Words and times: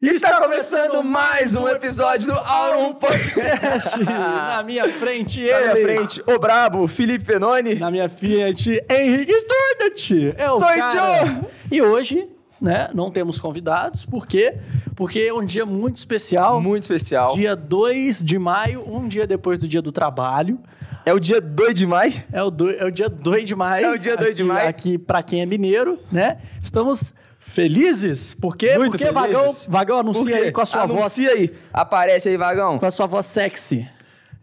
Está 0.00 0.40
começando 0.40 1.02
mais 1.02 1.56
um 1.56 1.66
episódio 1.66 2.28
do 2.28 2.32
Aurum 2.38 2.94
Podcast. 2.94 3.98
Na 4.04 4.62
minha 4.62 4.88
frente, 4.88 5.40
Na 5.40 5.58
minha 5.58 5.72
ele. 5.72 5.82
frente, 5.82 6.22
o 6.24 6.38
brabo, 6.38 6.86
Felipe 6.86 7.24
Penoni. 7.24 7.74
Na 7.74 7.90
minha 7.90 8.08
frente, 8.08 8.80
Henrique 8.88 9.32
Sturdant. 9.32 10.34
É 10.38 10.46
o 10.52 10.58
Sou 10.60 10.68
cara. 10.68 11.26
eu. 11.26 11.50
E 11.68 11.82
hoje, 11.82 12.28
né, 12.60 12.88
não 12.94 13.10
temos 13.10 13.40
convidados. 13.40 14.06
Por 14.06 14.24
quê? 14.24 14.54
Porque 14.94 15.18
é 15.18 15.34
um 15.34 15.44
dia 15.44 15.66
muito 15.66 15.96
especial. 15.96 16.60
Muito 16.60 16.84
especial. 16.84 17.34
Dia 17.34 17.56
2 17.56 18.22
de 18.22 18.38
maio, 18.38 18.84
um 18.88 19.08
dia 19.08 19.26
depois 19.26 19.58
do 19.58 19.66
dia 19.66 19.82
do 19.82 19.90
trabalho. 19.90 20.60
É 21.04 21.12
o 21.12 21.18
dia 21.18 21.40
2 21.40 21.74
de 21.74 21.86
maio. 21.88 22.12
É 22.32 22.40
o, 22.40 22.50
do- 22.52 22.70
é 22.70 22.84
o 22.84 22.90
dia 22.92 23.08
2 23.08 23.44
de 23.44 23.56
maio. 23.56 23.86
É 23.86 23.90
o 23.90 23.98
dia 23.98 24.16
2 24.16 24.36
de 24.36 24.44
maio. 24.44 24.68
Aqui, 24.68 24.96
pra 24.96 25.24
quem 25.24 25.40
é 25.42 25.46
mineiro, 25.46 25.98
né? 26.12 26.38
Estamos 26.62 27.12
felizes. 27.48 28.34
Por 28.34 28.56
quê? 28.56 28.76
Muito 28.78 28.92
Porque 28.92 29.06
felizes. 29.06 29.32
Vagão, 29.32 29.54
Vagão 29.68 29.98
anuncia 29.98 30.36
aí 30.36 30.52
com 30.52 30.60
a 30.60 30.66
sua 30.66 30.86
voz. 30.86 31.00
Anuncia 31.00 31.30
aí. 31.30 31.54
Aparece 31.72 32.28
aí, 32.28 32.36
vagão. 32.36 32.78
Com 32.78 32.86
a 32.86 32.90
sua 32.90 33.06
voz 33.06 33.26
sexy. 33.26 33.88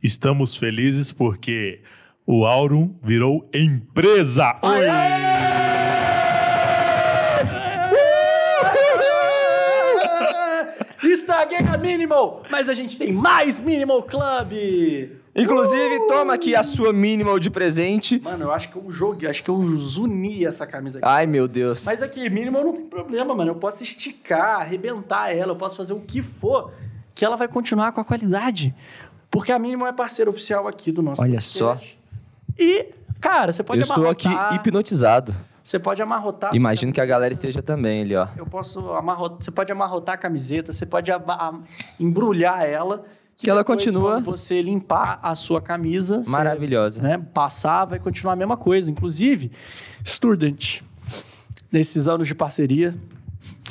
Estamos 0.02 0.56
felizes 0.56 1.12
porque 1.12 1.82
o 2.26 2.46
Aurum 2.46 2.94
virou 3.02 3.48
empresa. 3.54 4.58
Oi! 4.62 4.86
Está 11.04 11.48
Giga 11.48 11.78
Minimal, 11.78 12.44
mas 12.50 12.68
a 12.70 12.74
gente 12.74 12.98
tem 12.98 13.12
mais 13.12 13.60
Minimal 13.60 14.04
Club. 14.04 14.52
Inclusive, 15.36 15.98
Uh! 15.98 16.08
toma 16.08 16.34
aqui 16.34 16.56
a 16.56 16.64
sua 16.64 16.94
minimal 16.94 17.38
de 17.40 17.50
presente. 17.50 18.22
Mano, 18.24 18.46
eu 18.46 18.52
acho 18.54 18.70
que 18.70 18.78
eu 18.78 18.90
joguei, 18.90 19.30
acho 19.30 19.44
que 19.44 19.50
eu 19.50 19.56
uni 19.56 20.46
essa 20.46 20.66
camisa 20.66 21.00
aqui. 21.00 21.08
Ai, 21.08 21.26
meu 21.26 21.48
Deus. 21.48 21.84
Mas 21.84 22.02
aqui, 22.02 22.30
Minimal 22.30 22.64
não 22.64 22.74
tem 22.74 22.86
problema, 22.86 23.36
mano. 23.36 23.52
Eu 23.52 23.56
posso 23.56 23.84
esticar, 23.84 24.62
arrebentar 24.62 25.36
ela, 25.36 25.52
eu 25.52 25.56
posso 25.56 25.76
fazer 25.76 25.94
o 25.94 26.00
que 26.00 26.22
for, 26.22 26.72
que 27.14 27.26
ela 27.26 27.36
vai 27.36 27.48
continuar 27.50 27.92
com 27.92 28.00
a 28.00 28.06
qualidade. 28.06 28.74
Porque 29.30 29.52
a 29.52 29.60
Minimal 29.60 29.88
é 29.90 29.92
parceira 29.92 30.30
oficial 30.32 30.68
aqui 30.68 30.92
do 30.92 31.02
nosso 31.02 31.22
Olha 31.22 31.32
podcast. 31.34 31.58
só. 31.58 31.78
E, 32.58 32.94
cara, 33.20 33.52
você 33.52 33.62
pode 33.64 33.82
Eu 33.82 33.84
estou 33.84 34.10
aqui 34.10 34.30
hipnotizado. 34.56 35.36
Você 35.62 35.80
pode 35.80 36.02
amarrotar. 36.02 36.56
Imagino 36.56 36.94
que 36.94 37.02
a 37.02 37.06
galera 37.06 37.34
esteja 37.34 37.62
também 37.62 38.04
ali, 38.04 38.16
ó. 38.16 38.28
Eu 38.38 38.46
posso 38.46 38.94
amarrotar. 38.94 39.40
Você 39.42 39.52
pode 39.52 39.72
amarrotar 39.72 40.16
a 40.16 40.18
camiseta, 40.18 40.72
você 40.72 40.86
pode 40.86 41.12
embrulhar 42.00 42.64
ela. 42.64 43.04
Que 43.38 43.50
ela 43.50 43.62
depois, 43.62 43.84
continua- 43.84 44.20
você 44.22 44.62
limpar 44.62 45.20
a 45.22 45.36
sua 45.36 45.62
camisa. 45.62 46.24
você, 46.24 46.32
Maravilhosa. 46.32 47.02
né, 47.02 47.18
passar, 47.34 47.86
vai 47.86 48.00
continuar 48.00 48.34
a 48.34 48.36
mesma 48.36 48.56
coisa. 48.58 48.90
Inclusive, 48.90 49.52
Student, 50.06 50.82
nesses 51.72 52.08
anos 52.08 52.28
de 52.28 52.36
parceria, 52.36 52.96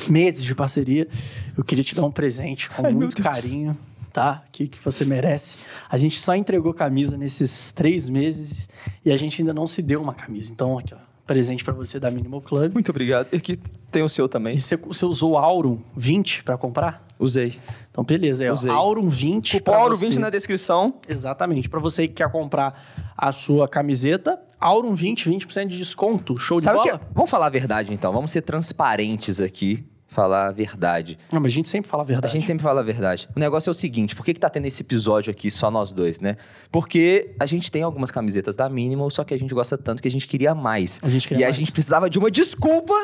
meses 0.09 0.45
de 0.45 0.55
parceria, 0.55 1.09
eu 1.57 1.65
queria 1.65 1.85
te 1.85 1.95
dar 1.95 2.05
um 2.05 2.11
presente 2.11 2.69
com 2.69 2.85
Ai, 2.87 2.93
muito 2.93 3.23
carinho, 3.23 3.77
tá? 4.13 4.43
Que, 4.53 4.67
que 4.69 4.79
você 4.79 5.05
merece. 5.05 5.59
A 5.89 5.97
gente 5.97 6.19
só 6.19 6.35
entregou 6.35 6.75
camisa 6.75 7.17
nesses 7.17 7.73
três 7.73 8.09
meses 8.09 8.69
e 9.05 9.11
a 9.11 9.17
gente 9.17 9.41
ainda 9.41 9.55
não 9.55 9.67
se 9.67 9.81
deu 9.81 10.03
uma 10.03 10.15
camisa. 10.15 10.53
Então, 10.53 10.79
aqui, 10.79 10.93
ó, 10.95 10.99
presente 11.27 11.65
pra 11.65 11.73
você 11.73 11.99
da 11.99 12.11
Minimal 12.11 12.43
Club. 12.43 12.75
Muito 12.75 12.91
obrigado. 12.91 13.29
E 13.33 13.37
aqui 13.37 13.59
tem 13.91 14.03
o 14.03 14.09
seu 14.09 14.29
também. 14.29 14.57
E 14.57 14.61
você, 14.61 14.77
você 14.77 15.07
usou 15.07 15.33
o 15.33 15.39
Aurum 15.39 15.79
20 15.97 16.43
para 16.45 16.59
comprar? 16.59 17.03
Usei. 17.19 17.59
Então, 17.95 18.03
beleza. 18.03 18.45
É 18.45 18.51
o 18.51 18.55
Usei. 18.55 18.73
Aurum 18.73 19.09
20. 19.09 19.61
Cupom 19.61 19.89
você- 19.91 20.07
20 20.07 20.19
na 20.19 20.29
descrição. 20.29 20.95
Exatamente. 21.09 21.69
Para 21.69 21.79
você 21.79 22.09
que 22.09 22.15
quer 22.15 22.29
comprar 22.29 22.75
a 23.17 23.31
sua 23.31 23.69
camiseta, 23.69 24.37
Aurum 24.61 24.95
20, 24.97 25.29
20% 25.31 25.69
de 25.69 25.79
desconto. 25.79 26.37
Show 26.37 26.59
de 26.59 26.65
Sabe 26.65 26.81
que? 26.81 26.89
bola? 26.89 27.01
Vamos 27.15 27.31
falar 27.31 27.47
a 27.47 27.51
verdade, 27.51 27.93
então. 27.95 28.13
Vamos 28.13 28.33
ser 28.33 28.43
transparentes 28.43 29.41
aqui. 29.41 29.87
Falar 30.09 30.49
a 30.49 30.53
verdade. 30.53 31.19
Não, 31.33 31.41
mas 31.41 31.51
a 31.53 31.55
gente 31.55 31.69
sempre 31.69 31.89
fala 31.91 32.03
a 32.03 32.05
A 32.05 32.07
verdade. 32.07 32.33
gente 32.33 32.47
sempre 32.47 32.63
fala 32.63 32.81
a 32.81 32.85
verdade. 32.85 33.29
O 33.35 33.39
negócio 33.41 33.71
é 33.71 33.73
o 33.73 33.75
seguinte, 33.75 34.15
por 34.15 34.25
que, 34.25 34.33
que 34.35 34.39
tá 34.41 34.49
tendo 34.49 34.67
esse 34.67 34.81
episódio 34.83 35.29
aqui, 35.31 35.51
só 35.51 35.71
nós 35.73 35.93
dois, 35.93 36.21
né? 36.21 36.37
Porque 36.71 37.35
a 37.41 37.47
gente 37.47 37.71
tem 37.71 37.83
algumas 37.83 38.13
camisetas 38.13 38.55
da 38.57 38.69
Minimal, 38.69 39.11
só 39.11 39.25
que 39.25 39.35
a 39.35 39.39
gente 39.39 39.53
gosta 39.53 39.77
tanto 39.77 40.01
que 40.01 40.07
a 40.07 40.11
gente 40.11 40.29
queria 40.29 40.55
mais. 40.55 41.01
A 41.03 41.09
gente 41.09 41.27
queria 41.27 41.43
e 41.43 41.47
mais. 41.47 41.57
a 41.57 41.59
gente 41.59 41.73
precisava 41.73 42.09
de 42.09 42.17
uma 42.19 42.31
desculpa 42.31 42.95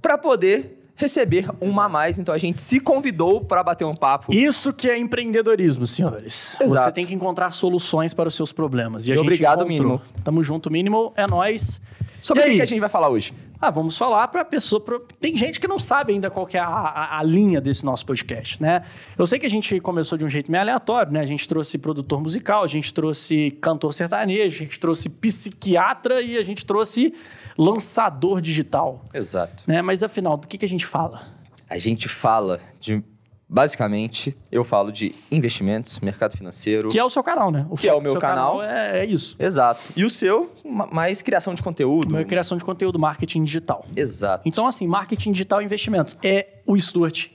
pra 0.00 0.16
poder 0.16 0.75
receber 0.96 1.48
uma 1.60 1.84
a 1.84 1.88
mais. 1.88 2.18
Então 2.18 2.34
a 2.34 2.38
gente 2.38 2.60
se 2.60 2.80
convidou 2.80 3.40
pra 3.44 3.62
bater 3.62 3.84
um 3.84 3.94
papo. 3.94 4.32
Isso 4.34 4.72
que 4.72 4.88
é 4.88 4.98
empreendedorismo, 4.98 5.86
senhores. 5.86 6.56
Exato. 6.60 6.84
Você 6.84 6.92
tem 6.92 7.06
que 7.06 7.14
encontrar 7.14 7.50
soluções 7.52 8.12
para 8.14 8.28
os 8.28 8.34
seus 8.34 8.52
problemas. 8.52 9.06
E, 9.06 9.12
a 9.12 9.16
E 9.16 9.18
obrigado, 9.18 9.58
encontrou. 9.64 9.98
Minimal. 9.98 10.02
Tamo 10.24 10.42
junto, 10.42 10.70
Minimal. 10.70 11.12
É 11.16 11.26
nóis. 11.26 11.80
Sobre 12.22 12.42
o 12.42 12.54
que 12.56 12.62
a 12.62 12.66
gente 12.66 12.80
vai 12.80 12.88
falar 12.88 13.08
hoje? 13.08 13.32
Ah, 13.60 13.70
vamos 13.70 13.96
falar 13.96 14.26
para 14.28 14.44
pessoa. 14.44 14.80
pra- 14.80 14.98
Tem 15.20 15.36
gente 15.36 15.60
que 15.60 15.68
não 15.68 15.78
sabe 15.78 16.12
ainda 16.12 16.28
qual 16.28 16.46
é 16.52 16.58
a, 16.58 16.66
a- 16.66 17.18
a 17.20 17.22
linha 17.22 17.60
desse 17.60 17.84
nosso 17.84 18.04
podcast, 18.04 18.60
né? 18.60 18.82
Eu 19.16 19.26
sei 19.26 19.38
que 19.38 19.46
a 19.46 19.50
gente 19.50 19.78
começou 19.80 20.18
de 20.18 20.24
um 20.24 20.28
jeito 20.28 20.50
meio 20.50 20.60
aleatório, 20.62 21.12
né? 21.12 21.20
A 21.20 21.24
gente 21.24 21.46
trouxe 21.48 21.78
produtor 21.78 22.20
musical, 22.20 22.64
a 22.64 22.66
gente 22.66 22.92
trouxe 22.92 23.52
cantor 23.60 23.92
sertanejo, 23.94 24.56
a 24.56 24.58
gente 24.58 24.80
trouxe 24.80 25.08
psiquiatra 25.08 26.20
e 26.20 26.36
a 26.36 26.42
gente 26.44 26.66
trouxe 26.66 27.14
lançador 27.56 28.40
digital, 28.40 29.02
Exato. 29.14 29.64
né? 29.66 29.82
Mas 29.82 30.02
afinal, 30.02 30.36
do 30.36 30.46
que, 30.46 30.58
que 30.58 30.64
a 30.64 30.68
gente 30.68 30.86
fala? 30.86 31.22
A 31.68 31.78
gente 31.78 32.08
fala 32.08 32.60
de. 32.80 33.02
Basicamente, 33.48 34.36
eu 34.50 34.64
falo 34.64 34.90
de 34.90 35.14
investimentos, 35.30 36.00
mercado 36.00 36.36
financeiro. 36.36 36.88
Que 36.88 36.98
é 36.98 37.04
o 37.04 37.08
seu 37.08 37.22
canal, 37.22 37.52
né? 37.52 37.64
Que 37.78 37.88
é 37.88 37.94
o 37.94 38.00
meu 38.00 38.10
seu 38.10 38.20
canal. 38.20 38.60
É, 38.60 38.98
é 39.00 39.04
isso. 39.06 39.36
Exato. 39.38 39.80
E 39.96 40.04
o 40.04 40.10
seu, 40.10 40.52
ma- 40.64 40.88
mais 40.88 41.22
criação 41.22 41.54
de 41.54 41.62
conteúdo. 41.62 42.12
Meu 42.12 42.26
criação 42.26 42.58
de 42.58 42.64
conteúdo, 42.64 42.98
marketing 42.98 43.44
digital. 43.44 43.86
Exato. 43.94 44.48
Então, 44.48 44.66
assim, 44.66 44.88
marketing 44.88 45.30
digital 45.30 45.62
e 45.62 45.64
investimentos. 45.64 46.18
É 46.24 46.58
o 46.66 46.76
Stuart, 46.76 47.28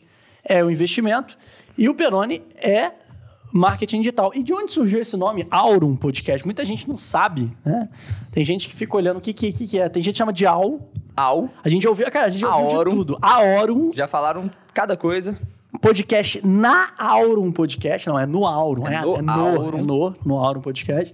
é 0.43 0.61
o 0.61 0.69
investimento. 0.69 1.37
E 1.77 1.87
o 1.87 1.95
Peroni 1.95 2.43
é 2.57 2.91
marketing 3.51 3.97
digital. 4.01 4.31
E 4.33 4.41
de 4.43 4.53
onde 4.53 4.71
surgiu 4.71 4.99
esse 5.01 5.15
nome? 5.17 5.47
Aurum 5.51 5.95
Podcast. 5.95 6.45
Muita 6.45 6.63
gente 6.65 6.87
não 6.87 6.97
sabe, 6.97 7.51
né? 7.65 7.89
Tem 8.31 8.43
gente 8.43 8.67
que 8.69 8.75
fica 8.75 8.95
olhando 8.95 9.17
o 9.17 9.21
que, 9.21 9.33
que, 9.33 9.51
que 9.51 9.67
que 9.67 9.79
é. 9.79 9.89
Tem 9.89 10.01
gente 10.01 10.13
que 10.13 10.17
chama 10.17 10.33
de 10.33 10.45
Au. 10.45 10.89
Ao. 11.15 11.49
A 11.63 11.69
gente 11.69 11.87
ouviu, 11.87 12.09
cara, 12.11 12.27
a 12.27 12.29
gente 12.29 12.41
já 12.41 12.55
ouviu 12.55 12.83
de 12.83 12.89
tudo. 12.91 13.17
Aurum 13.21 13.91
Já 13.93 14.07
falaram 14.07 14.49
cada 14.73 14.95
coisa. 14.95 15.39
Podcast 15.81 16.45
na 16.45 16.89
Aurum 16.97 17.51
Podcast. 17.51 18.07
Não, 18.07 18.19
é 18.19 18.25
no 18.25 18.45
Aurum. 18.45 18.87
É 18.87 18.95
É, 18.95 19.01
no 19.01 19.15
é 19.17 19.21
no, 19.21 19.31
Aurum. 19.31 19.77
é 19.77 19.81
no, 19.81 20.15
no 20.25 20.37
Aurum 20.37 20.61
Podcast. 20.61 21.13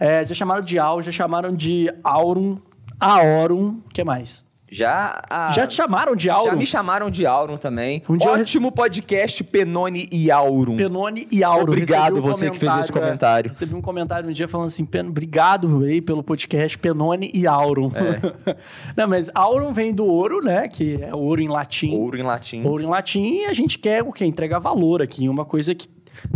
É, 0.00 0.24
já 0.24 0.34
chamaram 0.34 0.62
de 0.62 0.78
Au, 0.78 1.02
já 1.02 1.10
chamaram 1.10 1.54
de 1.54 1.92
Aurum, 2.04 2.58
Aorum, 3.00 3.80
o 3.84 3.88
que 3.92 4.04
mais? 4.04 4.44
Já. 4.70 5.22
a- 5.28 5.50
Já 5.52 5.66
te 5.66 5.74
chamaram 5.74 6.14
de 6.14 6.28
Aurum? 6.28 6.44
Já 6.44 6.56
me 6.56 6.66
chamaram 6.66 7.10
de 7.10 7.24
Aurum 7.26 7.56
também. 7.56 8.02
Um 8.08 8.16
dia 8.16 8.28
eu 8.28 8.34
Ótimo 8.40 8.70
podcast 8.70 9.42
Penone 9.44 10.06
e 10.12 10.30
Aurum. 10.30 10.76
Penone 10.76 11.26
e 11.30 11.42
Auro. 11.42 11.72
Obrigado 11.72 12.18
um 12.18 12.22
você 12.22 12.50
que 12.50 12.58
fez 12.58 12.76
esse 12.76 12.90
é, 12.90 12.92
comentário. 12.94 13.50
recebi 13.50 13.74
um 13.74 13.80
comentário 13.80 14.28
um 14.28 14.32
dia 14.32 14.46
falando 14.48 14.66
assim, 14.66 14.84
"Pen- 14.84 15.08
obrigado 15.08 15.84
aí 15.84 16.00
pelo 16.00 16.22
podcast 16.22 16.76
Penone 16.78 17.30
e 17.34 17.46
Aurum. 17.46 17.90
É. 17.94 18.56
Não, 18.96 19.08
mas 19.08 19.30
Aurum 19.34 19.72
vem 19.72 19.92
do 19.94 20.04
ouro, 20.06 20.40
né? 20.42 20.68
Que 20.68 20.98
é 21.02 21.14
ouro 21.14 21.40
em 21.40 21.48
latim. 21.48 21.94
Ouro 21.94 22.18
em 22.18 22.22
latim. 22.22 22.64
Ouro 22.64 22.82
em 22.82 22.86
latim 22.86 23.22
e 23.40 23.44
a 23.46 23.52
gente 23.52 23.78
quer 23.78 24.02
o 24.02 24.12
quê? 24.12 24.24
Entregar 24.24 24.58
valor 24.58 25.00
aqui. 25.02 25.28
Uma 25.28 25.44
coisa 25.44 25.74
que 25.74 25.88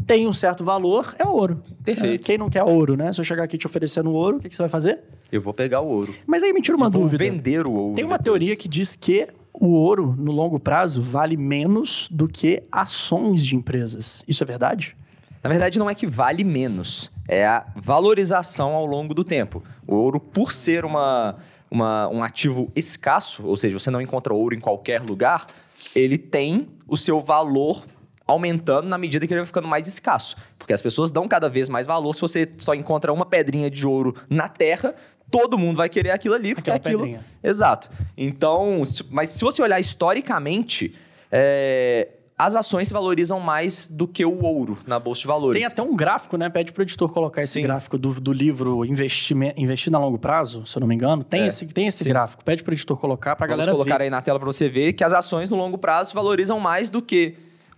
tem 0.07 0.27
um 0.29 0.33
certo 0.33 0.65
valor 0.65 1.15
é 1.19 1.27
ouro. 1.27 1.63
Perfeito. 1.85 2.23
É, 2.23 2.25
Quem 2.25 2.39
não 2.39 2.49
quer 2.49 2.63
ouro, 2.63 2.97
né? 2.97 3.13
Se 3.13 3.21
eu 3.21 3.25
chegar 3.25 3.43
aqui 3.45 3.59
te 3.59 3.67
oferecendo 3.67 4.13
ouro, 4.13 4.37
o 4.37 4.41
que, 4.41 4.49
que 4.49 4.55
você 4.57 4.63
vai 4.63 4.69
fazer? 4.71 5.01
Eu 5.33 5.41
vou 5.41 5.55
pegar 5.55 5.81
o 5.81 5.89
ouro. 5.89 6.15
Mas 6.27 6.43
aí 6.43 6.53
me 6.53 6.61
tira 6.61 6.77
uma 6.77 6.87
Eu 6.87 6.91
vou 6.91 7.03
dúvida. 7.05 7.25
vender 7.25 7.67
o 7.67 7.73
ouro. 7.73 7.95
Tem 7.95 8.05
uma 8.05 8.19
depois. 8.19 8.25
teoria 8.39 8.55
que 8.55 8.69
diz 8.69 8.95
que 8.95 9.27
o 9.53 9.69
ouro, 9.69 10.15
no 10.19 10.31
longo 10.31 10.61
prazo, 10.61 11.01
vale 11.03 11.37
menos 11.37 12.07
do 12.11 12.29
que 12.29 12.63
ações 12.71 13.45
de 13.45 13.57
empresas. 13.57 14.23
Isso 14.29 14.43
é 14.43 14.47
verdade? 14.47 14.95
Na 15.43 15.49
verdade, 15.51 15.79
não 15.79 15.89
é 15.91 15.95
que 15.95 16.07
vale 16.07 16.45
menos. 16.45 17.11
É 17.27 17.47
a 17.47 17.67
valorização 17.75 18.75
ao 18.75 18.85
longo 18.87 19.15
do 19.15 19.25
tempo. 19.25 19.63
O 19.87 19.95
ouro, 19.97 20.21
por 20.21 20.53
ser 20.53 20.85
uma, 20.85 21.37
uma- 21.71 22.09
um 22.09 22.23
ativo 22.23 22.71
escasso, 22.77 23.45
ou 23.47 23.57
seja, 23.57 23.79
você 23.79 23.91
não 23.91 24.01
encontra 24.01 24.35
ouro 24.35 24.55
em 24.55 24.61
qualquer 24.61 25.01
lugar, 25.01 25.47
ele 25.95 26.19
tem 26.19 26.67
o 26.87 26.97
seu 26.97 27.21
valor 27.21 27.85
aumentando 28.27 28.89
na 28.89 28.97
medida 28.97 29.27
que 29.27 29.33
ele 29.33 29.41
vai 29.41 29.47
ficando 29.47 29.67
mais 29.69 29.87
escasso. 29.89 30.37
Porque 30.57 30.73
as 30.73 30.81
pessoas 30.81 31.11
dão 31.11 31.27
cada 31.27 31.49
vez 31.51 31.69
mais 31.69 31.87
valor. 31.89 32.15
Se 32.15 32.21
você 32.21 32.49
só 32.59 32.73
encontra 32.73 33.13
uma 33.13 33.27
pedrinha 33.27 33.69
de 33.69 33.85
ouro 33.85 34.15
na 34.31 34.49
terra, 34.49 34.95
todo 35.33 35.59
mundo 35.59 35.77
vai 35.79 35.89
querer 35.89 36.11
aquilo 36.13 36.35
ali, 36.37 36.55
porque 36.55 36.71
Aquela 36.71 36.77
aquilo. 36.77 36.99
pedrinha. 37.01 37.25
Exato. 37.43 37.91
Então, 38.17 38.85
se- 38.85 39.03
mas 39.11 39.31
se 39.31 39.41
você 39.43 39.61
olhar 39.63 39.81
historicamente, 39.81 40.95
é, 41.31 42.09
as 42.39 42.55
ações 42.57 42.89
se 42.89 42.95
valorizam 42.95 43.41
mais 43.41 43.89
do 43.89 44.07
que 44.07 44.25
o 44.25 44.43
ouro 44.45 44.79
na 44.87 44.99
bolsa 44.99 45.23
de 45.23 45.27
valores. 45.27 45.59
Tem 45.61 45.67
até 45.67 45.83
um 45.83 45.95
gráfico, 45.97 46.37
né? 46.37 46.49
Pede 46.51 46.73
pro 46.73 46.83
editor 46.83 47.09
colocar 47.11 47.41
esse 47.41 47.53
Sim. 47.53 47.63
gráfico 47.63 47.97
do, 47.97 48.21
do 48.21 48.33
livro 48.33 48.85
Investime- 48.85 49.55
Investir 49.57 49.95
a 49.95 49.99
Longo 49.99 50.19
Prazo, 50.19 50.67
se 50.67 50.77
eu 50.77 50.81
não 50.81 50.87
me 50.87 50.95
engano. 50.95 51.23
Tem 51.25 51.43
É. 51.43 51.47
esse, 51.47 51.67
tem 51.67 51.87
esse 51.87 52.03
Sim. 52.05 52.11
gráfico. 52.11 52.45
Pede 52.45 52.63
pro 52.63 52.75
editor 52.75 52.97
colocar 52.99 53.35
pra 53.37 53.47
Vamos 53.47 53.59
galera 53.65 53.73
colocar 53.77 53.99
ver. 53.99 54.05
aí 54.05 54.11
na 54.11 54.21
tela 54.21 54.39
para 54.39 54.47
você 54.47 54.69
ver 54.69 54.93
que 54.93 55.03
as 55.05 55.13
ações 55.13 55.49
no 55.51 55.57
longo 55.57 55.79
prazo 55.79 56.11
se 56.11 56.15
valorizam 56.15 56.59
mais 56.61 56.91
do 56.91 57.01
que 57.01 57.35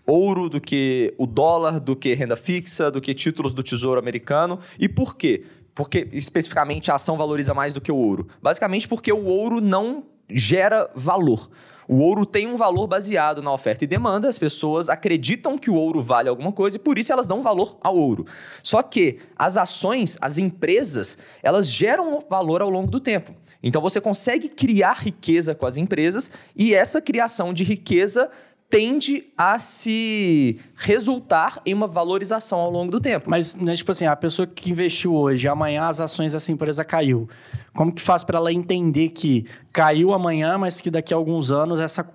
ouro, 0.06 0.48
do 0.50 0.60
que 0.60 1.14
o 1.18 1.26
dólar, 1.26 1.78
do 1.80 1.94
que 1.96 2.12
renda 2.14 2.36
fixa, 2.36 2.90
do 2.90 3.00
que 3.00 3.14
títulos 3.14 3.54
do 3.54 3.62
Tesouro 3.62 3.98
Americano. 4.00 4.58
E 4.78 4.88
por 4.88 5.16
quê? 5.16 5.44
Porque 5.74 6.08
especificamente 6.12 6.90
a 6.90 6.94
ação 6.94 7.16
valoriza 7.16 7.52
mais 7.52 7.74
do 7.74 7.80
que 7.80 7.90
o 7.90 7.96
ouro. 7.96 8.28
Basicamente 8.42 8.86
porque 8.86 9.12
o 9.12 9.24
ouro 9.24 9.60
não 9.60 10.04
gera 10.28 10.90
valor. 10.94 11.50
O 11.86 11.98
ouro 11.98 12.24
tem 12.24 12.46
um 12.46 12.56
valor 12.56 12.86
baseado 12.86 13.42
na 13.42 13.52
oferta 13.52 13.84
e 13.84 13.86
demanda, 13.86 14.28
as 14.28 14.38
pessoas 14.38 14.88
acreditam 14.88 15.58
que 15.58 15.68
o 15.68 15.74
ouro 15.74 16.00
vale 16.00 16.28
alguma 16.28 16.50
coisa 16.50 16.76
e 16.76 16.80
por 16.80 16.98
isso 16.98 17.12
elas 17.12 17.26
dão 17.26 17.42
valor 17.42 17.76
ao 17.82 17.96
ouro. 17.96 18.26
Só 18.62 18.82
que 18.82 19.18
as 19.36 19.56
ações, 19.56 20.16
as 20.20 20.38
empresas, 20.38 21.18
elas 21.42 21.68
geram 21.68 22.20
valor 22.28 22.62
ao 22.62 22.70
longo 22.70 22.90
do 22.90 23.00
tempo. 23.00 23.34
Então 23.62 23.82
você 23.82 24.00
consegue 24.00 24.48
criar 24.48 24.94
riqueza 24.94 25.54
com 25.54 25.66
as 25.66 25.76
empresas 25.76 26.30
e 26.56 26.74
essa 26.74 27.00
criação 27.00 27.52
de 27.52 27.64
riqueza 27.64 28.30
tende 28.68 29.26
a 29.36 29.58
se 29.58 30.60
resultar 30.74 31.60
em 31.64 31.72
uma 31.72 31.86
valorização 31.86 32.58
ao 32.58 32.70
longo 32.70 32.90
do 32.90 33.00
tempo. 33.00 33.30
Mas, 33.30 33.54
né, 33.54 33.74
tipo 33.76 33.90
assim, 33.92 34.06
a 34.06 34.16
pessoa 34.16 34.46
que 34.46 34.70
investiu 34.70 35.14
hoje, 35.14 35.46
amanhã 35.46 35.86
as 35.86 36.00
ações 36.00 36.32
dessa 36.32 36.50
empresa 36.50 36.84
caiu. 36.84 37.28
Como 37.72 37.92
que 37.92 38.02
faz 38.02 38.24
para 38.24 38.38
ela 38.38 38.52
entender 38.52 39.10
que 39.10 39.46
caiu 39.72 40.12
amanhã, 40.12 40.58
mas 40.58 40.80
que 40.80 40.90
daqui 40.90 41.14
a 41.14 41.16
alguns 41.16 41.52
anos 41.52 41.78
essa, 41.78 42.06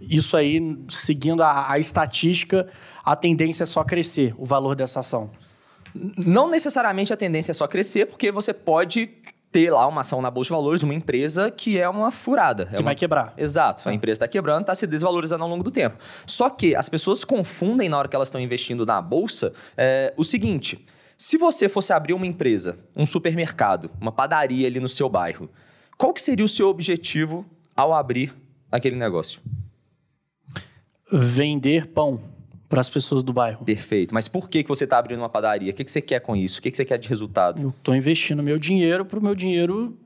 isso 0.00 0.36
aí, 0.36 0.78
seguindo 0.88 1.42
a, 1.42 1.72
a 1.72 1.78
estatística, 1.78 2.68
a 3.04 3.14
tendência 3.14 3.64
é 3.64 3.66
só 3.66 3.84
crescer, 3.84 4.34
o 4.38 4.44
valor 4.44 4.74
dessa 4.74 5.00
ação? 5.00 5.30
Não 5.94 6.48
necessariamente 6.48 7.12
a 7.12 7.16
tendência 7.16 7.52
é 7.52 7.54
só 7.54 7.66
crescer, 7.66 8.06
porque 8.06 8.30
você 8.30 8.52
pode 8.52 9.10
ter 9.50 9.70
lá 9.70 9.86
uma 9.86 10.02
ação 10.02 10.20
na 10.20 10.30
Bolsa 10.30 10.48
de 10.48 10.54
Valores, 10.54 10.82
uma 10.82 10.94
empresa 10.94 11.50
que 11.50 11.78
é 11.78 11.88
uma 11.88 12.10
furada. 12.10 12.66
Que 12.66 12.76
é 12.76 12.78
uma... 12.78 12.84
vai 12.84 12.94
quebrar. 12.94 13.32
Exato. 13.36 13.88
A 13.88 13.92
empresa 13.94 14.18
está 14.18 14.28
quebrando, 14.28 14.62
está 14.62 14.74
se 14.74 14.86
desvalorizando 14.86 15.42
ao 15.42 15.50
longo 15.50 15.64
do 15.64 15.70
tempo. 15.70 15.96
Só 16.26 16.50
que 16.50 16.74
as 16.74 16.88
pessoas 16.88 17.24
confundem 17.24 17.88
na 17.88 17.98
hora 17.98 18.08
que 18.08 18.16
elas 18.16 18.28
estão 18.28 18.40
investindo 18.40 18.84
na 18.86 19.00
Bolsa 19.00 19.52
é, 19.76 20.12
o 20.16 20.24
seguinte... 20.24 20.84
Se 21.20 21.36
você 21.36 21.68
fosse 21.68 21.92
abrir 21.92 22.12
uma 22.12 22.28
empresa, 22.28 22.78
um 22.94 23.04
supermercado, 23.04 23.90
uma 24.00 24.12
padaria 24.12 24.68
ali 24.68 24.78
no 24.78 24.88
seu 24.88 25.08
bairro, 25.08 25.50
qual 25.96 26.14
que 26.14 26.22
seria 26.22 26.44
o 26.44 26.48
seu 26.48 26.68
objetivo 26.68 27.44
ao 27.74 27.92
abrir 27.92 28.32
aquele 28.70 28.94
negócio? 28.94 29.40
Vender 31.10 31.88
pão 31.88 32.22
para 32.68 32.80
as 32.80 32.90
pessoas 32.90 33.22
do 33.22 33.32
bairro. 33.32 33.64
Perfeito. 33.64 34.12
Mas 34.12 34.28
por 34.28 34.48
que, 34.48 34.62
que 34.62 34.68
você 34.68 34.84
está 34.84 34.98
abrindo 34.98 35.20
uma 35.20 35.28
padaria? 35.28 35.72
O 35.72 35.74
que, 35.74 35.84
que 35.84 35.90
você 35.90 36.02
quer 36.02 36.20
com 36.20 36.36
isso? 36.36 36.58
O 36.58 36.62
que, 36.62 36.70
que 36.70 36.76
você 36.76 36.84
quer 36.84 36.98
de 36.98 37.08
resultado? 37.08 37.62
Eu 37.62 37.70
estou 37.70 37.94
investindo 37.94 38.42
meu 38.42 38.58
dinheiro 38.58 39.04
para 39.04 39.18
o 39.18 39.22
meu 39.22 39.34
dinheiro 39.34 39.96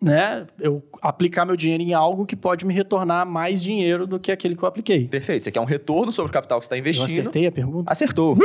né, 0.00 0.46
eu 0.60 0.82
aplicar 1.00 1.44
meu 1.44 1.56
dinheiro 1.56 1.82
em 1.82 1.94
algo 1.94 2.26
que 2.26 2.36
pode 2.36 2.66
me 2.66 2.74
retornar 2.74 3.26
mais 3.26 3.62
dinheiro 3.62 4.06
do 4.06 4.18
que 4.18 4.30
aquele 4.30 4.54
que 4.54 4.62
eu 4.62 4.68
apliquei. 4.68 5.06
Perfeito. 5.08 5.44
Você 5.44 5.50
quer 5.50 5.60
um 5.60 5.64
retorno 5.64 6.12
sobre 6.12 6.30
o 6.30 6.32
capital 6.32 6.58
que 6.58 6.66
você 6.66 6.74
está 6.74 6.78
investindo. 6.78 7.08
Eu 7.08 7.20
acertei 7.22 7.46
a 7.46 7.52
pergunta? 7.52 7.90
Acertou. 7.90 8.34
Uh! 8.34 8.38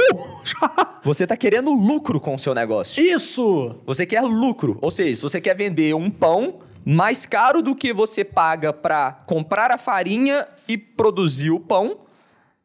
você 1.03 1.23
está 1.23 1.35
querendo 1.35 1.71
lucro 1.71 2.19
com 2.19 2.35
o 2.35 2.39
seu 2.39 2.55
negócio. 2.55 3.03
Isso! 3.03 3.75
Você 3.85 4.05
quer 4.05 4.21
lucro. 4.21 4.77
Ou 4.81 4.91
seja, 4.91 5.15
se 5.15 5.21
você 5.21 5.41
quer 5.41 5.55
vender 5.55 5.93
um 5.93 6.09
pão 6.09 6.59
mais 6.85 7.25
caro 7.25 7.61
do 7.61 7.75
que 7.75 7.93
você 7.93 8.23
paga 8.23 8.73
para 8.73 9.21
comprar 9.27 9.71
a 9.71 9.77
farinha 9.77 10.47
e 10.67 10.77
produzir 10.77 11.51
o 11.51 11.59
pão, 11.59 11.97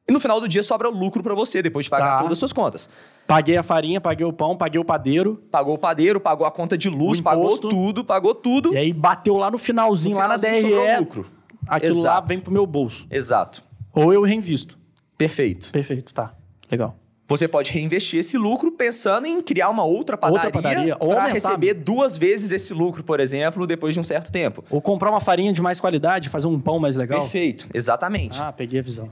e 0.08 0.12
no 0.12 0.20
final 0.20 0.40
do 0.40 0.46
dia 0.48 0.62
sobra 0.62 0.88
lucro 0.88 1.22
para 1.22 1.34
você, 1.34 1.60
depois 1.62 1.86
de 1.86 1.90
pagar 1.90 2.12
Tá. 2.12 2.18
todas 2.18 2.32
as 2.32 2.38
suas 2.38 2.52
contas. 2.52 2.88
Paguei 3.26 3.56
a 3.56 3.62
farinha, 3.62 4.00
paguei 4.00 4.24
o 4.24 4.32
pão, 4.32 4.56
paguei 4.56 4.80
o 4.80 4.84
padeiro. 4.84 5.42
Pagou 5.50 5.74
o 5.74 5.78
padeiro, 5.78 6.20
pagou 6.20 6.46
a 6.46 6.50
conta 6.50 6.78
de 6.78 6.88
luz, 6.88 7.20
pagou 7.20 7.58
tudo, 7.58 8.04
pagou 8.04 8.34
tudo. 8.34 8.72
E 8.72 8.76
aí 8.76 8.92
bateu 8.92 9.36
lá 9.36 9.50
no 9.50 9.58
finalzinho, 9.58 10.14
No 10.14 10.20
lá 10.22 10.28
na 10.28 10.38
finalzinho 10.38 10.62
sobrou 10.70 10.86
DRE. 10.86 10.98
lucro. 11.00 11.26
Aquilo 11.66 11.94
lá 11.94 12.00
Exato. 12.00 12.28
vem 12.28 12.38
pro 12.38 12.52
meu 12.52 12.64
bolso. 12.66 13.06
Exato. 13.10 13.64
Ou 13.92 14.12
eu 14.12 14.22
reinvisto. 14.22 14.78
Perfeito. 15.18 15.72
Perfeito, 15.72 16.14
tá. 16.14 16.32
Legal. 16.70 16.96
Você 17.28 17.48
pode 17.48 17.72
reinvestir 17.72 18.20
esse 18.20 18.38
lucro 18.38 18.70
pensando 18.70 19.26
em 19.26 19.42
criar 19.42 19.68
uma 19.70 19.82
outra 19.82 20.16
padaria, 20.16 20.44
Outra 20.46 20.52
padaria, 20.62 20.96
ou 21.00 21.08
para 21.08 21.26
receber 21.26 21.74
duas 21.74 22.16
vezes 22.16 22.52
esse 22.52 22.72
lucro, 22.72 23.02
por 23.02 23.18
exemplo, 23.18 23.66
depois 23.66 23.94
de 23.94 23.98
um 24.00 24.04
certo 24.04 24.30
tempo. 24.30 24.62
Ou 24.70 24.80
comprar 24.80 25.10
uma 25.10 25.20
farinha 25.20 25.52
de 25.52 25.60
mais 25.60 25.80
qualidade, 25.80 26.28
fazer 26.28 26.46
um 26.46 26.60
pão 26.60 26.78
mais 26.78 26.94
legal. 26.94 27.22
Perfeito. 27.22 27.66
Exatamente. 27.74 28.40
Ah, 28.40 28.52
peguei 28.52 28.78
a 28.78 28.82
visão. 28.82 29.10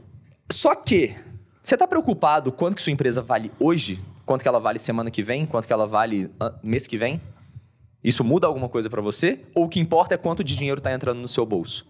Só 0.54 0.72
que 0.72 1.12
você 1.60 1.74
está 1.74 1.84
preocupado 1.84 2.52
quanto 2.52 2.76
que 2.76 2.80
sua 2.80 2.92
empresa 2.92 3.20
vale 3.20 3.50
hoje? 3.58 3.98
Quanto 4.24 4.42
que 4.42 4.46
ela 4.46 4.60
vale 4.60 4.78
semana 4.78 5.10
que 5.10 5.20
vem? 5.20 5.46
Quanto 5.46 5.66
que 5.66 5.72
ela 5.72 5.84
vale 5.84 6.30
ah, 6.38 6.54
mês 6.62 6.86
que 6.86 6.96
vem? 6.96 7.20
Isso 8.04 8.22
muda 8.22 8.46
alguma 8.46 8.68
coisa 8.68 8.88
para 8.88 9.02
você? 9.02 9.40
Ou 9.52 9.64
o 9.64 9.68
que 9.68 9.80
importa 9.80 10.14
é 10.14 10.16
quanto 10.16 10.44
de 10.44 10.54
dinheiro 10.54 10.78
está 10.78 10.92
entrando 10.92 11.18
no 11.18 11.26
seu 11.26 11.44
bolso? 11.44 11.84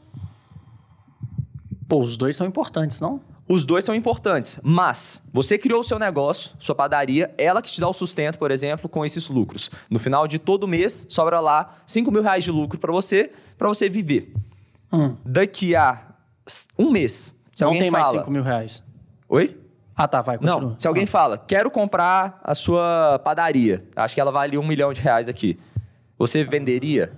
Pô, 1.86 2.00
os 2.00 2.16
dois 2.16 2.36
são 2.36 2.46
importantes, 2.46 3.02
não? 3.02 3.20
Os 3.46 3.66
dois 3.66 3.84
são 3.84 3.94
importantes, 3.94 4.58
mas 4.62 5.20
você 5.30 5.58
criou 5.58 5.80
o 5.80 5.84
seu 5.84 5.98
negócio, 5.98 6.52
sua 6.58 6.74
padaria, 6.74 7.34
ela 7.36 7.60
que 7.60 7.70
te 7.70 7.78
dá 7.82 7.86
o 7.86 7.92
sustento, 7.92 8.38
por 8.38 8.50
exemplo, 8.50 8.88
com 8.88 9.04
esses 9.04 9.28
lucros. 9.28 9.70
No 9.90 9.98
final 9.98 10.26
de 10.26 10.38
todo 10.38 10.66
mês, 10.66 11.06
sobra 11.10 11.38
lá 11.38 11.76
5 11.86 12.10
mil 12.10 12.22
reais 12.22 12.44
de 12.44 12.50
lucro 12.50 12.78
para 12.78 12.90
você, 12.90 13.30
para 13.58 13.68
você 13.68 13.90
viver. 13.90 14.32
Hum. 14.90 15.18
Daqui 15.22 15.76
a 15.76 16.00
um 16.78 16.90
mês, 16.90 17.34
se 17.54 17.62
não 17.62 17.68
alguém 17.68 17.82
tem 17.82 17.90
fala... 17.90 18.04
mais 18.04 18.18
5 18.18 18.30
mil 18.30 18.42
reais. 18.42 18.82
Oi? 19.28 19.58
Ah, 19.96 20.08
tá, 20.08 20.20
vai, 20.20 20.38
continua. 20.38 20.60
Não, 20.60 20.78
se 20.78 20.88
alguém 20.88 21.06
fala, 21.06 21.38
quero 21.38 21.70
comprar 21.70 22.40
a 22.42 22.54
sua 22.54 23.20
padaria, 23.24 23.84
acho 23.94 24.14
que 24.14 24.20
ela 24.20 24.32
vale 24.32 24.58
um 24.58 24.66
milhão 24.66 24.92
de 24.92 25.00
reais 25.00 25.28
aqui. 25.28 25.58
Você 26.18 26.42
venderia? 26.44 27.12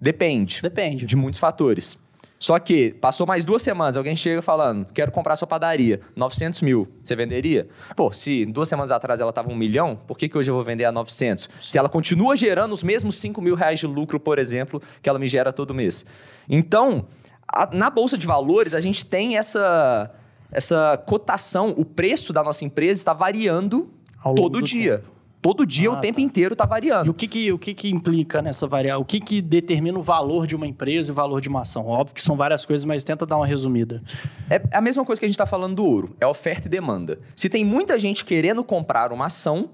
Depende. 0.00 0.60
Depende. 0.60 1.06
De 1.06 1.16
muitos 1.16 1.38
fatores. 1.38 1.96
Só 2.38 2.58
que, 2.58 2.92
passou 2.92 3.26
mais 3.26 3.44
duas 3.44 3.62
semanas, 3.62 3.96
alguém 3.96 4.14
chega 4.14 4.42
falando, 4.42 4.86
quero 4.92 5.10
comprar 5.10 5.32
a 5.32 5.36
sua 5.36 5.48
padaria, 5.48 6.00
900 6.14 6.60
mil, 6.60 6.86
você 7.02 7.16
venderia? 7.16 7.66
Pô, 7.96 8.12
se 8.12 8.44
duas 8.44 8.68
semanas 8.68 8.90
atrás 8.90 9.20
ela 9.20 9.30
estava 9.30 9.50
um 9.50 9.56
milhão, 9.56 9.98
por 10.06 10.18
que, 10.18 10.28
que 10.28 10.36
hoje 10.36 10.50
eu 10.50 10.54
vou 10.54 10.62
vender 10.62 10.84
a 10.84 10.92
900? 10.92 11.48
Se 11.62 11.78
ela 11.78 11.88
continua 11.88 12.36
gerando 12.36 12.72
os 12.72 12.82
mesmos 12.82 13.14
5 13.16 13.40
mil 13.40 13.54
reais 13.54 13.80
de 13.80 13.86
lucro, 13.86 14.20
por 14.20 14.38
exemplo, 14.38 14.82
que 15.00 15.08
ela 15.08 15.18
me 15.18 15.26
gera 15.26 15.50
todo 15.50 15.72
mês. 15.72 16.04
Então, 16.46 17.06
a- 17.48 17.68
na 17.72 17.90
Bolsa 17.90 18.16
de 18.18 18.26
Valores, 18.26 18.74
a 18.74 18.80
gente 18.80 19.04
tem 19.04 19.36
essa, 19.36 20.10
essa 20.50 20.96
cotação, 21.06 21.74
o 21.76 21.84
preço 21.84 22.32
da 22.32 22.42
nossa 22.42 22.64
empresa 22.64 23.00
está 23.00 23.12
variando 23.12 23.90
todo 24.34 24.60
do 24.60 24.62
dia. 24.62 25.02
Todo 25.42 25.64
dia, 25.64 25.90
Ah, 25.90 25.92
o 25.92 26.00
tempo 26.00 26.16
tá. 26.16 26.22
inteiro 26.22 26.54
está 26.54 26.64
E 26.64 26.68
variando. 26.68 27.10
o 27.10 27.14
que 27.14 27.28
que, 27.28 27.52
o 27.52 27.58
que 27.58 27.72
que 27.72 27.88
implica 27.88 28.42
nessa 28.42 28.66
variável? 28.66 29.02
O 29.02 29.04
que 29.04 29.20
que 29.20 29.40
determina 29.40 29.96
o 29.96 30.02
valor 30.02 30.44
de 30.44 30.56
uma 30.56 30.66
empresa 30.66 31.10
e 31.10 31.12
o 31.12 31.14
valor 31.14 31.40
de 31.40 31.48
uma 31.48 31.60
ação? 31.60 31.86
Óbvio 31.86 32.14
que 32.16 32.22
são 32.22 32.36
várias 32.36 32.64
coisas, 32.64 32.84
mas 32.84 33.04
tenta 33.04 33.24
dar 33.24 33.36
uma 33.36 33.46
resumida. 33.46 34.02
É 34.50 34.60
a 34.76 34.80
mesma 34.80 35.04
coisa 35.04 35.20
que 35.20 35.24
a 35.24 35.28
gente 35.28 35.34
está 35.34 35.46
falando 35.46 35.76
do 35.76 35.84
ouro, 35.84 36.16
é 36.20 36.26
oferta 36.26 36.66
e 36.66 36.70
demanda. 36.70 37.20
Se 37.36 37.48
tem 37.48 37.64
muita 37.64 37.96
gente 37.96 38.24
querendo 38.24 38.64
comprar 38.64 39.12
uma 39.12 39.26
ação 39.26 39.70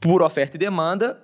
por 0.00 0.22
oferta 0.22 0.56
e 0.56 0.60
demanda, 0.60 1.18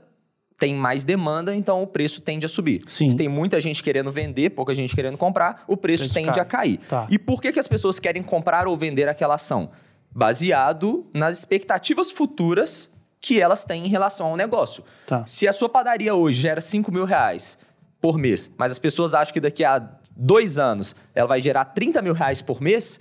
tem 0.61 0.75
mais 0.75 1.05
demanda, 1.07 1.57
então 1.57 1.83
o 1.83 1.87
preço 1.87 2.21
tende 2.21 2.45
a 2.45 2.49
subir. 2.49 2.83
Sim. 2.87 3.09
Se 3.09 3.17
tem 3.17 3.29
muita 3.29 3.59
gente 3.63 3.83
querendo 3.83 4.13
vender, 4.13 4.51
pouca 4.51 4.75
gente 4.75 4.95
querendo 4.95 5.17
comprar, 5.17 5.65
o 5.67 5.75
preço, 5.75 6.05
Preço 6.05 6.15
tende 6.15 6.33
cai. 6.33 6.41
a 6.41 6.45
cair. 6.45 6.79
Tá. 6.87 7.07
E 7.11 7.19
por 7.19 7.41
que, 7.41 7.51
que 7.51 7.59
as 7.59 7.67
pessoas 7.67 7.99
querem 7.99 8.23
comprar 8.23 8.69
ou 8.69 8.77
vender 8.77 9.09
aquela 9.09 9.37
ação? 9.37 9.71
Baseado 10.15 11.07
nas 11.15 11.39
expectativas 11.39 12.13
futuras 12.13 12.91
que 13.23 13.41
elas 13.41 13.65
têm 13.65 13.87
em 13.87 13.89
relação 13.89 14.27
ao 14.27 14.37
negócio. 14.37 14.85
Tá. 15.07 15.25
Se 15.25 15.49
a 15.49 15.53
sua 15.53 15.69
padaria 15.69 16.15
hoje 16.15 16.43
gera 16.43 16.61
5 16.61 16.93
mil 16.93 17.07
reais 17.07 17.57
por 17.99 18.19
mês, 18.19 18.55
mas 18.59 18.71
as 18.71 18.79
pessoas 18.79 19.15
acham 19.15 19.33
que 19.33 19.41
daqui 19.41 19.65
a 19.65 19.83
dois 20.15 20.59
anos 20.59 20.95
ela 21.15 21.27
vai 21.27 21.41
gerar 21.41 21.65
30 21.65 22.03
mil 22.03 22.13
reais 22.13 22.43
por 22.43 22.61
mês, 22.61 23.01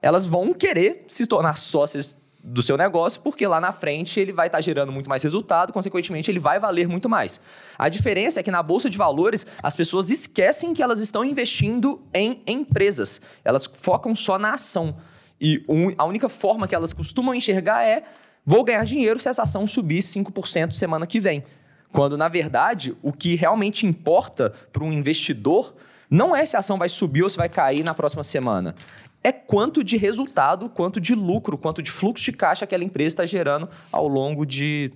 elas 0.00 0.24
vão 0.24 0.54
querer 0.54 1.04
se 1.06 1.26
tornar 1.26 1.56
sócias 1.58 2.16
do 2.48 2.62
seu 2.62 2.76
negócio, 2.76 3.20
porque 3.20 3.46
lá 3.46 3.60
na 3.60 3.72
frente 3.72 4.18
ele 4.18 4.32
vai 4.32 4.46
estar 4.48 4.60
gerando 4.60 4.90
muito 4.92 5.08
mais 5.08 5.22
resultado, 5.22 5.72
consequentemente 5.72 6.30
ele 6.30 6.38
vai 6.38 6.58
valer 6.58 6.88
muito 6.88 7.08
mais. 7.08 7.40
A 7.78 7.88
diferença 7.88 8.40
é 8.40 8.42
que 8.42 8.50
na 8.50 8.62
bolsa 8.62 8.88
de 8.88 8.96
valores 8.96 9.46
as 9.62 9.76
pessoas 9.76 10.10
esquecem 10.10 10.72
que 10.72 10.82
elas 10.82 11.00
estão 11.00 11.24
investindo 11.24 12.00
em 12.14 12.42
empresas. 12.46 13.20
Elas 13.44 13.66
focam 13.66 14.14
só 14.16 14.38
na 14.38 14.54
ação. 14.54 14.96
E 15.40 15.62
um- 15.68 15.94
a 15.96 16.04
única 16.04 16.28
forma 16.28 16.66
que 16.66 16.74
elas 16.74 16.92
costumam 16.92 17.34
enxergar 17.34 17.84
é 17.84 18.02
vou 18.44 18.64
ganhar 18.64 18.84
dinheiro 18.84 19.20
se 19.20 19.28
essa 19.28 19.42
ação 19.42 19.66
subir 19.66 20.02
5% 20.02 20.74
semana 20.74 21.06
que 21.06 21.20
vem. 21.20 21.44
Quando, 21.92 22.16
na 22.16 22.28
verdade, 22.28 22.96
o 23.02 23.12
que 23.12 23.34
realmente 23.34 23.86
importa 23.86 24.52
para 24.72 24.84
um 24.84 24.92
investidor 24.92 25.74
não 26.10 26.34
é 26.34 26.44
se 26.44 26.56
a 26.56 26.60
ação 26.60 26.78
vai 26.78 26.88
subir 26.88 27.22
ou 27.22 27.28
se 27.28 27.36
vai 27.36 27.48
cair 27.48 27.84
na 27.84 27.94
próxima 27.94 28.24
semana. 28.24 28.74
É 29.22 29.32
quanto 29.32 29.82
de 29.82 29.96
resultado, 29.96 30.68
quanto 30.68 31.00
de 31.00 31.14
lucro, 31.14 31.58
quanto 31.58 31.82
de 31.82 31.90
fluxo 31.90 32.24
de 32.30 32.32
caixa 32.36 32.64
aquela 32.64 32.84
empresa 32.84 33.08
está 33.08 33.26
gerando 33.26 33.68
ao 33.90 34.06
longo 34.06 34.46
de, 34.46 34.92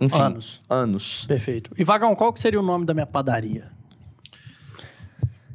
enfim, 0.00 0.20
Anos. 0.20 0.60
anos. 0.68 1.24
Perfeito. 1.26 1.70
E 1.78 1.84
Vagão, 1.84 2.14
qual 2.16 2.32
que 2.32 2.40
seria 2.40 2.58
o 2.58 2.62
nome 2.62 2.84
da 2.84 2.92
minha 2.92 3.06
padaria? 3.06 3.70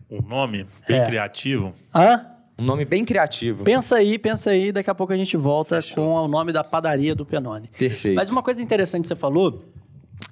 Um 0.09 0.21
nome 0.21 0.65
bem 0.87 0.99
É. 0.99 1.05
criativo. 1.05 1.73
Hã? 1.93 2.25
Um 2.57 2.63
nome 2.63 2.85
bem 2.85 3.03
criativo. 3.03 3.65
Pensa 3.65 3.97
aí, 3.97 4.17
pensa 4.17 4.51
aí, 4.51 4.71
daqui 4.71 4.89
a 4.89 4.95
pouco 4.95 5.11
a 5.11 5.17
gente 5.17 5.35
volta 5.35 5.79
com 5.93 6.13
o 6.13 6.27
nome 6.27 6.53
da 6.53 6.63
padaria 6.63 7.13
do 7.13 7.25
Penone. 7.25 7.67
Perfeito. 7.77 8.15
Mas 8.15 8.29
uma 8.29 8.41
coisa 8.41 8.61
interessante 8.61 9.01
que 9.01 9.07
você 9.09 9.15
falou 9.15 9.65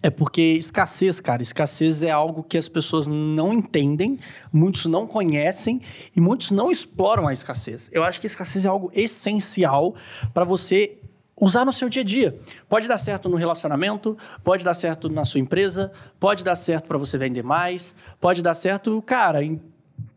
é 0.03 0.09
porque 0.09 0.41
escassez, 0.41 1.21
cara, 1.21 1.41
escassez 1.41 2.03
é 2.03 2.11
algo 2.11 2.43
que 2.43 2.57
as 2.57 2.67
pessoas 2.67 3.07
não 3.07 3.53
entendem, 3.53 4.19
muitos 4.51 4.85
não 4.85 5.07
conhecem 5.07 5.81
e 6.13 6.19
muitos 6.19 6.51
não 6.51 6.69
exploram 6.69 7.25
a 7.25 7.31
escassez. 7.31 7.89
Eu 7.89 8.03
acho 8.03 8.19
que 8.19 8.27
escassez 8.27 8.65
é 8.65 8.67
algo 8.67 8.91
essencial 8.93 9.95
para 10.33 10.43
você 10.43 10.97
usar 11.39 11.63
no 11.63 11.71
seu 11.71 11.87
dia 11.87 12.01
a 12.01 12.05
dia. 12.05 12.37
Pode 12.67 12.85
dar 12.85 12.97
certo 12.97 13.29
no 13.29 13.37
relacionamento, 13.37 14.17
pode 14.43 14.65
dar 14.65 14.73
certo 14.73 15.07
na 15.07 15.23
sua 15.23 15.39
empresa, 15.39 15.89
pode 16.19 16.43
dar 16.43 16.55
certo 16.55 16.85
para 16.85 16.97
você 16.97 17.17
vender 17.17 17.41
mais, 17.41 17.95
pode 18.19 18.41
dar 18.41 18.53
certo, 18.53 19.01
cara, 19.03 19.41
em 19.41 19.59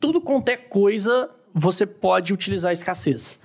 tudo 0.00 0.20
quanto 0.20 0.48
é 0.48 0.56
coisa 0.56 1.30
você 1.54 1.86
pode 1.86 2.34
utilizar 2.34 2.70
a 2.70 2.72
escassez. 2.72 3.38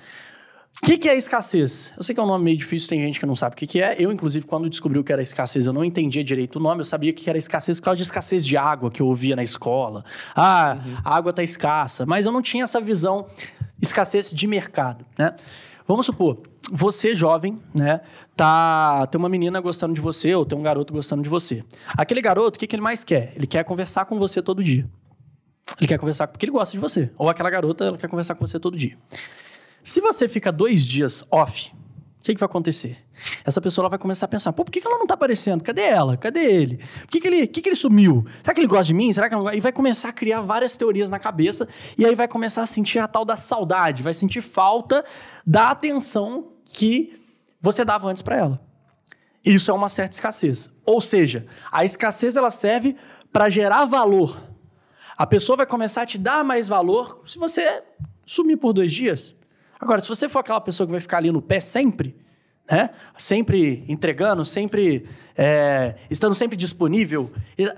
O 0.77 0.85
que, 0.85 0.97
que 0.97 1.07
é 1.07 1.15
escassez? 1.15 1.93
Eu 1.95 2.03
sei 2.03 2.15
que 2.15 2.19
é 2.19 2.23
um 2.23 2.27
nome 2.27 2.43
meio 2.45 2.57
difícil, 2.57 2.89
tem 2.89 2.99
gente 3.01 3.19
que 3.19 3.25
não 3.25 3.35
sabe 3.35 3.53
o 3.53 3.57
que, 3.57 3.67
que 3.67 3.81
é. 3.81 3.95
Eu, 3.99 4.11
inclusive, 4.11 4.45
quando 4.47 4.67
descobri 4.69 4.97
o 4.97 5.03
que 5.03 5.13
era 5.13 5.21
escassez, 5.21 5.67
eu 5.67 5.73
não 5.73 5.85
entendia 5.85 6.23
direito 6.23 6.55
o 6.55 6.59
nome. 6.59 6.81
Eu 6.81 6.85
sabia 6.85 7.13
que 7.13 7.29
era 7.29 7.37
escassez 7.37 7.79
por 7.79 7.85
causa 7.85 7.97
de 7.97 8.03
escassez 8.03 8.45
de 8.45 8.57
água 8.57 8.89
que 8.89 9.01
eu 9.01 9.07
ouvia 9.07 9.35
na 9.35 9.43
escola. 9.43 10.03
Ah, 10.35 10.79
a 11.03 11.15
água 11.15 11.29
está 11.29 11.43
escassa. 11.43 12.05
Mas 12.05 12.25
eu 12.25 12.31
não 12.31 12.41
tinha 12.41 12.63
essa 12.63 12.81
visão 12.81 13.27
escassez 13.79 14.31
de 14.31 14.47
mercado, 14.47 15.05
né? 15.17 15.35
Vamos 15.87 16.05
supor, 16.05 16.41
você 16.71 17.15
jovem, 17.15 17.59
né, 17.73 18.01
tá, 18.35 19.05
tem 19.07 19.19
uma 19.19 19.27
menina 19.27 19.59
gostando 19.59 19.93
de 19.93 19.99
você 19.99 20.33
ou 20.33 20.45
tem 20.45 20.57
um 20.57 20.61
garoto 20.61 20.93
gostando 20.93 21.21
de 21.21 21.27
você. 21.27 21.65
Aquele 21.97 22.21
garoto, 22.21 22.55
o 22.55 22.59
que, 22.59 22.65
que 22.65 22.75
ele 22.75 22.83
mais 22.83 23.03
quer? 23.03 23.33
Ele 23.35 23.45
quer 23.45 23.63
conversar 23.65 24.05
com 24.05 24.17
você 24.17 24.41
todo 24.41 24.63
dia. 24.63 24.87
Ele 25.79 25.87
quer 25.87 25.97
conversar 25.97 26.27
porque 26.27 26.45
ele 26.45 26.51
gosta 26.51 26.73
de 26.73 26.79
você. 26.79 27.11
Ou 27.17 27.29
aquela 27.29 27.49
garota, 27.49 27.83
ela 27.85 27.97
quer 27.97 28.07
conversar 28.07 28.35
com 28.35 28.45
você 28.45 28.59
todo 28.59 28.77
dia. 28.77 28.97
Se 29.83 29.99
você 29.99 30.27
fica 30.27 30.51
dois 30.51 30.85
dias 30.85 31.23
off, 31.31 31.71
o 32.19 32.23
que, 32.23 32.33
que 32.33 32.39
vai 32.39 32.45
acontecer? 32.45 32.97
Essa 33.43 33.59
pessoa 33.59 33.89
vai 33.89 33.97
começar 33.97 34.25
a 34.25 34.29
pensar: 34.29 34.53
pô, 34.53 34.63
por 34.63 34.71
que, 34.71 34.79
que 34.79 34.87
ela 34.87 34.97
não 34.97 35.07
tá 35.07 35.13
aparecendo? 35.15 35.63
Cadê 35.63 35.81
ela? 35.81 36.17
Cadê 36.17 36.39
ele? 36.39 36.77
Por 36.77 37.07
que, 37.07 37.19
que, 37.19 37.27
ele, 37.27 37.47
que, 37.47 37.61
que 37.61 37.69
ele 37.69 37.75
sumiu? 37.75 38.25
Será 38.43 38.53
que 38.53 38.61
ele 38.61 38.67
gosta 38.67 38.85
de 38.85 38.93
mim? 38.93 39.11
Será 39.11 39.27
que 39.27 39.35
não... 39.35 39.51
E 39.51 39.59
vai 39.59 39.71
começar 39.71 40.09
a 40.09 40.13
criar 40.13 40.41
várias 40.41 40.75
teorias 40.75 41.09
na 41.09 41.19
cabeça 41.19 41.67
e 41.97 42.05
aí 42.05 42.15
vai 42.15 42.27
começar 42.27 42.61
a 42.63 42.65
sentir 42.65 42.99
a 42.99 43.07
tal 43.07 43.25
da 43.25 43.37
saudade, 43.37 44.03
vai 44.03 44.13
sentir 44.13 44.41
falta 44.41 45.03
da 45.45 45.71
atenção 45.71 46.53
que 46.65 47.19
você 47.59 47.83
dava 47.83 48.07
antes 48.07 48.21
para 48.21 48.37
ela. 48.37 48.61
Isso 49.43 49.71
é 49.71 49.73
uma 49.73 49.89
certa 49.89 50.13
escassez. 50.13 50.69
Ou 50.85 51.01
seja, 51.01 51.47
a 51.71 51.83
escassez 51.83 52.35
ela 52.35 52.51
serve 52.51 52.95
para 53.31 53.49
gerar 53.49 53.85
valor. 53.85 54.41
A 55.17 55.25
pessoa 55.25 55.57
vai 55.57 55.65
começar 55.65 56.03
a 56.03 56.05
te 56.05 56.17
dar 56.17 56.43
mais 56.43 56.67
valor 56.67 57.21
se 57.25 57.37
você 57.37 57.83
sumir 58.25 58.57
por 58.57 58.73
dois 58.73 58.91
dias. 58.91 59.35
Agora, 59.81 59.99
se 59.99 60.07
você 60.07 60.29
for 60.29 60.39
aquela 60.39 60.61
pessoa 60.61 60.85
que 60.85 60.91
vai 60.91 61.01
ficar 61.01 61.17
ali 61.17 61.31
no 61.31 61.41
pé 61.41 61.59
sempre, 61.59 62.15
né? 62.69 62.91
Sempre 63.17 63.83
entregando, 63.87 64.45
sempre 64.45 65.05
é, 65.35 65.95
estando 66.09 66.35
sempre 66.35 66.55
disponível, 66.55 67.31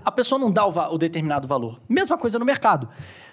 a 0.04 0.12
pessoa 0.12 0.38
não 0.38 0.52
dá 0.52 0.66
o, 0.66 0.94
o, 0.94 0.98
determinado 0.98 1.48
valor. 1.48 1.80
Mesma 1.88 2.18
coisa 2.18 2.38
no 2.38 2.46
mercado. 2.46 2.90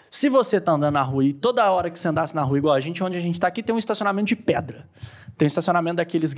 Se 0.09 0.29
você 0.29 0.59
está 0.59 0.73
andando 0.73 0.95
na 0.95 1.03
rua 1.03 1.25
e 1.25 1.33
toda 1.33 1.71
hora 1.71 1.91
que 1.91 1.99
você 1.99 2.09
andasse 2.09 2.35
na 2.35 2.43
rua, 2.43 2.59
igual 2.59 2.75
a 2.75 2.81
gente, 2.81 3.03
onde 3.03 3.17
a 3.17 3.21
gente 3.21 3.35
está 3.35 3.49
aqui, 3.49 3.63
tem 3.63 3.75
um 3.75 3.79
estacionamento 3.79 4.29
de 4.29 4.37
pedra. 4.37 4.89
Tem 5.37 5.47
um 5.47 5.49
estacionamento 5.49 5.97
daqueles. 5.97 6.35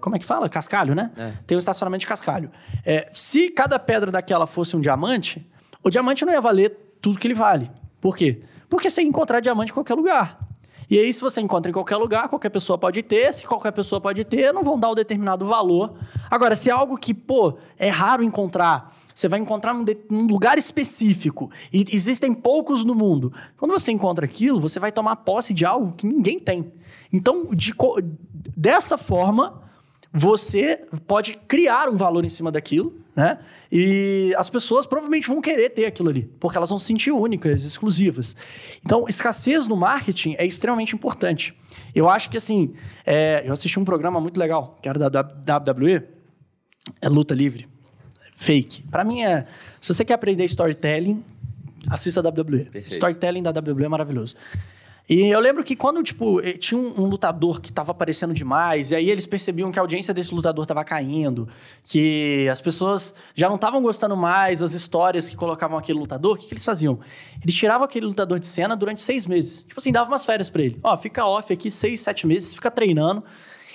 Como 0.00 0.16
é 0.16 0.18
que 0.18 0.24
fala? 0.24 0.48
Cascalho, 0.48 0.94
né? 0.94 1.10
É. 1.18 1.32
Tem 1.46 1.56
um 1.56 1.58
estacionamento 1.58 2.00
de 2.00 2.06
cascalho. 2.06 2.50
É, 2.84 3.10
se 3.14 3.50
cada 3.50 3.78
pedra 3.78 4.10
daquela 4.10 4.46
fosse 4.46 4.76
um 4.76 4.80
diamante, 4.80 5.46
o 5.82 5.90
diamante 5.90 6.24
não 6.24 6.32
ia 6.32 6.40
valer 6.40 6.76
tudo 7.00 7.18
que 7.18 7.26
ele 7.26 7.34
vale. 7.34 7.70
Por 8.00 8.16
quê? 8.16 8.40
Porque 8.68 8.90
você 8.90 9.02
ia 9.02 9.08
encontrar 9.08 9.40
diamante 9.40 9.70
em 9.70 9.74
qualquer 9.74 9.94
lugar. 9.94 10.38
E 10.88 10.98
aí, 10.98 11.12
se 11.12 11.20
você 11.20 11.40
encontra 11.40 11.70
em 11.70 11.72
qualquer 11.72 11.96
lugar, 11.96 12.28
qualquer 12.28 12.50
pessoa 12.50 12.78
pode 12.78 13.02
ter. 13.02 13.32
Se 13.34 13.46
qualquer 13.46 13.72
pessoa 13.72 14.00
pode 14.00 14.24
ter, 14.24 14.52
não 14.52 14.62
vão 14.62 14.78
dar 14.78 14.90
o 14.90 14.94
determinado 14.94 15.44
valor. 15.44 15.94
Agora, 16.30 16.54
se 16.54 16.70
é 16.70 16.72
algo 16.72 16.96
que, 16.96 17.12
pô, 17.12 17.58
é 17.76 17.88
raro 17.88 18.22
encontrar, 18.22 18.94
você 19.12 19.28
vai 19.28 19.40
encontrar 19.40 19.72
num, 19.72 19.82
de, 19.82 19.96
num, 20.10 20.26
lugar 20.26 20.58
específico 20.58 21.50
e 21.72 21.84
existem 21.90 22.34
poucos 22.34 22.84
no 22.84 22.94
mundo. 22.94 23.32
Quando 23.56 23.72
você 23.72 23.90
encontra 23.90 24.26
aquilo, 24.26 24.60
você 24.60 24.78
vai 24.78 24.92
tomar 24.92 25.16
posse 25.16 25.54
de 25.54 25.64
algo 25.64 25.92
que 25.96 26.06
ninguém 26.06 26.38
tem. 26.38 26.70
Então, 27.12 27.48
de, 27.52 27.74
dessa 28.56 28.98
forma, 28.98 29.62
você 30.12 30.84
pode 31.06 31.36
criar 31.48 31.88
um 31.88 31.96
valor 31.96 32.24
em 32.24 32.28
cima 32.28 32.52
daquilo, 32.52 32.94
né? 33.16 33.38
E 33.72 34.34
as 34.36 34.50
pessoas 34.50 34.86
provavelmente 34.86 35.26
vão 35.26 35.40
querer 35.40 35.70
ter 35.70 35.86
aquilo 35.86 36.10
ali, 36.10 36.30
porque 36.38 36.58
elas 36.58 36.68
vão 36.68 36.78
se 36.78 36.84
sentir 36.84 37.10
únicas, 37.10 37.64
exclusivas. 37.64 38.36
Então, 38.84 39.06
escassez 39.08 39.66
no 39.66 39.74
marketing 39.74 40.36
é 40.38 40.44
extremamente 40.44 40.94
importante. 40.94 41.56
Eu 41.94 42.10
acho 42.10 42.28
que, 42.28 42.36
assim, 42.36 42.74
é, 43.06 43.42
eu 43.46 43.54
assisti 43.54 43.80
um 43.80 43.84
programa 43.84 44.20
muito 44.20 44.38
legal, 44.38 44.76
que 44.82 44.88
era 44.88 44.98
da 45.10 45.22
WWE, 45.22 46.02
é 47.00 47.08
luta 47.08 47.34
livre, 47.34 47.66
fake. 48.36 48.82
Para 48.90 49.02
mim 49.02 49.22
é, 49.22 49.46
se 49.80 49.94
você 49.94 50.04
quer 50.04 50.14
aprender 50.14 50.44
storytelling, 50.44 51.24
assista 51.88 52.20
a 52.20 52.28
WWE. 52.28 52.64
Perfeito. 52.66 52.92
Storytelling 52.92 53.42
da 53.42 53.50
WWE 53.50 53.84
é 53.84 53.88
maravilhoso. 53.88 54.36
E 55.08 55.28
eu 55.28 55.38
lembro 55.38 55.62
que 55.62 55.76
quando, 55.76 56.02
tipo, 56.02 56.40
eh, 56.40 56.54
tinha 56.54 56.80
um, 56.80 57.02
um 57.02 57.06
lutador 57.06 57.60
que 57.60 57.68
estava 57.68 57.92
aparecendo 57.92 58.34
demais, 58.34 58.90
e 58.90 58.96
aí 58.96 59.08
eles 59.08 59.24
percebiam 59.24 59.70
que 59.70 59.78
a 59.78 59.82
audiência 59.82 60.12
desse 60.12 60.34
lutador 60.34 60.64
estava 60.64 60.82
caindo, 60.84 61.48
que 61.84 62.48
as 62.50 62.60
pessoas 62.60 63.14
já 63.32 63.48
não 63.48 63.54
estavam 63.54 63.80
gostando 63.80 64.16
mais 64.16 64.58
das 64.58 64.72
histórias 64.72 65.30
que 65.30 65.36
colocavam 65.36 65.78
aquele 65.78 65.98
lutador, 65.98 66.34
o 66.34 66.36
que, 66.36 66.48
que, 66.48 66.54
eles 66.54 66.64
faziam? 66.64 66.98
Eles 67.40 67.54
tiravam 67.54 67.84
aquele 67.84 68.04
lutador 68.04 68.40
de 68.40 68.46
cena 68.46 68.74
durante 68.74 69.00
seis 69.00 69.26
meses. 69.26 69.62
Tipo 69.62 69.78
assim, 69.78 69.92
davam 69.92 70.10
umas 70.10 70.24
férias 70.24 70.50
para 70.50 70.62
ele. 70.62 70.80
Ó, 70.82 70.96
fica 70.96 71.24
off 71.24 71.52
aqui 71.52 71.70
seis, 71.70 72.00
sete 72.00 72.26
meses, 72.26 72.52
fica 72.52 72.70
treinando, 72.70 73.22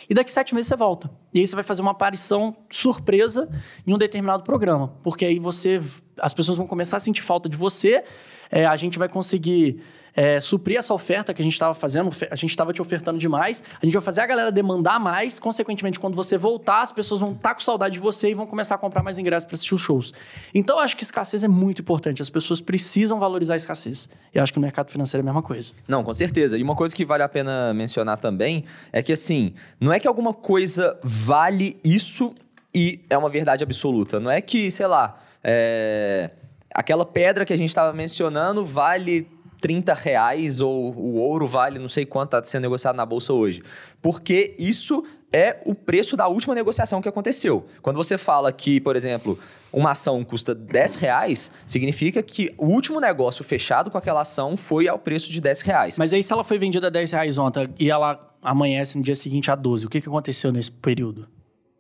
e 0.10 0.14
daqui 0.14 0.34
sete 0.34 0.54
meses 0.54 0.68
você 0.68 0.76
volta. 0.76 1.10
E 1.34 1.40
aí 1.40 1.48
você 1.48 1.56
vai 1.56 1.64
fazer 1.64 1.82
uma 1.82 1.92
aparição 1.92 2.54
surpresa 2.70 3.48
em 3.88 3.94
um 3.94 3.98
determinado 3.98 4.44
programa, 4.44 4.94
porque 5.02 5.24
aí 5.24 5.40
você, 5.40 5.82
as 6.20 6.34
pessoas 6.34 6.58
vão 6.58 6.68
começar 6.68 6.98
a 6.98 7.00
sentir 7.00 7.22
falta 7.22 7.48
de 7.48 7.56
você, 7.56 8.04
é, 8.52 8.66
a 8.66 8.76
gente 8.76 9.00
vai 9.00 9.08
conseguir 9.08 9.82
é, 10.16 10.40
suprir 10.40 10.78
essa 10.78 10.94
oferta 10.94 11.34
que 11.34 11.42
a 11.42 11.44
gente 11.44 11.54
estava 11.54 11.74
fazendo, 11.74 12.12
a 12.30 12.36
gente 12.36 12.50
estava 12.50 12.74
te 12.74 12.82
ofertando 12.82 13.18
demais, 13.18 13.64
a 13.82 13.86
gente 13.86 13.94
vai 13.94 14.02
fazer 14.02 14.22
a 14.22 14.26
galera 14.26 14.52
demandar 14.52 15.00
mais, 15.00 15.40
consequentemente, 15.40 16.00
quando 16.00 16.16
você 16.16 16.38
voltar, 16.38 16.82
as 16.82 16.92
pessoas 16.92 17.20
vão 17.20 17.32
estar 17.32 17.50
tá 17.50 17.56
com 17.56 17.62
saudade 17.62 17.94
de 17.94 18.00
você 18.00 18.32
e 18.32 18.34
vão 18.34 18.46
começar 18.46 18.76
a 18.76 18.78
comprar 18.78 19.04
mais 19.04 19.18
ingressos 19.18 19.46
para 19.46 19.56
assistir 19.56 19.76
os 19.76 19.82
shows. 19.82 20.14
Então, 20.54 20.78
eu 20.78 20.84
acho 20.84 20.98
que 20.98 21.04
escassez 21.04 21.44
é 21.44 21.48
muito 21.48 21.82
importante, 21.82 22.22
as 22.22 22.30
pessoas 22.30 22.60
precisam 22.60 23.20
valorizar 23.20 23.54
a 23.54 23.58
escassez. 23.58 24.10
E 24.34 24.40
acho 24.40 24.52
que 24.52 24.60
no 24.60 24.64
mercado 24.64 24.92
financeiro 24.92 25.22
é 25.22 25.24
a 25.24 25.32
mesma 25.32 25.42
coisa. 25.42 25.74
Não, 25.88 26.04
com 26.04 26.14
certeza. 26.14 26.58
E 26.58 26.64
uma 26.64 26.76
coisa 26.76 26.96
que 26.96 27.06
vale 27.06 27.24
a 27.24 27.30
pena 27.30 27.74
mencionar 27.74 28.18
também 28.18 28.66
é 28.92 29.02
que, 29.02 29.14
assim, 29.14 29.54
não 29.80 29.94
é 29.94 30.00
que 30.00 30.08
alguma 30.08 30.34
coisa 30.34 31.00
vale 31.04 31.80
isso 31.84 32.34
e 32.74 33.02
é 33.10 33.18
uma 33.18 33.30
verdade 33.30 33.64
absoluta. 33.64 34.20
Não 34.20 34.32
é 34.32 34.42
que, 34.42 34.70
sei 34.70 34.88
lá, 34.88 35.20
é... 35.44 36.32
aquela 36.74 37.06
pedra 37.06 37.46
que 37.46 37.54
a 37.54 37.58
gente 37.58 37.70
estava 37.70 37.94
mencionando 37.94 38.64
vale 38.64 39.28
30 39.62 39.94
reais 39.94 40.60
ou 40.60 40.94
o 40.94 41.16
ouro 41.18 41.48
vale 41.48 41.78
não 41.78 41.90
sei 41.90 42.06
quanto 42.06 42.36
está 42.36 42.44
sendo 42.44 42.64
negociado 42.64 42.96
na 42.96 43.06
bolsa 43.06 43.32
hoje. 43.32 43.62
Porque 44.02 44.56
isso 44.58 45.04
é 45.32 45.62
o 45.66 45.74
preço 45.74 46.18
da 46.18 46.28
última 46.28 46.54
negociação 46.54 47.02
que 47.02 47.08
aconteceu. 47.08 47.66
Quando 47.82 47.96
você 47.96 48.18
fala 48.18 48.52
que, 48.52 48.82
por 48.82 48.96
exemplo, 48.96 49.40
uma 49.72 49.92
ação 49.92 50.24
custa 50.24 50.54
10 50.54 50.96
reais, 50.96 51.52
significa 51.66 52.22
que 52.22 52.54
o 52.58 52.66
último 52.66 53.00
negócio 53.00 53.44
fechado 53.44 53.90
com 53.90 53.98
aquela 53.98 54.22
ação 54.22 54.58
foi 54.58 54.88
ao 54.88 55.00
preço 55.00 55.32
de 55.32 55.40
10 55.40 55.62
reais. 55.62 55.98
Mas 55.98 56.12
aí, 56.12 56.22
se 56.22 56.34
ela 56.34 56.44
foi 56.44 56.60
vendida 56.60 56.88
a 56.88 56.90
10 56.90 57.12
reais 57.14 57.38
ontem 57.38 57.70
e 57.80 57.90
ela 57.90 58.36
amanhece 58.42 58.98
no 58.98 59.04
dia 59.04 59.16
seguinte 59.16 59.50
a 59.50 59.56
12, 59.56 59.86
o 59.86 59.90
que, 59.90 60.00
aconteceu 60.00 60.52
nesse 60.52 60.72
período? 60.72 61.28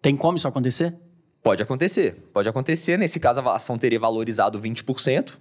Tem 0.01 0.15
como 0.15 0.37
isso 0.37 0.47
acontecer? 0.47 0.95
Pode 1.43 1.61
acontecer. 1.61 2.15
Pode 2.33 2.47
acontecer. 2.47 2.97
Nesse 2.97 3.19
caso, 3.19 3.39
a 3.41 3.55
ação 3.55 3.77
teria 3.77 3.99
valorizado 3.99 4.59
20% 4.59 5.33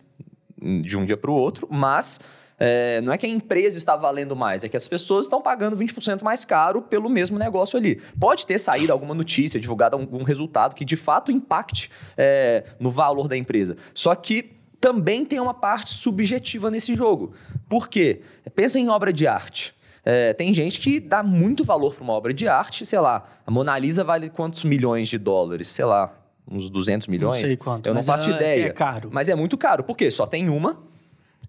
de 0.82 0.96
um 0.98 1.04
dia 1.04 1.16
para 1.16 1.30
o 1.30 1.34
outro, 1.34 1.66
mas 1.70 2.20
é, 2.58 3.00
não 3.00 3.12
é 3.12 3.16
que 3.16 3.24
a 3.24 3.28
empresa 3.28 3.78
está 3.78 3.96
valendo 3.96 4.36
mais, 4.36 4.62
é 4.62 4.68
que 4.68 4.76
as 4.76 4.86
pessoas 4.86 5.24
estão 5.24 5.40
pagando 5.40 5.74
20% 5.74 6.22
mais 6.22 6.44
caro 6.44 6.82
pelo 6.82 7.08
mesmo 7.08 7.38
negócio 7.38 7.78
ali. 7.78 8.00
Pode 8.18 8.46
ter 8.46 8.58
saído 8.58 8.92
alguma 8.92 9.14
notícia, 9.14 9.58
divulgado 9.58 9.96
algum 9.96 10.22
resultado 10.22 10.74
que 10.74 10.84
de 10.84 10.96
fato 10.96 11.32
impacte 11.32 11.90
é, 12.16 12.64
no 12.78 12.90
valor 12.90 13.26
da 13.28 13.36
empresa. 13.36 13.78
Só 13.94 14.14
que 14.14 14.52
também 14.78 15.24
tem 15.24 15.40
uma 15.40 15.54
parte 15.54 15.90
subjetiva 15.90 16.70
nesse 16.70 16.94
jogo. 16.94 17.32
Por 17.68 17.88
quê? 17.88 18.20
Pensa 18.54 18.78
em 18.78 18.88
obra 18.88 19.12
de 19.12 19.26
arte. 19.26 19.74
É, 20.04 20.32
tem 20.32 20.52
gente 20.54 20.80
que 20.80 20.98
dá 20.98 21.22
muito 21.22 21.62
valor 21.62 21.94
para 21.94 22.02
uma 22.02 22.12
obra 22.12 22.32
de 22.32 22.48
arte, 22.48 22.86
sei 22.86 22.98
lá, 22.98 23.26
a 23.46 23.50
Mona 23.50 23.78
Lisa 23.78 24.02
vale 24.02 24.30
quantos 24.30 24.64
milhões 24.64 25.08
de 25.08 25.18
dólares? 25.18 25.68
Sei 25.68 25.84
lá, 25.84 26.12
uns 26.50 26.70
200 26.70 27.06
milhões. 27.06 27.40
Não 27.40 27.46
sei 27.46 27.56
quanto. 27.56 27.86
Eu 27.86 27.94
não 27.94 28.02
faço 28.02 28.30
é, 28.30 28.34
ideia. 28.34 28.66
É 28.66 28.70
caro. 28.70 29.10
Mas 29.12 29.28
é 29.28 29.34
muito 29.34 29.56
caro. 29.56 29.84
Por 29.84 29.96
quê? 29.96 30.10
Só 30.10 30.26
tem 30.26 30.48
uma 30.48 30.82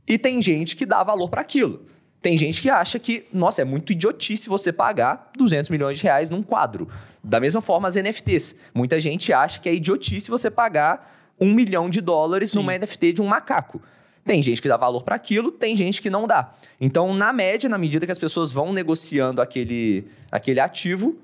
e 0.07 0.17
tem 0.17 0.41
gente 0.41 0.75
que 0.75 0.85
dá 0.85 1.03
valor 1.03 1.29
para 1.29 1.41
aquilo. 1.41 1.85
Tem 2.21 2.37
gente 2.37 2.61
que 2.61 2.69
acha 2.69 2.99
que, 2.99 3.25
nossa, 3.33 3.63
é 3.63 3.65
muito 3.65 3.91
idiotice 3.91 4.47
você 4.47 4.71
pagar 4.71 5.31
200 5.35 5.71
milhões 5.71 5.97
de 5.97 6.03
reais 6.03 6.29
num 6.29 6.43
quadro. 6.43 6.87
Da 7.23 7.39
mesma 7.39 7.61
forma, 7.61 7.87
as 7.87 7.95
NFTs. 7.95 8.55
Muita 8.75 9.01
gente 9.01 9.33
acha 9.33 9.59
que 9.59 9.67
é 9.67 9.73
idiotice 9.73 10.29
você 10.29 10.51
pagar 10.51 11.33
um 11.39 11.51
milhão 11.51 11.89
de 11.89 11.99
dólares 11.99 12.51
Sim. 12.51 12.59
numa 12.59 12.77
NFT 12.77 13.13
de 13.13 13.21
um 13.23 13.25
macaco. 13.25 13.81
Tem 14.23 14.41
gente 14.43 14.61
que 14.61 14.67
dá 14.67 14.77
valor 14.77 15.03
para 15.03 15.15
aquilo, 15.15 15.51
tem 15.51 15.75
gente 15.75 16.01
que 16.01 16.09
não 16.09 16.27
dá. 16.27 16.53
Então, 16.79 17.13
na 17.13 17.33
média, 17.33 17.67
na 17.67 17.77
medida 17.77 18.05
que 18.05 18.11
as 18.11 18.19
pessoas 18.19 18.51
vão 18.51 18.71
negociando 18.71 19.41
aquele, 19.41 20.05
aquele 20.31 20.59
ativo, 20.59 21.15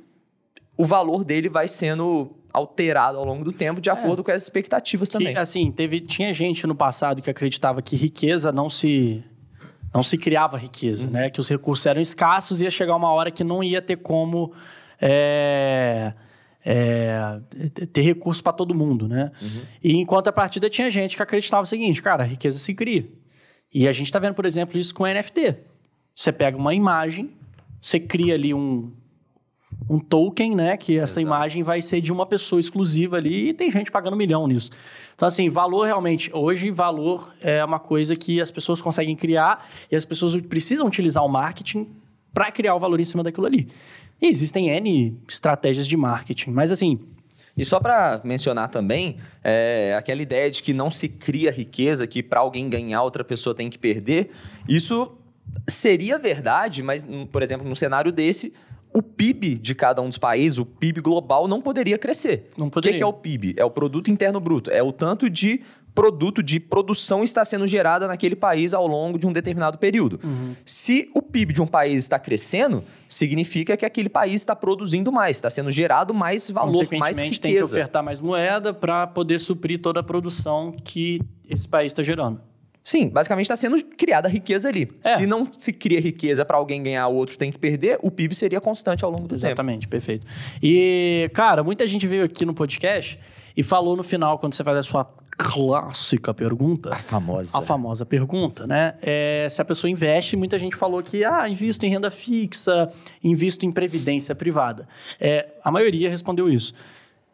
o 0.76 0.86
valor 0.86 1.24
dele 1.24 1.50
vai 1.50 1.68
sendo 1.68 2.32
alterado 2.52 3.20
ao 3.20 3.26
longo 3.26 3.44
do 3.44 3.52
tempo 3.52 3.80
de 3.80 3.90
é. 3.90 3.94
acordo 3.94 4.22
é, 4.22 4.26
com 4.26 4.32
as 4.32 4.42
expectativas 4.42 5.10
que, 5.10 5.14
também. 5.14 5.38
Assim, 5.38 5.72
teve, 5.72 6.00
tinha 6.00 6.34
gente 6.34 6.66
no 6.66 6.74
passado 6.74 7.22
que 7.22 7.30
acreditava 7.30 7.82
que 7.82 7.96
riqueza 7.96 8.52
não 8.52 8.70
se 8.70 9.24
não 9.94 10.04
se 10.04 10.18
criava 10.18 10.58
riqueza, 10.58 11.08
uhum. 11.08 11.14
né? 11.14 11.30
Que 11.30 11.40
os 11.40 11.50
recursos 11.50 11.86
eram 11.86 12.02
escassos 12.02 12.62
e 12.62 12.66
ia 12.66 12.70
chegar 12.70 12.96
uma 12.96 13.12
hora 13.12 13.32
que 13.32 13.44
não 13.44 13.64
ia 13.64 13.82
ter 13.82 13.96
como 13.96 14.52
é, 15.02 16.14
é, 16.70 17.40
ter 17.94 18.02
recurso 18.02 18.44
para 18.44 18.52
todo 18.52 18.76
mundo, 18.76 19.08
né? 19.08 19.32
Uhum. 19.42 19.62
E 19.82 19.94
em 19.96 20.06
contrapartida 20.06 20.70
tinha 20.70 20.92
gente 20.92 21.16
que 21.16 21.24
acreditava 21.24 21.64
o 21.64 21.66
seguinte, 21.66 22.02
cara, 22.02 22.24
a 22.24 22.28
riqueza 22.28 22.60
se 22.60 22.74
cria. 22.74 23.08
E 23.74 23.88
a 23.88 23.92
gente 23.94 24.08
está 24.08 24.20
vendo, 24.20 24.34
por 24.34 24.46
exemplo, 24.46 24.78
isso 24.78 24.94
com 24.94 25.06
NFT. 25.06 25.56
Você 26.14 26.30
pega 26.34 26.58
uma 26.58 26.74
imagem, 26.74 27.32
você 27.82 28.02
cria 28.02 28.34
ali 28.34 28.54
um, 28.54 28.92
um 29.90 29.98
token, 29.98 30.56
né? 30.58 30.76
Que 30.76 31.00
essa 31.00 31.22
Exato. 31.22 31.28
imagem 31.28 31.64
vai 31.64 31.82
ser 31.82 32.02
de 32.02 32.12
uma 32.12 32.26
pessoa 32.26 32.60
exclusiva 32.60 33.16
ali 33.16 33.50
e 33.50 33.54
tem 33.54 33.72
gente 33.72 33.90
pagando 33.90 34.16
um 34.16 34.18
milhão 34.18 34.46
nisso. 34.46 34.70
Então, 35.16 35.26
assim, 35.26 35.50
valor 35.50 35.86
realmente. 35.86 36.30
Hoje, 36.34 36.70
valor 36.70 37.34
é 37.40 37.64
uma 37.64 37.80
coisa 37.80 38.14
que 38.14 38.42
as 38.42 38.52
pessoas 38.52 38.82
conseguem 38.82 39.16
criar 39.16 39.70
e 39.90 39.96
as 39.96 40.04
pessoas 40.04 40.36
precisam 40.42 40.86
utilizar 40.86 41.24
o 41.24 41.30
marketing 41.30 41.88
para 42.34 42.52
criar 42.52 42.76
o 42.76 42.80
valor 42.80 43.00
em 43.00 43.06
cima 43.06 43.24
daquilo 43.24 43.48
ali. 43.48 43.70
E 44.22 44.28
existem 44.28 44.70
N 44.70 45.18
estratégias 45.28 45.88
de 45.88 45.96
marketing, 45.96 46.52
mas 46.52 46.72
assim. 46.72 47.00
E 47.56 47.66
só 47.66 47.80
para 47.80 48.22
mencionar 48.24 48.70
também, 48.70 49.18
é, 49.44 49.96
aquela 49.98 50.22
ideia 50.22 50.50
de 50.50 50.62
que 50.62 50.74
não 50.74 50.90
se 50.90 51.10
cria 51.10 51.52
riqueza, 51.52 52.06
que 52.06 52.22
para 52.22 52.40
alguém 52.40 52.70
ganhar, 52.70 53.02
outra 53.02 53.24
pessoa 53.24 53.56
tem 53.56 53.70
que 53.70 53.80
perder, 53.80 54.30
isso 54.68 55.18
seria 55.68 56.20
verdade, 56.20 56.84
mas, 56.84 57.06
por 57.32 57.42
exemplo, 57.42 57.68
num 57.68 57.74
cenário 57.74 58.12
desse, 58.12 58.54
o 58.94 59.02
PIB 59.02 59.58
de 59.58 59.76
cada 59.76 60.02
um 60.02 60.08
dos 60.08 60.18
países, 60.18 60.60
o 60.60 60.66
PIB 60.66 61.02
global, 61.02 61.48
não 61.48 61.62
poderia 61.62 61.98
crescer. 61.98 62.50
Não 62.58 62.68
O 62.68 62.70
que 62.70 62.74
poderia. 62.76 62.98
que 62.98 63.04
é 63.04 63.06
o 63.06 63.14
PIB? 63.14 63.56
É 63.58 63.66
o 63.66 63.72
Produto 63.72 64.10
Interno 64.10 64.40
Bruto. 64.40 64.72
É 64.72 64.82
o 64.82 64.92
tanto 64.92 65.30
de 65.30 65.62
produto 65.98 66.44
de 66.44 66.60
produção 66.60 67.24
está 67.24 67.44
sendo 67.44 67.66
gerada 67.66 68.06
naquele 68.06 68.36
país 68.36 68.76
ao 68.76 68.86
longo 68.86 69.18
de 69.18 69.26
um 69.26 69.32
determinado 69.32 69.80
período. 69.80 70.20
Uhum. 70.24 70.56
Se 70.64 71.10
o 71.12 71.24
PIB 71.24 71.54
de 71.54 71.60
um 71.64 71.66
país 71.66 72.04
está 72.04 72.20
crescendo, 72.20 72.84
significa 73.10 73.76
que 73.76 73.84
aquele 73.84 74.08
país 74.08 74.36
está 74.36 74.56
produzindo 74.56 75.12
mais, 75.12 75.38
está 75.38 75.50
sendo 75.50 75.72
gerado 75.72 76.14
mais 76.14 76.52
valor, 76.52 76.72
mais 76.72 76.88
Consequentemente, 76.88 77.42
tem 77.42 77.52
que 77.52 77.58
riqueza. 77.58 77.76
ofertar 77.76 78.04
mais 78.04 78.20
moeda 78.20 78.76
para 78.76 79.08
poder 79.08 79.40
suprir 79.40 79.82
toda 79.82 80.02
a 80.02 80.04
produção 80.04 80.72
que 80.72 81.20
esse 81.50 81.68
país 81.68 81.92
está 81.92 82.04
gerando. 82.04 82.40
Sim, 82.84 83.10
basicamente 83.10 83.46
está 83.46 83.56
sendo 83.56 83.84
criada 83.84 84.30
riqueza 84.30 84.70
ali. 84.70 84.88
É. 85.04 85.16
Se 85.16 85.26
não 85.26 85.52
se 85.58 85.74
cria 85.74 86.00
riqueza 86.00 86.46
para 86.46 86.58
alguém 86.58 86.84
ganhar, 86.84 87.08
o 87.08 87.16
outro 87.16 87.40
tem 87.40 87.52
que 87.52 87.58
perder, 87.58 87.98
o 88.04 88.12
PIB 88.12 88.36
seria 88.36 88.62
constante 88.62 89.04
ao 89.04 89.10
longo 89.10 89.24
do 89.24 89.30
tempo. 89.30 89.48
Exatamente, 89.48 89.88
perfeito. 89.88 90.28
E, 90.62 91.28
cara, 91.34 91.64
muita 91.64 91.88
gente 91.88 92.06
veio 92.06 92.24
aqui 92.24 92.46
no 92.46 92.54
podcast 92.54 93.20
e 93.58 93.64
falou 93.64 93.98
no 93.98 94.04
final, 94.04 94.38
quando 94.38 94.54
você 94.54 94.64
faz 94.64 94.78
a 94.78 94.84
sua 94.84 95.18
clássica 95.38 96.34
pergunta. 96.34 96.90
A 96.94 96.98
famosa. 96.98 97.58
A 97.60 97.62
famosa 97.62 98.06
pergunta, 98.06 98.66
né? 98.66 98.96
É, 99.02 99.48
se 99.50 99.62
a 99.62 99.66
pessoa 99.66 99.90
investe, 99.92 100.36
muita 100.36 100.58
gente 100.58 100.76
falou 100.76 101.02
que, 101.04 101.24
ah, 101.24 101.48
invisto 101.48 101.86
em 101.86 101.90
renda 101.90 102.10
fixa, 102.10 102.90
invisto 103.24 103.66
em 103.66 103.72
previdência 103.72 104.34
privada. 104.34 104.88
É, 105.20 105.48
a 105.64 105.72
maioria 105.72 106.10
respondeu 106.10 106.50
isso. 106.50 106.74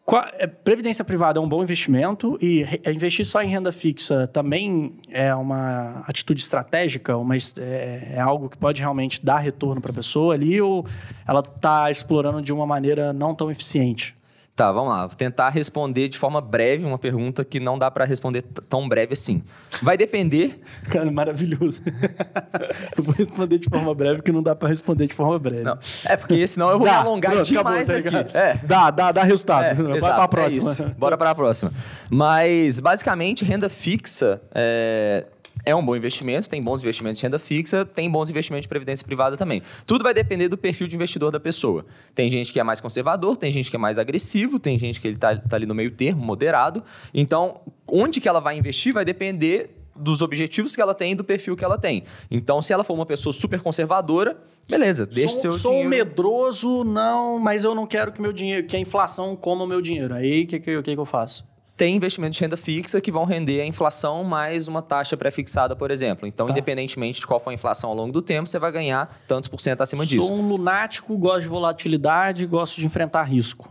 Qua- 0.04 0.30
é, 0.34 0.46
previdência 0.46 1.02
privada 1.02 1.38
é 1.38 1.42
um 1.42 1.48
bom 1.48 1.62
investimento 1.62 2.36
e 2.42 2.62
re- 2.62 2.82
investir 2.88 3.24
só 3.24 3.42
em 3.42 3.48
renda 3.48 3.72
fixa 3.72 4.26
também 4.26 4.96
é 5.10 5.34
uma 5.34 6.02
atitude 6.06 6.42
estratégica, 6.42 7.16
uma, 7.16 7.34
é, 7.34 8.12
é 8.16 8.20
algo 8.20 8.50
que 8.50 8.58
pode 8.58 8.82
realmente 8.82 9.24
dar 9.24 9.38
retorno 9.38 9.80
para 9.80 9.92
a 9.92 9.94
pessoa 9.94 10.34
ali 10.34 10.60
ou 10.60 10.84
ela 11.26 11.40
está 11.40 11.90
explorando 11.90 12.42
de 12.42 12.52
uma 12.52 12.66
maneira 12.66 13.14
não 13.14 13.34
tão 13.34 13.50
eficiente? 13.50 14.14
Tá, 14.56 14.70
vamos 14.70 14.90
lá. 14.90 15.06
Vou 15.06 15.16
tentar 15.16 15.48
responder 15.48 16.08
de 16.08 16.16
forma 16.16 16.40
breve 16.40 16.84
uma 16.84 16.96
pergunta 16.96 17.44
que 17.44 17.58
não 17.58 17.76
dá 17.76 17.90
para 17.90 18.04
responder 18.04 18.42
tão 18.42 18.88
breve 18.88 19.14
assim. 19.14 19.42
Vai 19.82 19.96
depender. 19.96 20.60
Cara, 20.88 21.10
maravilhoso. 21.10 21.82
eu 22.96 23.02
vou 23.02 23.12
responder 23.12 23.58
de 23.58 23.68
forma 23.68 23.92
breve, 23.92 24.22
que 24.22 24.30
não 24.30 24.44
dá 24.44 24.54
para 24.54 24.68
responder 24.68 25.08
de 25.08 25.14
forma 25.14 25.36
breve. 25.40 25.64
Não, 25.64 25.76
é 26.04 26.16
porque 26.16 26.46
senão 26.46 26.70
eu 26.70 26.78
vou 26.78 26.86
me 26.86 26.92
Dá, 26.92 27.00
alongar 27.00 27.32
pronto, 27.32 27.48
demais 27.48 27.90
acabou, 27.90 28.12
tá 28.12 28.20
aqui. 28.20 28.36
É. 28.36 28.54
Dá, 28.64 28.90
dá, 28.92 29.10
dá 29.10 29.24
resultado. 29.24 29.64
É, 29.64 29.74
Vai 29.74 29.96
exato, 29.96 30.14
pra 30.14 30.42
é 30.42 30.44
próxima. 30.44 30.70
isso. 30.70 30.94
Bora 30.96 31.18
para 31.18 31.30
a 31.30 31.34
próxima. 31.34 31.72
Mas, 32.08 32.78
basicamente, 32.78 33.44
renda 33.44 33.68
fixa 33.68 34.40
é, 34.54 35.26
é 35.64 35.74
um 35.74 35.84
bom 35.84 35.96
investimento, 35.96 36.48
tem 36.48 36.62
bons 36.62 36.82
investimentos 36.82 37.20
de 37.20 37.26
renda 37.26 37.38
fixa, 37.38 37.84
tem 37.84 38.10
bons 38.10 38.30
investimentos 38.30 38.64
de 38.64 38.68
previdência 38.68 39.04
privada 39.04 39.36
também. 39.36 39.62
Tudo 39.86 40.02
vai 40.02 40.12
depender 40.12 40.48
do 40.48 40.58
perfil 40.58 40.86
de 40.86 40.96
investidor 40.96 41.30
da 41.30 41.40
pessoa. 41.40 41.86
Tem 42.14 42.30
gente 42.30 42.52
que 42.52 42.60
é 42.60 42.62
mais 42.62 42.80
conservador, 42.80 43.36
tem 43.36 43.50
gente 43.50 43.70
que 43.70 43.76
é 43.76 43.78
mais 43.78 43.98
agressivo, 43.98 44.58
tem 44.58 44.78
gente 44.78 45.00
que 45.00 45.08
ele 45.08 45.16
tá, 45.16 45.36
tá 45.36 45.56
ali 45.56 45.66
no 45.66 45.74
meio 45.74 45.90
termo, 45.90 46.24
moderado. 46.24 46.84
Então, 47.12 47.60
onde 47.86 48.20
que 48.20 48.28
ela 48.28 48.40
vai 48.40 48.58
investir 48.58 48.92
vai 48.92 49.04
depender 49.04 49.70
dos 49.96 50.22
objetivos 50.22 50.74
que 50.74 50.82
ela 50.82 50.94
tem 50.94 51.12
e 51.12 51.14
do 51.14 51.24
perfil 51.24 51.56
que 51.56 51.64
ela 51.64 51.78
tem. 51.78 52.02
Então, 52.30 52.60
se 52.60 52.72
ela 52.72 52.82
for 52.82 52.94
uma 52.94 53.06
pessoa 53.06 53.32
super 53.32 53.60
conservadora, 53.60 54.36
beleza, 54.68 55.06
deixa 55.06 55.34
sou, 55.34 55.40
seu 55.40 55.52
sou 55.58 55.72
dinheiro... 55.72 55.90
medroso, 55.90 56.84
não, 56.84 57.38
mas 57.38 57.64
eu 57.64 57.74
não 57.74 57.86
quero 57.86 58.12
que 58.12 58.20
meu 58.20 58.32
dinheiro, 58.32 58.66
que 58.66 58.76
a 58.76 58.78
inflação 58.78 59.36
coma 59.36 59.64
o 59.64 59.66
meu 59.66 59.80
dinheiro. 59.80 60.14
Aí 60.14 60.42
o 60.42 60.46
que, 60.46 60.58
que, 60.58 60.82
que, 60.82 60.94
que 60.94 61.00
eu 61.00 61.06
faço? 61.06 61.44
Tem 61.76 61.96
investimentos 61.96 62.36
de 62.38 62.44
renda 62.44 62.56
fixa 62.56 63.00
que 63.00 63.10
vão 63.10 63.24
render 63.24 63.60
a 63.60 63.66
inflação 63.66 64.22
mais 64.22 64.68
uma 64.68 64.80
taxa 64.80 65.16
pré-fixada, 65.16 65.74
por 65.74 65.90
exemplo. 65.90 66.26
Então, 66.26 66.46
Tá. 66.46 66.52
independentemente 66.52 67.20
de 67.20 67.26
qual 67.26 67.40
for 67.40 67.50
a 67.50 67.54
inflação 67.54 67.90
ao 67.90 67.96
longo 67.96 68.12
do 68.12 68.22
tempo, 68.22 68.48
você 68.48 68.58
vai 68.58 68.70
ganhar 68.70 69.12
tantos 69.26 69.48
por 69.48 69.60
cento 69.60 69.82
acima 69.82 70.06
disso. 70.06 70.26
Sou 70.26 70.36
um 70.36 70.48
lunático, 70.48 71.16
gosto 71.18 71.42
de 71.42 71.48
volatilidade, 71.48 72.46
gosto 72.46 72.76
de 72.76 72.86
enfrentar 72.86 73.24
risco. 73.24 73.68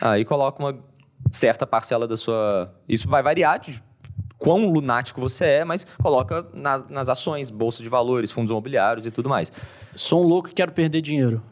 Aí 0.00 0.24
coloca 0.24 0.62
uma 0.62 0.78
certa 1.32 1.66
parcela 1.66 2.06
da 2.06 2.16
sua. 2.16 2.72
Isso 2.88 3.08
vai 3.08 3.22
variar 3.22 3.58
de 3.58 3.82
quão 4.38 4.70
lunático 4.70 5.20
você 5.20 5.44
é, 5.44 5.64
mas 5.64 5.84
coloca 6.02 6.46
nas, 6.54 6.88
nas 6.88 7.08
ações, 7.08 7.50
bolsa 7.50 7.82
de 7.82 7.88
valores, 7.88 8.30
fundos 8.30 8.50
imobiliários 8.50 9.06
e 9.06 9.10
tudo 9.10 9.28
mais. 9.28 9.52
Sou 9.94 10.24
um 10.24 10.26
louco 10.26 10.48
e 10.48 10.52
quero 10.52 10.72
perder 10.72 11.00
dinheiro. 11.02 11.42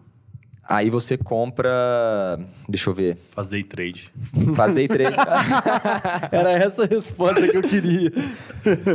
Aí 0.68 0.90
você 0.90 1.16
compra. 1.16 2.38
Deixa 2.68 2.90
eu 2.90 2.94
ver. 2.94 3.16
Faz 3.30 3.48
day 3.48 3.64
trade. 3.64 4.10
Faz 4.54 4.74
day 4.74 4.86
trade. 4.86 5.16
Era 6.30 6.52
essa 6.52 6.84
a 6.84 6.86
resposta 6.86 7.48
que 7.48 7.56
eu 7.56 7.62
queria. 7.62 8.12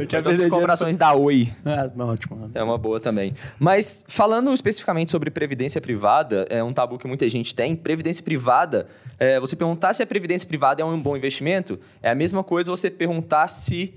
então 0.04 0.22
você 0.22 0.48
compra 0.48 0.74
ações 0.74 0.98
da 0.98 1.16
Oi. 1.16 1.52
Ah, 1.66 1.90
ótimo. 2.04 2.52
É 2.54 2.62
uma 2.62 2.78
boa 2.78 3.00
também. 3.00 3.34
Mas 3.58 4.06
falando 4.08 4.54
especificamente 4.54 5.10
sobre 5.10 5.32
previdência 5.32 5.82
privada, 5.82 6.46
é 6.48 6.64
um 6.64 6.72
tabu 6.72 7.00
que 7.00 7.08
muita 7.08 7.28
gente 7.28 7.56
tem. 7.56 7.76
Previdência 7.76 8.24
privada, 8.24 8.86
é, 9.18 9.40
você 9.40 9.56
perguntar 9.56 9.96
se 9.96 10.04
a 10.04 10.06
previdência 10.06 10.48
privada 10.48 10.84
é 10.84 10.86
um 10.86 11.02
bom 11.02 11.18
investimento, 11.18 11.80
é 12.04 12.12
a 12.12 12.16
mesma 12.16 12.44
coisa 12.44 12.70
você 12.70 12.92
perguntar 12.92 13.48
se 13.48 13.96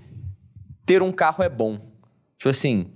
ter 0.87 1.03
um 1.03 1.13
carro 1.13 1.45
é 1.45 1.49
bom. 1.51 1.79
Tipo 2.39 2.49
assim, 2.49 2.87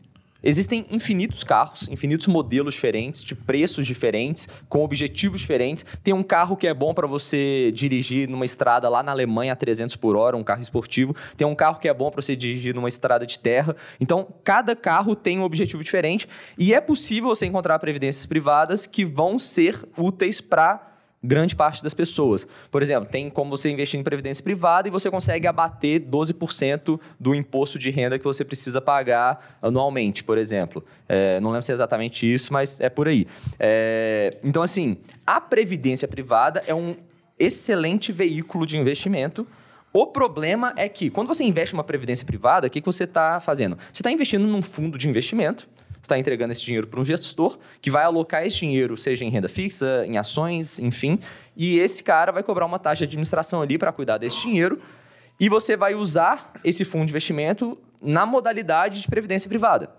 existem 0.42 0.86
infinitos 0.90 1.44
carros, 1.44 1.88
infinitos 1.88 2.26
modelos 2.26 2.74
diferentes, 2.74 3.22
de 3.22 3.34
preços 3.34 3.86
diferentes, 3.86 4.48
com 4.68 4.84
objetivos 4.84 5.40
diferentes. 5.40 5.84
Tem 6.02 6.14
um 6.14 6.22
carro 6.22 6.56
que 6.56 6.66
é 6.66 6.74
bom 6.74 6.94
para 6.94 7.06
você 7.06 7.70
dirigir 7.74 8.28
numa 8.28 8.44
estrada 8.44 8.88
lá 8.88 9.02
na 9.02 9.12
Alemanha 9.12 9.52
a 9.52 9.56
300 9.56 9.96
por 9.96 10.16
hora, 10.16 10.36
um 10.36 10.44
carro 10.44 10.62
esportivo. 10.62 11.14
Tem 11.36 11.46
um 11.46 11.54
carro 11.54 11.78
que 11.78 11.88
é 11.88 11.94
bom 11.94 12.10
para 12.10 12.22
você 12.22 12.34
dirigir 12.36 12.74
numa 12.74 12.88
estrada 12.88 13.26
de 13.26 13.38
terra. 13.38 13.76
Então, 14.00 14.26
cada 14.44 14.74
carro 14.74 15.14
tem 15.14 15.38
um 15.38 15.42
objetivo 15.42 15.82
diferente 15.82 16.28
e 16.58 16.74
é 16.74 16.80
possível 16.80 17.28
você 17.28 17.46
encontrar 17.46 17.78
previdências 17.78 18.26
privadas 18.26 18.86
que 18.86 19.04
vão 19.04 19.38
ser 19.38 19.78
úteis 19.96 20.40
para 20.40 20.89
grande 21.22 21.54
parte 21.54 21.82
das 21.82 21.92
pessoas. 21.92 22.46
Por 22.70 22.82
exemplo, 22.82 23.08
tem 23.10 23.28
como 23.28 23.50
você 23.50 23.70
investir 23.70 24.00
em 24.00 24.02
previdência 24.02 24.42
privada 24.42 24.88
e 24.88 24.90
você 24.90 25.10
consegue 25.10 25.46
abater 25.46 26.00
12% 26.00 26.98
do 27.18 27.34
imposto 27.34 27.78
de 27.78 27.90
renda 27.90 28.18
que 28.18 28.24
você 28.24 28.44
precisa 28.44 28.80
pagar 28.80 29.58
anualmente, 29.60 30.24
por 30.24 30.38
exemplo. 30.38 30.84
É, 31.08 31.38
não 31.40 31.50
lembro 31.50 31.62
se 31.62 31.72
é 31.72 31.74
exatamente 31.74 32.32
isso, 32.32 32.52
mas 32.52 32.80
é 32.80 32.88
por 32.88 33.06
aí. 33.08 33.26
É, 33.58 34.38
então, 34.42 34.62
assim, 34.62 34.96
a 35.26 35.40
previdência 35.40 36.08
privada 36.08 36.62
é 36.66 36.74
um 36.74 36.96
excelente 37.38 38.12
veículo 38.12 38.66
de 38.66 38.78
investimento. 38.78 39.46
O 39.92 40.06
problema 40.06 40.72
é 40.76 40.88
que, 40.88 41.10
quando 41.10 41.26
você 41.26 41.42
investe 41.42 41.74
uma 41.74 41.82
previdência 41.82 42.24
privada, 42.24 42.68
o 42.68 42.70
que, 42.70 42.80
que 42.80 42.86
você 42.86 43.04
está 43.04 43.40
fazendo? 43.40 43.76
Você 43.92 44.02
está 44.02 44.10
investindo 44.10 44.46
num 44.46 44.62
fundo 44.62 44.96
de 44.96 45.08
investimento, 45.08 45.68
está 46.02 46.18
entregando 46.18 46.52
esse 46.52 46.62
dinheiro 46.64 46.86
para 46.86 47.00
um 47.00 47.04
gestor 47.04 47.58
que 47.80 47.90
vai 47.90 48.04
alocar 48.04 48.44
esse 48.44 48.58
dinheiro, 48.58 48.96
seja 48.96 49.24
em 49.24 49.30
renda 49.30 49.48
fixa, 49.48 50.04
em 50.06 50.16
ações, 50.18 50.78
enfim, 50.78 51.18
e 51.56 51.78
esse 51.78 52.02
cara 52.02 52.32
vai 52.32 52.42
cobrar 52.42 52.66
uma 52.66 52.78
taxa 52.78 53.06
de 53.06 53.10
administração 53.10 53.62
ali 53.62 53.78
para 53.78 53.92
cuidar 53.92 54.18
desse 54.18 54.40
dinheiro 54.40 54.80
e 55.38 55.48
você 55.48 55.76
vai 55.76 55.94
usar 55.94 56.52
esse 56.64 56.84
fundo 56.84 57.06
de 57.06 57.12
investimento 57.12 57.78
na 58.02 58.26
modalidade 58.26 59.00
de 59.00 59.08
previdência 59.08 59.48
privada. 59.48 59.90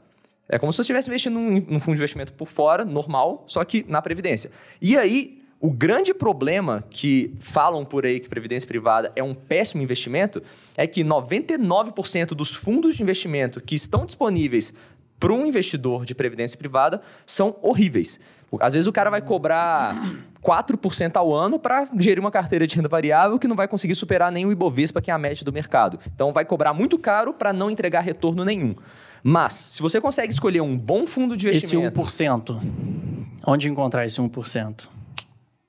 É 0.48 0.60
como 0.60 0.72
se 0.72 0.78
você 0.78 0.82
estivesse 0.82 1.10
investindo 1.10 1.34
num, 1.34 1.52
num 1.52 1.80
fundo 1.80 1.96
de 1.96 2.02
investimento 2.02 2.34
por 2.34 2.48
fora, 2.48 2.84
normal, 2.84 3.44
só 3.48 3.64
que 3.64 3.86
na 3.88 4.02
previdência. 4.02 4.52
E 4.82 4.98
aí, 4.98 5.42
o 5.60 5.70
grande 5.70 6.14
problema 6.14 6.84
que 6.90 7.34
falam 7.40 7.86
por 7.86 8.06
aí 8.06 8.20
que 8.20 8.28
previdência 8.28 8.68
privada 8.68 9.12
é 9.16 9.24
um 9.24 9.34
péssimo 9.34 9.82
investimento 9.82 10.42
é 10.76 10.88
que 10.88 11.04
99% 11.04 12.30
dos 12.30 12.54
fundos 12.54 12.96
de 12.96 13.04
investimento 13.04 13.62
que 13.62 13.76
estão 13.76 14.06
disponíveis 14.06 14.74
para 15.22 15.32
um 15.32 15.46
investidor 15.46 16.04
de 16.04 16.16
previdência 16.16 16.58
privada 16.58 17.00
são 17.28 17.56
horríveis. 17.62 18.20
Às 18.60 18.74
vezes 18.74 18.88
o 18.88 18.92
cara 18.92 19.12
vai 19.12 19.22
cobrar 19.22 19.96
4% 20.44 21.16
ao 21.16 21.32
ano 21.32 21.60
para 21.60 21.88
gerir 21.96 22.20
uma 22.20 22.32
carteira 22.32 22.66
de 22.66 22.76
renda 22.76 22.90
variável 22.90 23.38
que 23.38 23.48
não 23.48 23.56
vai 23.56 23.68
conseguir 23.68 23.94
superar 23.94 24.32
nem 24.32 24.48
o 24.48 24.52
Ibovespa, 24.52 25.00
que 25.00 25.12
é 25.12 25.14
a 25.14 25.20
média 25.20 25.46
do 25.46 25.54
mercado. 25.54 26.00
Então 26.14 26.34
vai 26.34 26.44
cobrar 26.44 26.74
muito 26.74 26.98
caro 26.98 27.34
para 27.34 27.54
não 27.54 27.70
entregar 27.70 28.02
retorno 28.02 28.44
nenhum. 28.44 28.76
Mas, 29.24 29.54
se 29.54 29.82
você 29.84 30.02
consegue 30.02 30.34
escolher 30.34 30.62
um 30.62 30.76
bom 30.76 31.06
fundo 31.06 31.38
de 31.38 31.48
Esse 31.50 31.78
investimento... 31.78 32.02
1%. 32.02 32.60
Onde 33.46 33.70
encontrar 33.70 34.04
esse 34.04 34.20
1%? 34.20 34.88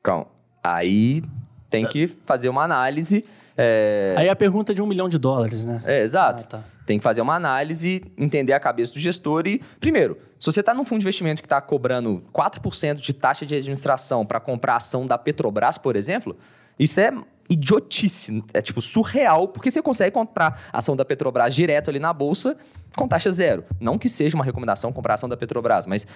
Calma. 0.03 0.27
Aí 0.65 1.23
tem 1.73 1.87
que 1.87 2.07
fazer 2.25 2.49
uma 2.49 2.63
análise. 2.63 3.25
É, 3.57 4.15
Aí 4.17 4.29
a 4.29 4.37
pergunta 4.37 4.73
é 4.73 4.75
de 4.75 4.83
um 4.83 4.87
milhão 4.87 5.09
de 5.09 5.19
dólares, 5.19 5.65
né? 5.65 5.83
é, 5.85 6.03
exato. 6.03 6.45
Ah, 6.45 6.59
tá. 6.59 6.65
Tem 6.85 6.99
que 6.99 7.03
fazer 7.03 7.21
uma 7.21 7.35
análise, 7.35 8.03
entender 8.19 8.53
a 8.53 8.61
cabeça 8.61 8.93
do 8.93 8.99
gestor 8.99 9.47
e, 9.47 9.61
primeiro, 9.81 10.19
se 10.39 10.47
você 10.51 10.61
está 10.61 10.75
num 10.75 10.85
fundo 10.85 10.99
de 10.99 11.05
investimento 11.05 11.41
que 11.41 11.47
está 11.47 11.61
cobrando 11.61 12.23
4% 12.35 12.97
de 12.97 13.13
taxa 13.13 13.47
de 13.47 13.55
administração 13.55 14.27
para 14.27 14.41
comprar 14.41 14.77
ação 14.77 15.07
da 15.07 15.17
Petrobras, 15.17 15.79
por 15.79 15.95
exemplo, 15.95 16.37
isso 16.79 17.01
é 17.01 17.13
idiotice, 17.49 18.43
é 18.55 18.63
tipo 18.63 18.81
surreal, 18.81 19.49
porque 19.49 19.71
você 19.71 19.83
consegue 19.83 20.13
comprar 20.13 20.61
ação 20.73 20.97
da 20.97 21.05
Petrobras 21.05 21.55
direto 21.55 21.91
ali 21.91 21.99
na 21.99 22.13
bolsa 22.13 22.57
com 22.97 23.09
taxa 23.09 23.31
zero. 23.31 23.65
Não 23.81 23.99
que 23.99 24.09
seja 24.09 24.35
uma 24.37 24.45
recomendação 24.45 24.93
comprar 24.93 25.15
ação 25.15 25.29
da 25.29 25.37
Petrobras, 25.37 25.87
mas 25.87 26.07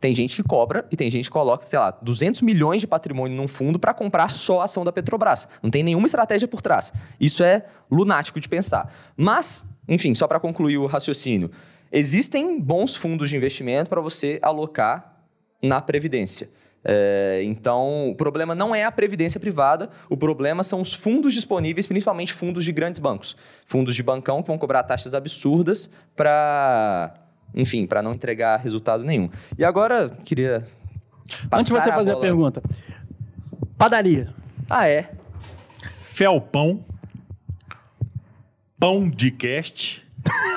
tem 0.00 0.14
gente 0.14 0.36
que 0.36 0.42
cobra 0.42 0.86
e 0.90 0.96
tem 0.96 1.10
gente 1.10 1.24
que 1.24 1.30
coloca, 1.30 1.64
sei 1.64 1.78
lá, 1.78 1.90
200 1.90 2.42
milhões 2.42 2.80
de 2.80 2.86
patrimônio 2.86 3.36
num 3.36 3.48
fundo 3.48 3.78
para 3.78 3.94
comprar 3.94 4.28
só 4.30 4.60
a 4.60 4.64
ação 4.64 4.84
da 4.84 4.92
Petrobras. 4.92 5.48
Não 5.62 5.70
tem 5.70 5.82
nenhuma 5.82 6.06
estratégia 6.06 6.46
por 6.46 6.60
trás. 6.60 6.92
Isso 7.20 7.42
é 7.42 7.64
lunático 7.90 8.40
de 8.40 8.48
pensar. 8.48 8.92
Mas, 9.16 9.66
enfim, 9.88 10.14
só 10.14 10.26
para 10.26 10.38
concluir 10.38 10.78
o 10.78 10.86
raciocínio, 10.86 11.50
existem 11.90 12.60
bons 12.60 12.94
fundos 12.94 13.30
de 13.30 13.36
investimento 13.36 13.88
para 13.88 14.00
você 14.00 14.38
alocar 14.42 15.16
na 15.62 15.80
previdência. 15.80 16.48
É, 16.88 17.40
então, 17.44 18.08
o 18.10 18.14
problema 18.14 18.54
não 18.54 18.72
é 18.72 18.84
a 18.84 18.92
previdência 18.92 19.40
privada, 19.40 19.90
o 20.08 20.16
problema 20.16 20.62
são 20.62 20.80
os 20.80 20.94
fundos 20.94 21.34
disponíveis, 21.34 21.84
principalmente 21.86 22.32
fundos 22.32 22.64
de 22.64 22.70
grandes 22.70 23.00
bancos. 23.00 23.36
Fundos 23.66 23.96
de 23.96 24.02
bancão 24.04 24.40
que 24.40 24.46
vão 24.46 24.56
cobrar 24.56 24.84
taxas 24.84 25.12
absurdas 25.12 25.90
para, 26.14 27.12
enfim, 27.56 27.86
para 27.86 28.00
não 28.02 28.14
entregar 28.14 28.58
resultado 28.60 29.02
nenhum. 29.02 29.28
E 29.58 29.64
agora, 29.64 30.10
queria. 30.24 30.64
Antes 31.52 31.66
de 31.66 31.72
você 31.72 31.90
a 31.90 31.94
fazer 31.94 32.10
a 32.12 32.14
bola- 32.14 32.24
pergunta. 32.24 32.62
Padaria. 33.76 34.32
Ah, 34.70 34.88
é? 34.88 35.10
Felpão, 35.80 36.84
Pão 38.78 39.08
de 39.08 39.32
Cast 39.32 40.06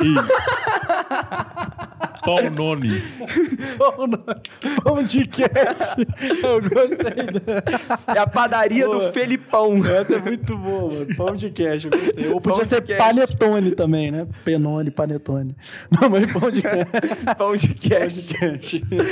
e 0.02 0.14
Pão 2.24 2.50
Noni. 2.52 2.90
Pão, 3.78 4.08
no- 4.08 4.18
pão 4.84 5.04
de 5.04 5.26
cast. 5.28 5.96
Eu 6.44 6.62
gostei. 6.62 7.26
da- 7.40 8.14
É 8.16 8.20
a 8.20 8.28
padaria 8.28 8.86
Boa. 8.88 9.08
do 9.08 9.14
Felipão. 9.14 9.78
Essa 9.86 10.16
é 10.16 10.22
muito 10.22 10.58
boa, 10.58 10.94
mano. 10.94 11.16
Pão 11.16 11.36
de 11.36 11.50
queijo, 11.50 11.88
eu 11.88 11.92
gostei. 12.00 12.32
Ou 12.34 12.42
podia 12.42 12.66
ser 12.66 12.82
queijo. 12.82 13.02
panetone 13.02 13.72
também, 13.72 14.12
né? 14.12 14.28
Penone, 14.46 14.92
panetone. 14.92 15.56
Não, 15.90 16.10
mas 16.10 16.32
pão 16.32 16.50
de 16.52 16.62
queijo. 16.62 17.36
Pão 17.38 17.56
de 17.56 17.68
queijo. 17.74 18.30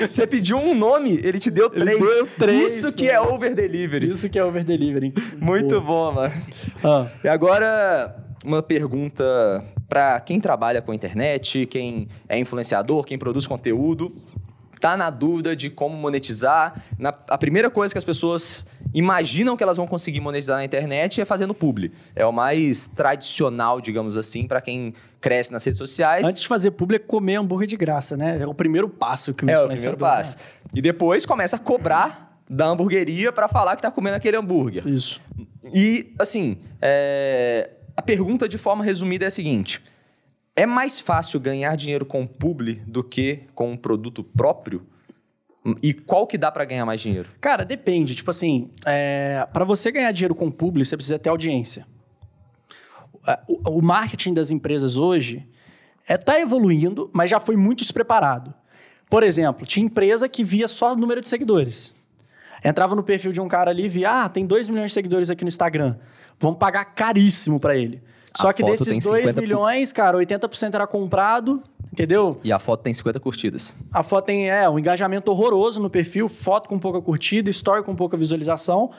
Você 0.09 0.27
pediu 0.27 0.57
um 0.57 0.75
nome, 0.75 1.19
ele 1.23 1.39
te 1.39 1.49
deu 1.51 1.71
Ele 1.73 1.85
três. 1.85 1.99
deu 1.99 2.27
três, 2.37 2.77
Isso 2.77 2.91
que 2.91 3.07
é 3.09 3.19
over 3.19 3.53
delivery. 3.55 4.11
Isso 4.11 4.29
que 4.29 4.37
é 4.39 4.43
over 4.43 4.63
delivery. 4.63 5.13
Muito 5.39 5.79
bom, 5.81 6.11
mano. 6.11 6.33
Ah, 6.83 7.07
E 7.23 7.27
agora, 7.27 8.15
uma 8.43 8.61
pergunta 8.61 9.63
para 9.89 10.19
quem 10.19 10.39
trabalha 10.39 10.81
com 10.81 10.93
internet, 10.93 11.65
quem 11.67 12.07
é 12.27 12.37
influenciador, 12.37 13.03
quem 13.05 13.17
produz 13.17 13.47
conteúdo, 13.47 14.11
tá 14.79 14.95
na 14.95 15.09
dúvida 15.09 15.55
de 15.55 15.69
como 15.69 15.95
monetizar. 15.97 16.83
Na- 16.99 17.13
a 17.29 17.37
primeira 17.37 17.69
coisa 17.69 17.93
que 17.93 17.97
as 17.97 18.03
pessoas 18.03 18.65
imaginam 18.93 19.57
que 19.57 19.63
elas 19.63 19.77
vão 19.77 19.87
conseguir 19.87 20.19
monetizar 20.19 20.57
na 20.57 20.63
internet 20.65 21.19
é 21.19 21.25
fazendo 21.25 21.53
publi. 21.53 21.91
É 22.15 22.25
o 22.25 22.31
mais 22.31 22.87
tradicional, 22.87 23.81
digamos 23.81 24.17
assim, 24.17 24.45
para 24.45 24.61
quem 24.61 24.93
cresce 25.19 25.51
nas 25.51 25.63
redes 25.65 25.79
sociais. 25.79 26.23
antes 26.25 26.41
de 26.43 26.47
fazer 26.47 26.71
público, 26.71 27.03
é 27.03 27.07
comer 27.07 27.35
hambúrguer 27.37 27.67
de 27.67 27.75
graça, 27.75 28.15
né? 28.15 28.37
É 28.39 28.45
o 28.47 28.53
primeiro 28.53 28.87
passo 28.87 29.33
que 29.33 29.43
o 29.45 29.49
É 29.49 29.59
o 29.59 29.67
primeiro 29.67 29.97
passo. 29.97 30.37
E 30.73 30.81
depois 30.81 31.25
começa 31.25 31.55
a 31.55 31.59
cobrar 31.59 32.39
da 32.49 32.65
hamburgueria 32.67 33.31
para 33.31 33.47
falar 33.49 33.75
que 33.75 33.81
tá 33.81 33.89
comendo 33.91 34.15
aquele 34.15 34.37
hambúrguer. 34.37 34.87
Isso. 34.87 35.19
E, 35.73 36.13
assim, 36.19 36.57
é, 36.81 37.71
a 37.97 38.01
pergunta 38.01 38.47
de 38.47 38.59
forma 38.59 38.83
resumida 38.83 39.25
é 39.25 39.27
a 39.27 39.31
seguinte: 39.31 39.81
é 40.55 40.65
mais 40.65 40.99
fácil 40.99 41.39
ganhar 41.39 41.75
dinheiro 41.75 42.05
com 42.05 42.27
publi 42.27 42.75
do 42.85 43.03
que 43.03 43.41
com 43.55 43.71
um 43.71 43.77
produto 43.77 44.23
próprio? 44.23 44.85
E 45.83 45.93
qual 45.93 46.25
que 46.25 46.37
dá 46.37 46.49
para 46.49 46.63
ganhar 46.63 46.85
mais 46.85 47.01
dinheiro? 47.01 47.29
Cara, 47.41 47.65
depende. 47.65 48.15
Tipo 48.15 48.31
assim, 48.31 48.71
é, 48.85 49.45
para 49.51 49.65
você 49.65 49.91
ganhar 49.91 50.11
dinheiro 50.13 50.33
com 50.33 50.49
publi, 50.49 50.85
você 50.85 50.95
precisa 50.95 51.19
ter 51.19 51.29
audiência. 51.29 51.85
O, 53.45 53.79
o 53.79 53.81
marketing 53.81 54.33
das 54.33 54.49
empresas 54.49 54.95
hoje 54.95 55.45
é, 56.07 56.15
tá 56.15 56.39
evoluindo, 56.39 57.09
mas 57.11 57.29
já 57.29 57.37
foi 57.37 57.57
muito 57.57 57.79
despreparado. 57.79 58.53
Por 59.09 59.23
exemplo, 59.23 59.65
tinha 59.65 59.85
empresa 59.85 60.29
que 60.29 60.41
via 60.41 60.69
só 60.69 60.93
o 60.93 60.95
número 60.95 61.19
de 61.19 61.27
seguidores. 61.27 61.93
Entrava 62.63 62.95
no 62.95 63.03
perfil 63.03 63.33
de 63.33 63.41
um 63.41 63.47
cara 63.47 63.71
ali 63.71 63.85
e 63.85 63.89
via, 63.89 64.23
ah, 64.23 64.29
tem 64.29 64.45
2 64.45 64.69
milhões 64.69 64.91
de 64.91 64.93
seguidores 64.93 65.29
aqui 65.29 65.43
no 65.43 65.49
Instagram. 65.49 65.97
Vamos 66.39 66.57
pagar 66.57 66.85
caríssimo 66.85 67.59
para 67.59 67.75
ele. 67.75 68.01
Só 68.35 68.49
A 68.49 68.53
que 68.53 68.61
foto 68.61 68.71
desses 68.71 68.87
tem 68.87 68.99
2 68.99 69.03
50 69.21 69.33
por- 69.33 69.41
milhões, 69.41 69.91
cara, 69.91 70.17
80% 70.17 70.75
era 70.75 70.85
comprado, 70.85 71.63
entendeu? 71.91 72.39
E 72.43 72.51
a 72.51 72.59
foto 72.59 72.81
tem 72.83 72.93
50 72.93 73.19
curtidas. 73.19 73.75
A 73.91 74.03
foto 74.03 74.25
tem 74.25 74.49
é, 74.49 74.69
um 74.69 74.77
engajamento 74.77 75.31
horroroso 75.31 75.81
no 75.81 75.89
perfil, 75.89 76.29
foto 76.29 76.69
com 76.69 76.77
pouca 76.77 77.01
curtida, 77.01 77.49
story 77.49 77.83
com 77.83 77.95
pouca 77.95 78.15
visualização. 78.15 78.91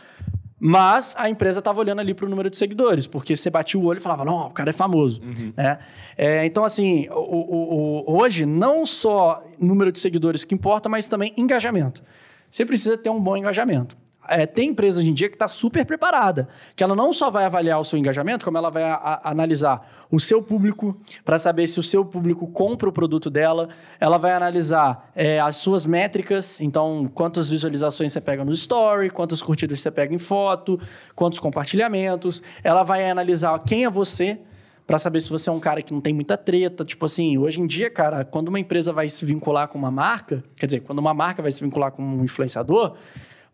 Mas 0.60 1.14
a 1.16 1.30
empresa 1.30 1.60
estava 1.60 1.78
olhando 1.78 2.00
ali 2.00 2.12
para 2.12 2.26
o 2.26 2.28
número 2.28 2.50
de 2.50 2.56
seguidores, 2.58 3.06
porque 3.06 3.36
você 3.36 3.48
batia 3.48 3.78
o 3.78 3.84
olho 3.84 3.98
e 3.98 4.00
falava, 4.00 4.24
não, 4.24 4.48
o 4.48 4.50
cara 4.50 4.70
é 4.70 4.72
famoso. 4.72 5.20
né? 5.56 5.78
É, 6.16 6.44
então, 6.44 6.64
assim, 6.64 7.06
o- 7.10 7.14
o- 7.14 8.04
o- 8.08 8.18
hoje, 8.20 8.44
não 8.44 8.84
só 8.84 9.40
número 9.56 9.92
de 9.92 10.00
seguidores 10.00 10.42
que 10.42 10.52
importa, 10.56 10.88
mas 10.88 11.06
também 11.08 11.32
engajamento. 11.36 12.02
Você 12.50 12.66
precisa 12.66 12.98
ter 12.98 13.08
um 13.10 13.20
bom 13.20 13.36
engajamento. 13.36 13.96
É, 14.28 14.46
tem 14.46 14.70
empresa 14.70 15.00
hoje 15.00 15.08
em 15.10 15.14
dia 15.14 15.28
que 15.28 15.34
está 15.34 15.48
super 15.48 15.84
preparada, 15.84 16.48
que 16.76 16.84
ela 16.84 16.94
não 16.94 17.12
só 17.12 17.30
vai 17.30 17.44
avaliar 17.44 17.80
o 17.80 17.84
seu 17.84 17.98
engajamento, 17.98 18.44
como 18.44 18.58
ela 18.58 18.70
vai 18.70 18.82
a- 18.84 18.94
a- 18.94 19.30
analisar 19.30 20.06
o 20.10 20.18
seu 20.20 20.42
público 20.42 20.96
para 21.24 21.38
saber 21.38 21.66
se 21.66 21.78
o 21.80 21.82
seu 21.82 22.04
público 22.04 22.46
compra 22.46 22.88
o 22.88 22.92
produto 22.92 23.28
dela, 23.28 23.68
ela 24.00 24.16
vai 24.18 24.32
analisar 24.32 25.10
é, 25.14 25.38
as 25.40 25.56
suas 25.56 25.84
métricas, 25.86 26.60
então 26.60 27.10
quantas 27.14 27.48
visualizações 27.50 28.12
você 28.12 28.20
pega 28.20 28.44
no 28.44 28.52
story, 28.52 29.10
quantas 29.10 29.42
curtidas 29.42 29.80
você 29.80 29.90
pega 29.90 30.14
em 30.14 30.18
foto, 30.18 30.80
quantos 31.14 31.38
compartilhamentos, 31.38 32.42
ela 32.62 32.82
vai 32.82 33.08
analisar 33.10 33.58
quem 33.60 33.84
é 33.84 33.90
você, 33.90 34.38
para 34.86 34.98
saber 34.98 35.20
se 35.20 35.28
você 35.28 35.50
é 35.50 35.52
um 35.52 35.60
cara 35.60 35.82
que 35.82 35.92
não 35.92 36.00
tem 36.00 36.14
muita 36.14 36.34
treta. 36.34 36.82
Tipo 36.82 37.04
assim, 37.04 37.36
hoje 37.36 37.60
em 37.60 37.66
dia, 37.66 37.90
cara, 37.90 38.24
quando 38.24 38.48
uma 38.48 38.58
empresa 38.58 38.90
vai 38.90 39.06
se 39.06 39.22
vincular 39.26 39.68
com 39.68 39.76
uma 39.76 39.90
marca, 39.90 40.42
quer 40.56 40.64
dizer, 40.64 40.80
quando 40.80 40.98
uma 40.98 41.12
marca 41.12 41.42
vai 41.42 41.50
se 41.50 41.60
vincular 41.62 41.92
com 41.92 42.02
um 42.02 42.24
influenciador, 42.24 42.94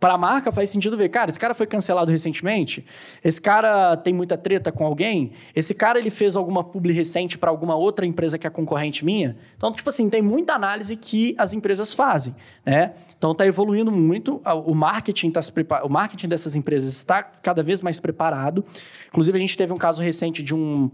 para 0.05 0.17
a 0.17 0.19
marca 0.19 0.53
faz 0.53 0.69
sentido 0.69 0.99
ver, 0.99 1.09
cara, 1.09 1.31
esse 1.31 1.41
cara 1.41 1.55
foi 1.55 1.67
cancelado 1.67 2.13
recentemente, 2.13 2.85
esse 3.25 3.41
cara 3.41 3.97
tem 3.97 4.13
muita 4.13 4.37
treta 4.37 4.71
com 4.71 4.85
alguém, 4.85 5.33
esse 5.57 5.73
cara 5.75 5.99
ele 5.99 6.11
fez 6.11 6.37
alguma 6.37 6.63
publi 6.63 6.93
recente 6.93 7.39
para 7.39 7.49
alguma 7.49 7.75
outra 7.75 8.05
empresa 8.05 8.37
que 8.39 8.47
é 8.47 8.51
concorrente 8.51 9.03
minha. 9.03 9.35
Então, 9.57 9.73
tipo 9.73 9.89
assim, 9.89 10.11
tem 10.11 10.21
muita 10.21 10.53
análise 10.53 10.95
que 10.95 11.35
as 11.39 11.55
empresas 11.55 11.95
fazem, 11.95 12.37
né? 12.67 12.93
Então 13.17 13.33
está 13.33 13.47
evoluindo 13.47 13.91
muito, 13.91 14.43
o 14.67 14.75
marketing 14.75 15.31
tá 15.31 15.41
se 15.41 15.51
prepa- 15.51 15.83
o 15.83 15.89
marketing 15.89 16.29
dessas 16.29 16.55
empresas 16.55 16.95
está 16.95 17.23
cada 17.23 17.63
vez 17.63 17.81
mais 17.81 17.99
preparado. 17.99 18.63
Inclusive 19.09 19.39
a 19.39 19.41
gente 19.41 19.57
teve 19.57 19.73
um 19.73 19.79
caso 19.79 20.03
recente 20.03 20.43
de 20.43 20.55
um 20.55 20.91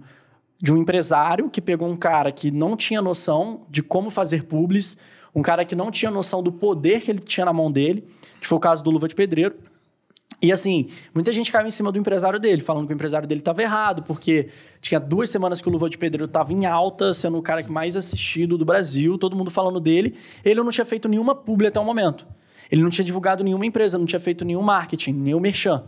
de 0.62 0.72
um 0.72 0.76
empresário 0.76 1.48
que 1.50 1.60
pegou 1.60 1.88
um 1.88 1.96
cara 1.96 2.30
que 2.30 2.50
não 2.50 2.76
tinha 2.76 3.00
noção 3.02 3.62
de 3.68 3.82
como 3.82 4.10
fazer 4.10 4.44
publis, 4.44 4.98
um 5.34 5.42
cara 5.42 5.64
que 5.64 5.74
não 5.74 5.90
tinha 5.90 6.10
noção 6.10 6.42
do 6.42 6.52
poder 6.52 7.00
que 7.00 7.10
ele 7.10 7.20
tinha 7.20 7.44
na 7.44 7.52
mão 7.52 7.70
dele, 7.70 8.04
que 8.40 8.46
foi 8.46 8.56
o 8.56 8.60
caso 8.60 8.82
do 8.82 8.90
Luva 8.90 9.08
de 9.08 9.14
Pedreiro. 9.14 9.56
E 10.42 10.50
assim, 10.50 10.88
muita 11.14 11.32
gente 11.32 11.52
caiu 11.52 11.66
em 11.66 11.70
cima 11.70 11.92
do 11.92 11.98
empresário 11.98 12.38
dele, 12.38 12.62
falando 12.62 12.86
que 12.86 12.92
o 12.92 12.94
empresário 12.94 13.28
dele 13.28 13.40
estava 13.40 13.62
errado, 13.62 14.02
porque 14.02 14.48
tinha 14.80 14.98
duas 14.98 15.28
semanas 15.28 15.60
que 15.60 15.68
o 15.68 15.72
Luva 15.72 15.90
de 15.90 15.98
Pedreiro 15.98 16.24
estava 16.24 16.52
em 16.52 16.64
alta, 16.64 17.12
sendo 17.12 17.36
o 17.36 17.42
cara 17.42 17.62
mais 17.68 17.94
assistido 17.94 18.56
do 18.56 18.64
Brasil, 18.64 19.18
todo 19.18 19.36
mundo 19.36 19.50
falando 19.50 19.78
dele. 19.78 20.16
Ele 20.42 20.62
não 20.62 20.70
tinha 20.70 20.84
feito 20.84 21.08
nenhuma 21.08 21.34
publi 21.34 21.66
até 21.66 21.78
o 21.78 21.84
momento. 21.84 22.26
Ele 22.70 22.82
não 22.82 22.88
tinha 22.88 23.04
divulgado 23.04 23.44
nenhuma 23.44 23.66
empresa, 23.66 23.98
não 23.98 24.06
tinha 24.06 24.20
feito 24.20 24.44
nenhum 24.44 24.62
marketing, 24.62 25.12
nenhum 25.12 25.40
merchan. 25.40 25.84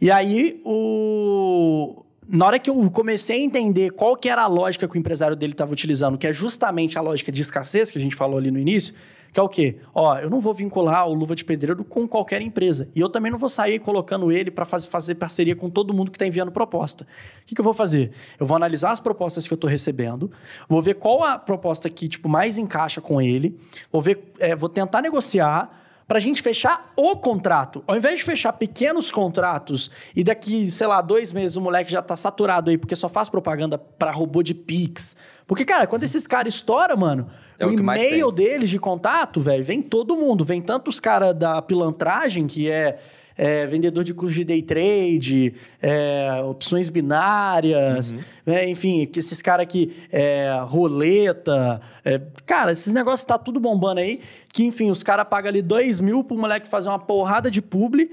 E 0.00 0.10
aí, 0.10 0.60
o... 0.64 2.04
na 2.28 2.46
hora 2.46 2.58
que 2.58 2.68
eu 2.68 2.90
comecei 2.90 3.40
a 3.40 3.44
entender 3.44 3.90
qual 3.90 4.14
que 4.14 4.28
era 4.28 4.42
a 4.42 4.46
lógica 4.46 4.86
que 4.86 4.96
o 4.96 4.98
empresário 4.98 5.34
dele 5.34 5.52
estava 5.52 5.72
utilizando, 5.72 6.18
que 6.18 6.26
é 6.26 6.32
justamente 6.32 6.98
a 6.98 7.00
lógica 7.00 7.32
de 7.32 7.40
escassez 7.40 7.90
que 7.90 7.98
a 7.98 8.00
gente 8.00 8.14
falou 8.14 8.38
ali 8.38 8.50
no 8.50 8.58
início, 8.58 8.94
que 9.32 9.38
é 9.38 9.42
o 9.42 9.48
quê? 9.48 9.76
Ó, 9.94 10.18
eu 10.18 10.30
não 10.30 10.40
vou 10.40 10.54
vincular 10.54 11.06
o 11.06 11.14
Luva 11.14 11.34
de 11.34 11.44
Pedreiro 11.44 11.84
com 11.84 12.08
qualquer 12.08 12.40
empresa. 12.40 12.88
E 12.94 13.00
eu 13.00 13.08
também 13.08 13.30
não 13.30 13.38
vou 13.38 13.48
sair 13.48 13.78
colocando 13.78 14.32
ele 14.32 14.50
para 14.50 14.64
faz, 14.64 14.86
fazer 14.86 15.16
parceria 15.16 15.54
com 15.54 15.68
todo 15.68 15.92
mundo 15.92 16.10
que 16.10 16.16
está 16.16 16.26
enviando 16.26 16.50
proposta. 16.50 17.04
O 17.04 17.46
que, 17.46 17.54
que 17.54 17.60
eu 17.60 17.64
vou 17.64 17.74
fazer? 17.74 18.10
Eu 18.38 18.46
vou 18.46 18.56
analisar 18.56 18.90
as 18.90 19.00
propostas 19.00 19.46
que 19.46 19.52
eu 19.52 19.56
estou 19.56 19.68
recebendo, 19.68 20.30
vou 20.68 20.80
ver 20.80 20.94
qual 20.94 21.24
a 21.24 21.38
proposta 21.38 21.90
que 21.90 22.08
tipo, 22.08 22.28
mais 22.28 22.58
encaixa 22.58 23.00
com 23.00 23.20
ele, 23.20 23.58
vou, 23.92 24.00
ver, 24.00 24.32
é, 24.38 24.56
vou 24.56 24.68
tentar 24.68 25.02
negociar 25.02 25.87
para 26.08 26.16
a 26.16 26.20
gente 26.20 26.40
fechar 26.40 26.90
o 26.96 27.14
contrato. 27.16 27.84
Ao 27.86 27.94
invés 27.94 28.16
de 28.16 28.24
fechar 28.24 28.54
pequenos 28.54 29.10
contratos 29.10 29.90
e 30.16 30.24
daqui, 30.24 30.70
sei 30.72 30.86
lá, 30.86 31.02
dois 31.02 31.34
meses 31.34 31.54
o 31.54 31.60
moleque 31.60 31.92
já 31.92 32.00
tá 32.00 32.16
saturado 32.16 32.70
aí 32.70 32.78
porque 32.78 32.96
só 32.96 33.10
faz 33.10 33.28
propaganda 33.28 33.76
para 33.76 34.10
robô 34.10 34.42
de 34.42 34.54
Pix. 34.54 35.14
Porque, 35.46 35.66
cara, 35.66 35.86
quando 35.86 36.04
esses 36.04 36.26
caras 36.26 36.54
estouram, 36.54 36.96
mano, 36.96 37.28
É 37.58 37.66
o 37.66 37.68
o 37.68 37.72
e-mail 37.72 38.32
deles 38.32 38.70
de 38.70 38.78
contato, 38.78 39.38
velho, 39.40 39.62
vem 39.62 39.82
todo 39.82 40.16
mundo. 40.16 40.46
Vem 40.46 40.62
tanto 40.62 40.88
os 40.88 40.98
caras 40.98 41.34
da 41.34 41.60
pilantragem, 41.60 42.46
que 42.46 42.70
é, 42.70 42.98
é, 43.38 43.64
vendedor 43.68 44.02
de 44.02 44.12
curso 44.12 44.34
de 44.34 44.44
day 44.44 44.60
trade, 44.60 45.54
é, 45.80 46.42
opções 46.44 46.88
binárias, 46.88 48.12
né? 48.44 48.68
enfim, 48.68 49.08
esses 49.16 49.40
caras 49.40 49.62
aqui, 49.62 49.96
é, 50.10 50.58
roleta. 50.66 51.80
é, 52.04 52.20
cara, 52.44 52.72
esses 52.72 52.92
negócios 52.92 53.24
tá 53.24 53.38
tudo 53.38 53.60
bombando 53.60 54.00
aí. 54.00 54.20
Que, 54.52 54.64
enfim, 54.64 54.90
os 54.90 55.04
caras 55.04 55.26
pagam 55.30 55.50
ali 55.50 55.62
2 55.62 56.00
mil 56.00 56.24
pro 56.24 56.36
moleque 56.36 56.66
fazer 56.66 56.88
uma 56.88 56.98
porrada 56.98 57.48
de 57.48 57.62
publi. 57.62 58.10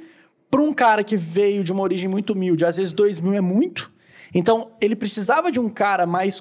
Pra 0.52 0.62
um 0.62 0.72
cara 0.72 1.04
que 1.04 1.18
veio 1.18 1.64
de 1.64 1.74
uma 1.74 1.82
origem 1.82 2.08
muito 2.08 2.34
humilde, 2.34 2.64
às 2.64 2.78
vezes 2.78 2.94
2 2.94 3.20
mil 3.20 3.34
é 3.34 3.42
muito. 3.42 3.92
Então, 4.34 4.72
ele 4.80 4.96
precisava 4.96 5.52
de 5.52 5.60
um 5.60 5.68
cara 5.68 6.06
mais 6.06 6.40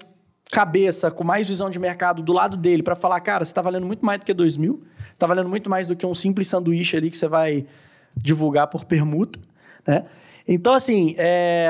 cabeça, 0.52 1.10
com 1.10 1.24
mais 1.24 1.48
visão 1.48 1.70
de 1.70 1.78
mercado 1.78 2.22
do 2.22 2.32
lado 2.32 2.56
dele, 2.56 2.82
para 2.82 2.94
falar, 2.94 3.18
cara, 3.20 3.44
você 3.44 3.50
está 3.50 3.62
valendo 3.62 3.86
muito 3.86 4.04
mais 4.04 4.20
do 4.20 4.26
que 4.26 4.34
2 4.34 4.56
mil, 4.58 4.84
você 4.96 5.12
está 5.14 5.26
valendo 5.26 5.48
muito 5.48 5.70
mais 5.70 5.88
do 5.88 5.96
que 5.96 6.04
um 6.04 6.14
simples 6.14 6.48
sanduíche 6.48 6.96
ali 6.96 7.10
que 7.10 7.16
você 7.16 7.26
vai 7.26 7.66
divulgar 8.16 8.68
por 8.68 8.84
permuta, 8.84 9.38
né? 9.86 10.06
Então, 10.46 10.74
assim, 10.74 11.14
é... 11.16 11.68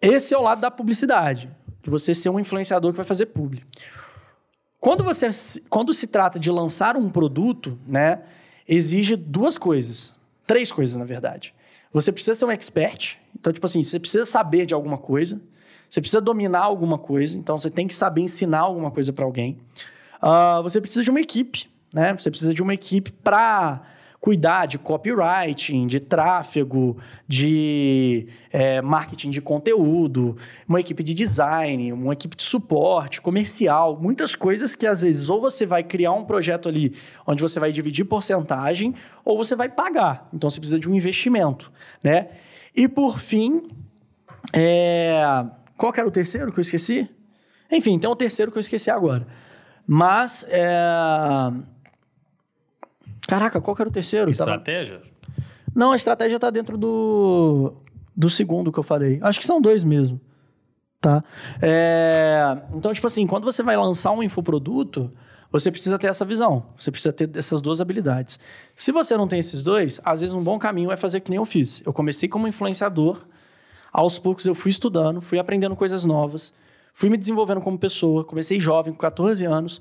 esse 0.00 0.34
é 0.34 0.38
o 0.38 0.42
lado 0.42 0.60
da 0.60 0.70
publicidade, 0.70 1.50
de 1.82 1.90
você 1.90 2.14
ser 2.14 2.30
um 2.30 2.40
influenciador 2.40 2.90
que 2.90 2.96
vai 2.96 3.04
fazer 3.04 3.26
publi. 3.26 3.62
Quando, 4.80 5.02
você, 5.02 5.28
quando 5.68 5.92
se 5.92 6.06
trata 6.06 6.38
de 6.38 6.50
lançar 6.50 6.96
um 6.96 7.08
produto, 7.08 7.78
né, 7.88 8.22
exige 8.68 9.16
duas 9.16 9.58
coisas. 9.58 10.14
Três 10.46 10.70
coisas, 10.70 10.96
na 10.96 11.04
verdade. 11.04 11.54
Você 11.92 12.12
precisa 12.12 12.34
ser 12.34 12.44
um 12.44 12.50
expert. 12.50 13.18
Então, 13.38 13.52
tipo 13.52 13.66
assim, 13.66 13.82
você 13.82 13.98
precisa 13.98 14.24
saber 14.24 14.66
de 14.66 14.74
alguma 14.74 14.98
coisa. 14.98 15.40
Você 15.88 16.00
precisa 16.00 16.20
dominar 16.20 16.60
alguma 16.60 16.98
coisa. 16.98 17.38
Então, 17.38 17.56
você 17.56 17.70
tem 17.70 17.88
que 17.88 17.94
saber 17.94 18.22
ensinar 18.22 18.60
alguma 18.60 18.90
coisa 18.90 19.12
para 19.12 19.24
alguém. 19.24 19.58
Ah, 20.20 20.60
você 20.62 20.80
precisa 20.80 21.02
de 21.02 21.10
uma 21.10 21.20
equipe, 21.20 21.68
né? 21.92 22.14
Você 22.14 22.30
precisa 22.30 22.54
de 22.54 22.62
uma 22.62 22.74
equipe 22.74 23.10
para 23.12 23.82
cuidar 24.26 24.66
de 24.66 24.76
copywriting, 24.76 25.86
de 25.86 26.00
tráfego, 26.00 26.96
de 27.28 28.26
é, 28.50 28.82
marketing 28.82 29.30
de 29.30 29.40
conteúdo, 29.40 30.36
uma 30.68 30.80
equipe 30.80 31.04
de 31.04 31.14
design, 31.14 31.92
uma 31.92 32.12
equipe 32.12 32.34
de 32.34 32.42
suporte, 32.42 33.20
comercial, 33.20 33.96
muitas 33.96 34.34
coisas 34.34 34.74
que 34.74 34.84
às 34.84 35.02
vezes 35.02 35.30
ou 35.30 35.40
você 35.40 35.64
vai 35.64 35.84
criar 35.84 36.10
um 36.10 36.24
projeto 36.24 36.68
ali 36.68 36.92
onde 37.24 37.40
você 37.40 37.60
vai 37.60 37.70
dividir 37.70 38.04
porcentagem 38.04 38.96
ou 39.24 39.36
você 39.36 39.54
vai 39.54 39.68
pagar. 39.68 40.28
Então 40.34 40.50
você 40.50 40.58
precisa 40.58 40.80
de 40.80 40.90
um 40.90 40.94
investimento, 40.96 41.70
né? 42.02 42.30
E 42.74 42.88
por 42.88 43.20
fim, 43.20 43.68
é... 44.52 45.22
qual 45.76 45.92
era 45.96 46.08
o 46.08 46.10
terceiro 46.10 46.50
que 46.50 46.58
eu 46.58 46.62
esqueci? 46.62 47.08
Enfim, 47.70 47.96
tem 47.96 48.10
o 48.10 48.16
terceiro 48.16 48.50
que 48.50 48.58
eu 48.58 48.60
esqueci 48.60 48.90
agora. 48.90 49.24
Mas 49.86 50.44
é... 50.48 50.66
Caraca, 53.28 53.60
qual 53.60 53.74
que 53.74 53.82
era 53.82 53.88
o 53.88 53.92
terceiro? 53.92 54.26
Tava- 54.36 54.50
Estratégia? 54.52 55.02
Não, 55.74 55.92
a 55.92 55.96
estratégia 55.96 56.38
tá 56.38 56.48
dentro 56.50 56.78
do, 56.78 57.74
do 58.16 58.30
segundo 58.30 58.72
que 58.72 58.78
eu 58.78 58.82
falei. 58.82 59.18
Acho 59.22 59.38
que 59.40 59.46
são 59.46 59.60
dois 59.60 59.84
mesmo. 59.84 60.20
Tá? 61.00 61.22
É, 61.60 62.56
Então, 62.74 62.92
tipo 62.92 63.06
assim, 63.06 63.26
quando 63.26 63.44
você 63.44 63.62
vai 63.62 63.76
lançar 63.76 64.12
um 64.12 64.22
infoproduto, 64.22 65.12
você 65.52 65.70
precisa 65.70 65.98
ter 65.98 66.08
essa 66.08 66.24
visão. 66.24 66.66
Você 66.78 66.90
precisa 66.90 67.12
ter 67.12 67.30
essas 67.36 67.60
duas 67.60 67.80
habilidades. 67.80 68.38
Se 68.74 68.90
você 68.92 69.16
não 69.16 69.28
tem 69.28 69.38
esses 69.38 69.62
dois, 69.62 70.00
às 70.04 70.20
vezes 70.22 70.34
um 70.34 70.42
bom 70.42 70.58
caminho 70.58 70.90
é 70.90 70.96
fazer 70.96 71.20
que 71.20 71.30
nem 71.30 71.36
eu 71.36 71.44
fiz. 71.44 71.82
Eu 71.84 71.92
comecei 71.92 72.28
como 72.28 72.48
influenciador, 72.48 73.26
aos 73.92 74.18
poucos 74.18 74.46
eu 74.46 74.54
fui 74.54 74.70
estudando, 74.70 75.20
fui 75.20 75.38
aprendendo 75.38 75.76
coisas 75.76 76.04
novas, 76.04 76.52
fui 76.94 77.08
me 77.10 77.16
desenvolvendo 77.18 77.60
como 77.60 77.78
pessoa. 77.78 78.24
Comecei 78.24 78.58
jovem, 78.58 78.92
com 78.92 78.98
14 78.98 79.44
anos, 79.44 79.80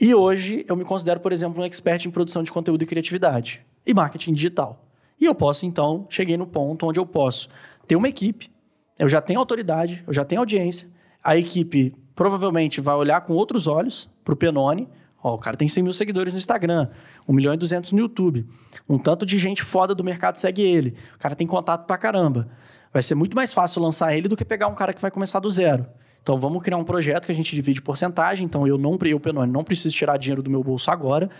e 0.00 0.14
hoje 0.14 0.64
eu 0.68 0.76
me 0.76 0.84
considero, 0.84 1.20
por 1.20 1.32
exemplo, 1.32 1.62
um 1.62 1.64
expert 1.64 2.04
em 2.06 2.10
produção 2.10 2.42
de 2.42 2.52
conteúdo 2.52 2.82
e 2.82 2.86
criatividade 2.86 3.64
e 3.86 3.92
marketing 3.92 4.32
digital. 4.32 4.84
E 5.20 5.24
eu 5.24 5.34
posso, 5.34 5.66
então, 5.66 6.06
cheguei 6.08 6.36
no 6.36 6.46
ponto 6.46 6.86
onde 6.86 7.00
eu 7.00 7.06
posso 7.06 7.48
ter 7.86 7.96
uma 7.96 8.08
equipe, 8.08 8.50
eu 8.98 9.08
já 9.08 9.20
tenho 9.20 9.40
autoridade, 9.40 10.04
eu 10.06 10.12
já 10.12 10.24
tenho 10.24 10.40
audiência, 10.40 10.88
a 11.22 11.36
equipe 11.36 11.94
provavelmente 12.14 12.80
vai 12.80 12.94
olhar 12.94 13.20
com 13.20 13.32
outros 13.32 13.66
olhos 13.66 14.08
para 14.24 14.34
o 14.34 14.36
Penone. 14.36 14.88
Ó, 15.22 15.34
o 15.34 15.38
cara 15.38 15.56
tem 15.56 15.68
100 15.68 15.82
mil 15.82 15.92
seguidores 15.92 16.32
no 16.32 16.38
Instagram, 16.38 16.88
1 17.28 17.32
milhão 17.32 17.54
e 17.54 17.56
200 17.56 17.92
no 17.92 17.98
YouTube. 17.98 18.46
Um 18.88 18.98
tanto 18.98 19.26
de 19.26 19.38
gente 19.38 19.62
foda 19.62 19.94
do 19.94 20.04
mercado 20.04 20.36
segue 20.36 20.62
ele. 20.62 20.94
O 21.16 21.18
cara 21.18 21.34
tem 21.34 21.46
contato 21.46 21.86
pra 21.86 21.98
caramba. 21.98 22.48
Vai 22.92 23.02
ser 23.02 23.14
muito 23.14 23.36
mais 23.36 23.52
fácil 23.52 23.82
lançar 23.82 24.16
ele 24.16 24.28
do 24.28 24.36
que 24.36 24.44
pegar 24.44 24.68
um 24.68 24.74
cara 24.74 24.92
que 24.92 25.00
vai 25.00 25.10
começar 25.10 25.40
do 25.40 25.50
zero. 25.50 25.86
Então 26.28 26.36
vamos 26.36 26.62
criar 26.62 26.76
um 26.76 26.84
projeto 26.84 27.24
que 27.24 27.32
a 27.32 27.34
gente 27.34 27.54
divide 27.54 27.80
porcentagem. 27.80 28.44
Então 28.44 28.66
eu 28.66 28.76
não, 28.76 28.98
eu, 29.06 29.18
Penone, 29.18 29.50
não 29.50 29.64
preciso 29.64 29.94
tirar 29.94 30.18
dinheiro 30.18 30.42
do 30.42 30.50
meu 30.50 30.62
bolso 30.62 30.90
agora. 30.90 31.30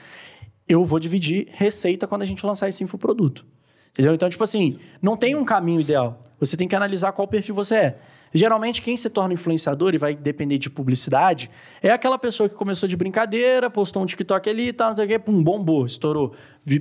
Eu 0.67 0.83
vou 0.83 0.99
dividir 0.99 1.47
receita 1.51 2.07
quando 2.07 2.23
a 2.23 2.25
gente 2.25 2.45
lançar 2.47 2.71
esse 2.71 2.83
infoproduto. 2.83 3.45
Entendeu? 3.91 4.15
Então, 4.15 4.31
tipo 4.31 4.43
assim, 4.43 4.79
não 5.03 5.15
tem 5.15 5.37
um 5.37 5.45
caminho 5.45 5.83
ideal. 5.83 6.25
Você 6.41 6.57
tem 6.57 6.67
que 6.67 6.75
analisar 6.75 7.13
qual 7.13 7.29
perfil 7.29 7.55
você 7.55 7.75
é. 7.75 7.99
Geralmente, 8.33 8.81
quem 8.81 8.97
se 8.97 9.11
torna 9.11 9.35
influenciador 9.35 9.95
e 9.95 9.99
vai 9.99 10.15
depender 10.15 10.57
de 10.57 10.71
publicidade 10.71 11.51
é 11.83 11.91
aquela 11.91 12.19
pessoa 12.19 12.49
que 12.49 12.55
começou 12.55 12.89
de 12.89 12.97
brincadeira, 12.97 13.69
postou 13.69 14.03
um 14.03 14.07
TikTok 14.07 14.49
ali 14.49 14.69
e 14.69 14.73
tal, 14.73 14.89
não 14.89 14.97
sei 14.97 15.05
o 15.05 15.09
quê, 15.09 15.19
pum, 15.19 15.43
bombou, 15.43 15.85
estourou, 15.85 16.33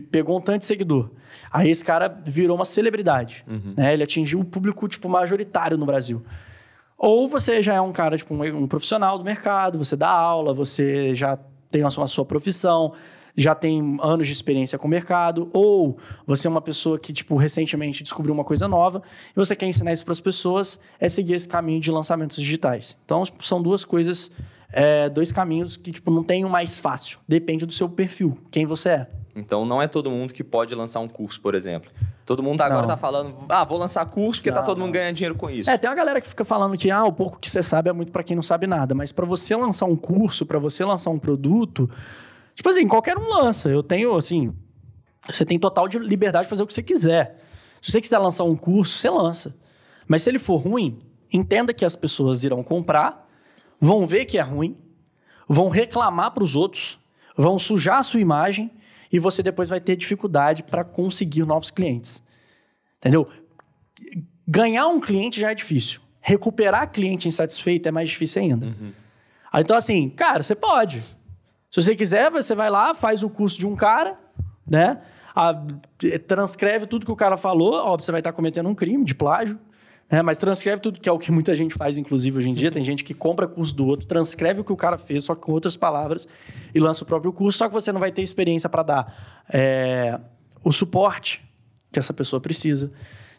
pegou 0.10 0.38
um 0.38 0.41
tanto 0.41 0.60
de 0.60 0.65
seguidor. 0.65 1.10
Aí 1.52 1.70
esse 1.70 1.84
cara 1.84 2.08
virou 2.26 2.56
uma 2.56 2.65
celebridade. 2.65 3.43
Né? 3.76 3.93
Ele 3.93 4.04
atingiu 4.04 4.39
o 4.39 4.46
público, 4.46 4.88
tipo, 4.88 5.10
majoritário 5.10 5.78
no 5.78 5.86
Brasil. 5.86 6.24
Ou 6.97 7.29
você 7.29 7.62
já 7.62 7.75
é 7.75 7.81
um 7.81 7.91
cara, 7.91 8.17
tipo, 8.17 8.33
um, 8.33 8.43
um 8.43 8.67
profissional 8.67 9.17
do 9.17 9.23
mercado, 9.23 9.77
você 9.77 9.95
dá 9.95 10.10
aula, 10.10 10.53
você 10.53 11.13
já 11.13 11.38
tem 11.69 11.83
a 11.83 11.89
sua, 11.89 12.05
a 12.05 12.07
sua 12.07 12.25
profissão, 12.25 12.93
já 13.36 13.53
tem 13.53 13.97
anos 14.01 14.25
de 14.25 14.33
experiência 14.33 14.79
com 14.79 14.88
o 14.88 14.89
mercado, 14.89 15.49
ou 15.53 15.99
você 16.25 16.47
é 16.47 16.49
uma 16.49 16.62
pessoa 16.62 16.97
que, 16.97 17.13
tipo, 17.13 17.36
recentemente 17.36 18.01
descobriu 18.01 18.33
uma 18.33 18.43
coisa 18.43 18.67
nova 18.67 19.03
e 19.29 19.36
você 19.36 19.55
quer 19.55 19.67
ensinar 19.67 19.93
isso 19.93 20.03
para 20.03 20.13
as 20.13 20.19
pessoas, 20.19 20.79
é 20.99 21.07
seguir 21.07 21.36
esse 21.36 21.47
caminho 21.47 21.79
de 21.79 21.91
lançamentos 21.91 22.38
digitais. 22.38 22.97
Então, 23.05 23.23
tipo, 23.23 23.45
são 23.45 23.62
duas 23.62 23.86
coisas, 23.86 24.31
é, 24.73 25.07
dois 25.07 25.31
caminhos 25.31 25.77
que, 25.77 25.91
tipo, 25.91 26.10
não 26.10 26.23
tem 26.23 26.43
o 26.43 26.49
mais 26.49 26.79
fácil. 26.79 27.19
Depende 27.27 27.63
do 27.63 27.73
seu 27.73 27.88
perfil, 27.88 28.33
quem 28.49 28.65
você 28.65 28.89
é. 28.89 29.07
Então 29.38 29.63
não 29.65 29.80
é 29.80 29.88
todo 29.88 30.10
mundo 30.10 30.34
que 30.34 30.43
pode 30.43 30.73
lançar 30.73 31.00
um 31.00 31.08
curso, 31.08 31.39
por 31.39 31.54
exemplo. 31.54 31.91
Todo 32.26 32.41
mundo 32.41 32.60
agora 32.60 32.82
Não. 32.82 32.88
tá 32.88 32.97
falando, 32.97 33.36
ah, 33.47 33.63
vou 33.63 33.78
lançar 33.78 34.04
curso 34.08 34.41
porque 34.41 34.52
tá 34.52 34.58
Não, 34.60 34.65
todo 34.65 34.78
mundo 34.80 34.88
não. 34.88 34.93
ganhando 34.93 35.15
dinheiro 35.15 35.36
com 35.36 35.47
isso. 35.47 35.69
É, 35.69 35.78
tem 35.78 35.88
uma 35.89 35.95
galera 35.95 36.19
que 36.19 36.28
fica 36.28 36.43
falando 36.43 36.76
que 36.76 36.89
ah, 36.89 37.06
o 37.06 37.13
pouco 37.13 37.39
que 37.39 37.47
você 37.50 37.62
sabe 37.62 37.88
é 37.88 37.93
muito 37.93 38.12
para 38.12 38.23
quem 38.23 38.36
não 38.36 38.41
sabe 38.41 38.65
nada, 38.65 38.95
mas 38.95 39.12
para 39.12 39.26
você 39.28 39.56
lançar 39.56 39.86
um 39.86 39.95
curso, 39.95 40.43
para 40.43 40.58
você 40.58 40.84
lançar 40.84 41.12
um 41.12 41.19
produto, 41.19 41.88
tipo 42.56 42.67
assim, 42.67 42.88
qualquer 42.88 43.15
um 43.15 43.30
lança. 43.30 43.69
Eu 43.69 43.84
tenho 43.84 44.15
assim, 44.15 44.54
você 45.30 45.45
tem 45.45 45.60
total 45.60 45.88
de 45.88 46.00
liberdade 46.00 46.45
de 46.45 46.50
fazer 46.50 46.63
o 46.63 46.67
que 46.67 46.73
você 46.73 46.84
quiser. 46.84 47.38
Se 47.80 47.91
você 47.91 48.02
quiser 48.02 48.17
lançar 48.17 48.43
um 48.43 48.56
curso, 48.56 48.97
você 48.97 49.10
lança. 49.10 49.56
Mas 50.08 50.23
se 50.23 50.32
ele 50.32 50.39
for 50.39 50.58
ruim, 50.58 51.00
entenda 51.32 51.73
que 51.76 51.86
as 51.86 51.95
pessoas 51.95 52.43
irão 52.43 52.63
comprar, 52.63 53.30
vão 53.80 54.08
ver 54.08 54.26
que 54.26 54.39
é 54.39 54.41
ruim, 54.41 54.76
vão 55.47 55.69
reclamar 55.69 56.32
para 56.32 56.43
os 56.43 56.56
outros, 56.56 56.97
vão 57.38 57.60
sujar 57.60 58.00
a 58.00 58.04
sua 58.04 58.19
imagem 58.19 58.71
e 59.12 59.20
você 59.20 59.41
depois 59.43 59.70
vai 59.70 59.80
ter 59.80 59.96
dificuldade 59.96 60.63
para 60.63 60.84
conseguir 60.84 61.43
novos 61.46 61.72
clientes. 61.72 62.24
Entendeu? 62.98 63.28
Ganhar 64.48 64.88
um 64.88 65.00
cliente 65.00 65.39
já 65.39 65.52
é 65.52 65.56
difícil. 65.56 66.02
Recuperar 66.22 66.91
cliente 66.91 67.28
insatisfeito 67.28 67.88
é 67.88 67.91
mais 67.91 68.10
difícil 68.10 68.41
ainda. 68.41 68.67
Aí, 69.52 69.62
Então, 69.63 69.76
assim, 69.78 70.10
cara, 70.10 70.43
você 70.43 70.56
pode. 70.56 71.02
Se 71.72 71.82
você 71.82 71.96
quiser, 71.96 72.30
você 72.32 72.56
vai 72.56 72.70
lá, 72.70 72.93
faz 72.93 73.24
o 73.24 73.30
curso 73.30 73.58
de 73.58 73.67
um 73.67 73.76
cara, 73.76 74.17
né? 74.65 75.02
A- 75.36 75.54
transcreve 76.28 76.88
tudo 76.88 77.06
que 77.06 77.12
o 77.12 77.15
cara 77.15 77.38
falou. 77.38 77.74
Óbvio, 77.76 78.06
você 78.06 78.12
vai 78.12 78.20
estar 78.22 78.34
cometendo 78.34 78.67
um 78.70 78.76
crime 78.76 79.04
de 79.06 79.13
plágio. 79.15 79.60
Né? 80.10 80.22
Mas 80.22 80.38
transcreve 80.38 80.82
tudo, 80.82 81.00
que 81.00 81.10
é 81.10 81.12
o 81.12 81.20
que 81.20 81.32
muita 81.32 81.54
gente 81.56 81.74
faz, 81.76 81.98
inclusive, 81.98 82.38
hoje 82.38 82.50
em 82.50 82.54
dia. 82.54 82.72
Tem 82.72 82.84
gente 82.84 83.04
que 83.04 83.13
compra 83.13 83.48
curso 83.48 83.76
do 83.76 83.86
outro, 83.86 84.08
transcreve 84.08 84.62
o 84.62 84.63
que 84.63 84.72
o 84.72 84.78
cara 84.78 84.98
fez, 84.98 85.26
só 85.26 85.36
que 85.36 85.41
com 85.41 85.52
outras 85.52 85.76
palavras, 85.76 86.28
e 86.74 86.80
lança 86.80 87.04
o 87.04 87.08
próprio 87.08 87.34
curso. 87.34 87.58
Só 87.58 87.67
que 87.67 87.74
você 87.74 87.91
não 87.91 88.00
vai 88.00 88.12
ter 88.12 88.22
experiência 88.22 88.70
para 88.70 88.84
dar 88.84 89.46
é, 89.52 90.20
o 90.63 90.72
suporte 90.72 91.43
que 91.91 92.00
essa 92.00 92.13
pessoa 92.13 92.39
precisa, 92.39 92.91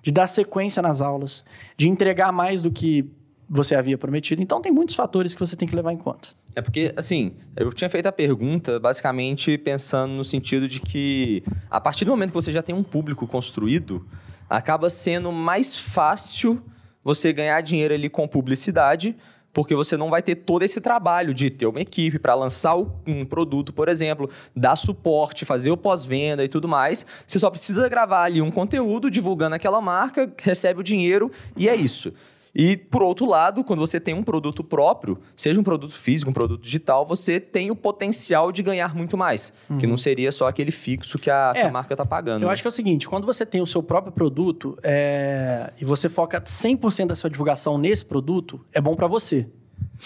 de 0.02 0.12
dar 0.12 0.26
sequência 0.26 0.82
nas 0.82 1.00
aulas, 1.02 1.44
de 1.76 1.88
entregar 1.88 2.32
mais 2.32 2.60
do 2.60 2.70
que 2.70 3.10
você 3.48 3.74
havia 3.74 3.96
prometido. 3.96 4.42
Então, 4.42 4.60
tem 4.60 4.70
muitos 4.70 4.94
fatores 4.94 5.34
que 5.34 5.40
você 5.40 5.56
tem 5.56 5.66
que 5.66 5.74
levar 5.74 5.92
em 5.92 5.96
conta. 5.96 6.28
É 6.54 6.60
porque, 6.60 6.92
assim, 6.96 7.34
eu 7.56 7.72
tinha 7.72 7.88
feito 7.88 8.06
a 8.06 8.12
pergunta 8.12 8.78
basicamente 8.78 9.56
pensando 9.56 10.12
no 10.12 10.24
sentido 10.24 10.68
de 10.68 10.80
que 10.80 11.42
a 11.70 11.80
partir 11.80 12.04
do 12.04 12.10
momento 12.10 12.30
que 12.30 12.34
você 12.34 12.52
já 12.52 12.62
tem 12.62 12.74
um 12.74 12.82
público 12.82 13.26
construído, 13.26 14.04
acaba 14.48 14.88
sendo 14.88 15.30
mais 15.30 15.76
fácil 15.76 16.62
você 17.02 17.32
ganhar 17.32 17.60
dinheiro 17.60 17.94
ali 17.94 18.08
com 18.08 18.26
publicidade, 18.28 19.16
porque 19.52 19.74
você 19.74 19.96
não 19.96 20.10
vai 20.10 20.22
ter 20.22 20.36
todo 20.36 20.62
esse 20.62 20.80
trabalho 20.80 21.32
de 21.32 21.50
ter 21.50 21.66
uma 21.66 21.80
equipe 21.80 22.18
para 22.18 22.34
lançar 22.34 22.76
um 22.76 23.24
produto, 23.24 23.72
por 23.72 23.88
exemplo, 23.88 24.30
dar 24.54 24.76
suporte, 24.76 25.44
fazer 25.44 25.70
o 25.70 25.76
pós-venda 25.76 26.44
e 26.44 26.48
tudo 26.48 26.68
mais. 26.68 27.06
Você 27.26 27.38
só 27.38 27.50
precisa 27.50 27.88
gravar 27.88 28.24
ali 28.24 28.42
um 28.42 28.50
conteúdo 28.50 29.10
divulgando 29.10 29.56
aquela 29.56 29.80
marca, 29.80 30.32
recebe 30.40 30.80
o 30.80 30.84
dinheiro 30.84 31.30
e 31.56 31.68
é 31.68 31.74
isso. 31.74 32.12
E, 32.60 32.76
por 32.76 33.02
outro 33.04 33.24
lado, 33.24 33.62
quando 33.62 33.78
você 33.78 34.00
tem 34.00 34.12
um 34.14 34.22
produto 34.24 34.64
próprio, 34.64 35.16
seja 35.36 35.60
um 35.60 35.62
produto 35.62 35.94
físico, 35.96 36.28
um 36.28 36.34
produto 36.34 36.60
digital, 36.60 37.06
você 37.06 37.38
tem 37.38 37.70
o 37.70 37.76
potencial 37.76 38.50
de 38.50 38.64
ganhar 38.64 38.96
muito 38.96 39.16
mais. 39.16 39.52
Que 39.78 39.86
não 39.86 39.96
seria 39.96 40.32
só 40.32 40.48
aquele 40.48 40.72
fixo 40.72 41.20
que 41.20 41.30
a, 41.30 41.52
que 41.54 41.60
a 41.60 41.66
É, 41.66 41.70
marca 41.70 41.94
está 41.94 42.04
pagando. 42.04 42.42
Eu 42.42 42.50
acho 42.50 42.60
que 42.60 42.66
é 42.66 42.70
o 42.70 42.72
seguinte, 42.72 43.08
quando 43.08 43.26
você 43.26 43.46
tem 43.46 43.62
o 43.62 43.66
seu 43.66 43.80
próprio 43.80 44.12
produto 44.12 44.76
é, 44.82 45.72
e 45.80 45.84
você 45.84 46.08
foca 46.08 46.40
100% 46.40 47.06
da 47.06 47.14
sua 47.14 47.30
divulgação 47.30 47.78
nesse 47.78 48.04
produto, 48.04 48.60
é 48.72 48.80
bom 48.80 48.96
pra 48.96 49.06
você. 49.06 49.48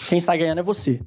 Quem 0.07 0.21
sai 0.21 0.37
ganhando 0.37 0.59
é 0.59 0.63
você. 0.63 1.01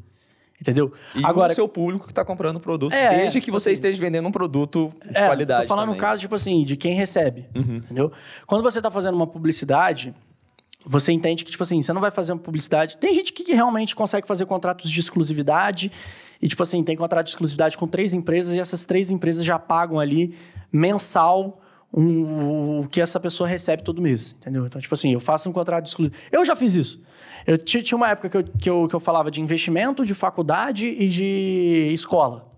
Entendeu? 0.61 0.93
E 1.15 1.25
Agora, 1.25 1.53
o 1.53 1.55
seu 1.55 1.69
público 1.69 2.07
que 2.07 2.13
está 2.13 2.25
comprando 2.25 2.57
o 2.57 2.61
produto, 2.61 2.93
É, 2.93 3.19
desde 3.19 3.39
que 3.39 3.45
tipo 3.45 3.61
você 3.61 3.69
assim- 3.69 3.75
esteja 3.75 4.01
vendendo 4.01 4.27
um 4.27 4.33
produto 4.33 4.93
de 5.05 5.17
É, 5.17 5.27
qualidade 5.27 5.63
Tô 5.63 5.69
falando 5.69 5.85
também. 5.85 5.97
no 5.97 6.01
caso, 6.01 6.23
tipo 6.23 6.35
assim, 6.35 6.65
de 6.65 6.77
quem 6.77 6.95
recebe. 6.95 7.47
Entendeu? 7.55 8.11
Quando 8.49 8.63
você 8.65 8.81
tá 8.83 8.91
fazendo 8.91 9.15
uma 9.15 9.27
publicidade, 9.27 10.13
você 10.89 11.11
entende 11.13 11.45
que, 11.45 11.51
tipo 11.51 11.63
assim, 11.65 11.83
você 11.83 11.93
não 11.93 12.01
vai 12.01 12.13
fazer 12.13 12.33
uma 12.33 12.39
publicidade. 12.39 12.97
Tem 12.99 13.13
gente 13.13 13.33
que 13.33 13.53
realmente 13.53 13.95
consegue 13.97 14.27
fazer 14.27 14.47
contratos 14.47 14.89
de 14.91 15.01
exclusividade. 15.01 15.91
E, 16.41 16.47
tipo 16.49 16.63
assim, 16.63 16.85
tem 16.85 16.95
contrato 16.97 17.25
de 17.27 17.31
exclusividade 17.31 17.77
com 17.77 17.89
três 17.89 18.15
empresas 18.15 18.55
e 18.55 18.61
essas 18.61 18.85
três 18.85 19.11
empresas 19.11 19.45
já 19.45 19.59
pagam 19.59 19.99
ali 19.99 20.35
mensal 20.73 21.61
um- 21.93 22.81
o 22.83 22.89
que 22.89 23.01
essa 23.01 23.19
pessoa 23.19 23.49
recebe 23.49 23.83
todo 23.83 24.01
mês. 24.03 24.37
Entendeu? 24.39 24.67
Então, 24.67 24.81
tipo 24.81 24.95
assim, 24.95 25.13
eu 25.13 25.21
faço 25.21 25.49
um 25.49 25.53
contrato 25.53 25.85
de 25.85 25.91
exclusividade. 25.91 26.29
Eu 26.31 26.45
já 26.45 26.55
fiz 26.55 26.75
isso. 26.75 27.01
Eu 27.47 27.57
ti- 27.59 27.83
tinha 27.83 27.97
uma 27.97 28.11
época 28.11 28.29
que 28.29 28.37
eu, 28.37 28.45
que, 28.45 28.71
eu, 28.71 28.89
que 28.89 28.95
eu 28.95 29.01
falava 29.01 29.31
de 29.31 29.41
investimento, 29.41 30.05
de 30.05 30.15
faculdade 30.15 30.87
e 30.87 31.09
de 31.09 31.91
escola. 31.93 32.53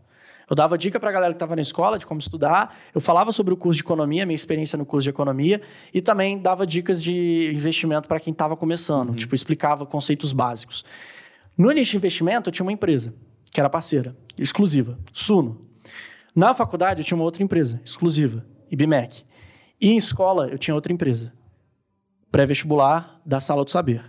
Eu 0.49 0.57
dava 0.57 0.79
dica 0.79 0.99
pra 0.99 1.13
galera 1.13 1.33
que 1.33 1.37
estava 1.37 1.55
na 1.55 1.63
escola 1.63 1.99
de 1.99 2.07
como 2.07 2.21
estudar. 2.21 2.77
Eu 2.95 3.01
falava 3.01 3.31
sobre 3.33 3.53
o 3.53 3.57
curso 3.57 3.77
de 3.77 3.83
economia, 3.83 4.25
minha 4.25 4.35
experiência 4.35 4.79
no 4.79 4.87
curso 4.87 5.05
de 5.05 5.11
economia. 5.11 5.61
E 5.93 6.01
também 6.01 6.39
dava 6.39 6.67
dicas 6.67 7.03
de 7.03 7.53
investimento 7.55 8.09
para 8.09 8.19
quem 8.19 8.33
estava 8.33 8.57
começando. 8.57 9.15
Tipo, 9.15 9.35
explicava 9.35 9.85
conceitos 9.85 10.33
básicos. 10.33 10.85
No 11.57 11.71
início 11.71 11.93
de 11.93 11.97
investimento, 11.99 12.49
eu 12.49 12.53
tinha 12.53 12.65
uma 12.65 12.73
empresa, 12.73 13.13
que 13.53 13.61
era 13.61 13.69
parceira, 13.69 14.17
exclusiva, 14.39 14.99
Suno. 15.13 15.67
Na 16.35 16.55
faculdade, 16.55 17.01
eu 17.01 17.05
tinha 17.05 17.17
uma 17.17 17.25
outra 17.25 17.43
empresa, 17.43 17.81
exclusiva, 17.85 18.47
IBMEC. 18.71 19.25
E 19.81 19.91
em 19.91 19.97
escola, 19.97 20.47
eu 20.49 20.57
tinha 20.57 20.75
outra 20.75 20.93
empresa, 20.93 21.33
pré-vestibular 22.31 23.21
da 23.27 23.41
Sala 23.41 23.65
do 23.65 23.71
Saber. 23.73 24.05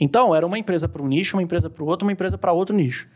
Então, 0.00 0.34
era 0.34 0.44
uma 0.44 0.58
empresa 0.58 0.88
para 0.88 1.00
um 1.00 1.06
nicho, 1.06 1.36
uma 1.36 1.42
empresa 1.42 1.70
para 1.70 1.84
o 1.84 1.86
outro, 1.86 2.04
uma 2.04 2.12
empresa 2.12 2.36
para 2.36 2.50
outro 2.50 2.74
nicho. 2.74 3.08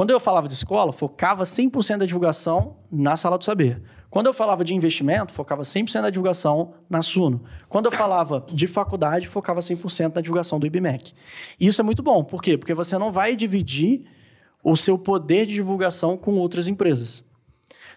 Quando 0.00 0.12
eu 0.12 0.18
falava 0.18 0.48
de 0.48 0.54
escola, 0.54 0.94
focava 0.94 1.42
100% 1.42 1.98
da 1.98 2.06
divulgação 2.06 2.78
na 2.90 3.18
Sala 3.18 3.36
do 3.36 3.44
Saber. 3.44 3.82
Quando 4.08 4.28
eu 4.28 4.32
falava 4.32 4.64
de 4.64 4.74
investimento, 4.74 5.30
focava 5.30 5.60
100% 5.60 6.00
da 6.00 6.08
divulgação 6.08 6.72
na 6.88 7.02
Suno. 7.02 7.42
Quando 7.68 7.84
eu 7.84 7.92
falava 7.92 8.46
de 8.50 8.66
faculdade, 8.66 9.28
focava 9.28 9.60
100% 9.60 10.14
na 10.14 10.22
divulgação 10.22 10.58
do 10.58 10.66
IBMEC. 10.66 11.12
E 11.60 11.66
isso 11.66 11.82
é 11.82 11.84
muito 11.84 12.02
bom. 12.02 12.24
Por 12.24 12.40
quê? 12.42 12.56
Porque 12.56 12.72
você 12.72 12.96
não 12.96 13.12
vai 13.12 13.36
dividir 13.36 14.06
o 14.64 14.74
seu 14.74 14.96
poder 14.96 15.44
de 15.44 15.52
divulgação 15.52 16.16
com 16.16 16.38
outras 16.38 16.66
empresas. 16.66 17.22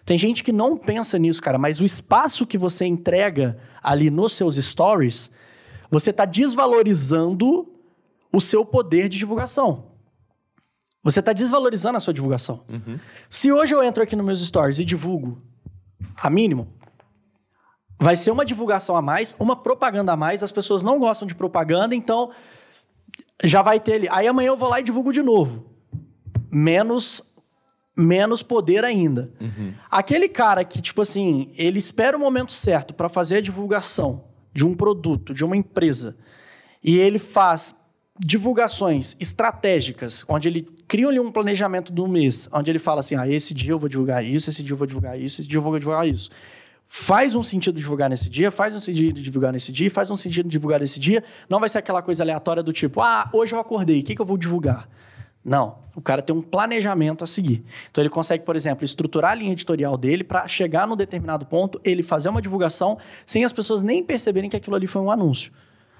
Tem 0.04 0.18
gente 0.18 0.44
que 0.44 0.52
não 0.52 0.76
pensa 0.76 1.18
nisso, 1.18 1.40
cara, 1.40 1.56
mas 1.56 1.80
o 1.80 1.86
espaço 1.86 2.46
que 2.46 2.58
você 2.58 2.84
entrega 2.84 3.56
ali 3.82 4.10
nos 4.10 4.34
seus 4.34 4.56
stories, 4.56 5.30
você 5.90 6.10
está 6.10 6.26
desvalorizando 6.26 7.66
o 8.30 8.42
seu 8.42 8.62
poder 8.62 9.08
de 9.08 9.16
divulgação. 9.16 9.93
Você 11.04 11.20
está 11.20 11.34
desvalorizando 11.34 11.98
a 11.98 12.00
sua 12.00 12.14
divulgação. 12.14 12.64
Se 13.28 13.52
hoje 13.52 13.74
eu 13.74 13.84
entro 13.84 14.02
aqui 14.02 14.16
nos 14.16 14.24
meus 14.24 14.44
stories 14.44 14.78
e 14.78 14.84
divulgo 14.84 15.40
a 16.16 16.30
mínimo, 16.30 16.66
vai 18.00 18.16
ser 18.16 18.30
uma 18.30 18.44
divulgação 18.44 18.96
a 18.96 19.02
mais, 19.02 19.36
uma 19.38 19.54
propaganda 19.54 20.12
a 20.12 20.16
mais. 20.16 20.42
As 20.42 20.50
pessoas 20.50 20.82
não 20.82 20.98
gostam 20.98 21.28
de 21.28 21.34
propaganda, 21.34 21.94
então 21.94 22.30
já 23.42 23.60
vai 23.60 23.78
ter 23.78 23.94
ali. 23.94 24.08
Aí 24.10 24.26
amanhã 24.26 24.48
eu 24.48 24.56
vou 24.56 24.70
lá 24.70 24.80
e 24.80 24.82
divulgo 24.82 25.12
de 25.12 25.22
novo. 25.22 25.66
Menos 26.50 27.22
menos 27.96 28.42
poder 28.42 28.84
ainda. 28.84 29.32
Aquele 29.90 30.28
cara 30.28 30.64
que, 30.64 30.82
tipo 30.82 31.02
assim, 31.02 31.52
ele 31.56 31.78
espera 31.78 32.16
o 32.16 32.20
momento 32.20 32.52
certo 32.52 32.92
para 32.92 33.08
fazer 33.08 33.36
a 33.36 33.40
divulgação 33.40 34.24
de 34.52 34.66
um 34.66 34.74
produto, 34.74 35.32
de 35.32 35.44
uma 35.44 35.56
empresa, 35.56 36.16
e 36.82 36.98
ele 36.98 37.18
faz 37.18 37.74
divulgações 38.18 39.16
estratégicas, 39.18 40.24
onde 40.28 40.48
ele 40.48 40.62
cria 40.86 41.20
um 41.20 41.32
planejamento 41.32 41.92
do 41.92 42.06
mês, 42.06 42.48
onde 42.52 42.70
ele 42.70 42.78
fala 42.78 43.00
assim: 43.00 43.16
ah, 43.16 43.28
esse 43.28 43.52
dia 43.52 43.72
eu 43.72 43.78
vou 43.78 43.88
divulgar 43.88 44.24
isso, 44.24 44.50
esse 44.50 44.62
dia 44.62 44.72
eu 44.72 44.76
vou 44.76 44.86
divulgar 44.86 45.18
isso, 45.18 45.40
esse 45.40 45.48
dia 45.48 45.58
eu 45.58 45.62
vou 45.62 45.78
divulgar 45.78 46.06
isso. 46.06 46.30
Faz 46.86 47.34
um 47.34 47.42
sentido 47.42 47.76
divulgar 47.76 48.08
nesse 48.10 48.28
dia, 48.28 48.50
faz 48.50 48.74
um 48.74 48.80
sentido 48.80 49.20
divulgar 49.20 49.52
nesse 49.52 49.72
dia, 49.72 49.90
faz 49.90 50.10
um 50.10 50.16
sentido 50.16 50.48
divulgar 50.48 50.80
nesse 50.80 51.00
dia. 51.00 51.24
Não 51.48 51.58
vai 51.58 51.68
ser 51.68 51.78
aquela 51.78 52.02
coisa 52.02 52.22
aleatória 52.22 52.62
do 52.62 52.72
tipo, 52.72 53.00
ah, 53.00 53.28
hoje 53.32 53.54
eu 53.54 53.58
acordei, 53.58 54.00
o 54.00 54.04
que, 54.04 54.14
que 54.14 54.20
eu 54.20 54.26
vou 54.26 54.36
divulgar? 54.36 54.88
Não, 55.44 55.78
o 55.94 56.00
cara 56.00 56.22
tem 56.22 56.34
um 56.34 56.40
planejamento 56.40 57.24
a 57.24 57.26
seguir. 57.26 57.64
Então 57.90 58.00
ele 58.00 58.08
consegue, 58.08 58.44
por 58.44 58.54
exemplo, 58.54 58.84
estruturar 58.84 59.32
a 59.32 59.34
linha 59.34 59.52
editorial 59.52 59.96
dele 59.96 60.24
para 60.24 60.46
chegar 60.46 60.86
num 60.86 60.96
determinado 60.96 61.44
ponto, 61.44 61.80
ele 61.84 62.02
fazer 62.02 62.28
uma 62.28 62.40
divulgação 62.40 62.96
sem 63.26 63.44
as 63.44 63.52
pessoas 63.52 63.82
nem 63.82 64.02
perceberem 64.02 64.48
que 64.48 64.56
aquilo 64.56 64.76
ali 64.76 64.86
foi 64.86 65.02
um 65.02 65.10
anúncio. 65.10 65.52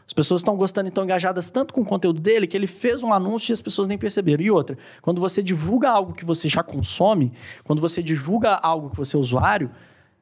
As 0.06 0.12
pessoas 0.12 0.40
estão 0.40 0.56
gostando 0.56 0.86
e 0.86 0.90
estão 0.90 1.04
engajadas 1.04 1.50
tanto 1.50 1.72
com 1.72 1.80
o 1.80 1.84
conteúdo 1.84 2.20
dele 2.20 2.46
que 2.46 2.56
ele 2.56 2.66
fez 2.66 3.02
um 3.02 3.12
anúncio 3.12 3.52
e 3.52 3.54
as 3.54 3.62
pessoas 3.62 3.88
nem 3.88 3.96
perceberam. 3.96 4.42
E 4.42 4.50
outra, 4.50 4.76
quando 5.00 5.20
você 5.20 5.42
divulga 5.42 5.90
algo 5.90 6.12
que 6.12 6.24
você 6.24 6.48
já 6.48 6.62
consome, 6.62 7.32
quando 7.64 7.80
você 7.80 8.02
divulga 8.02 8.54
algo 8.54 8.90
que 8.90 8.96
você 8.96 9.16
é 9.16 9.18
usuário, 9.18 9.70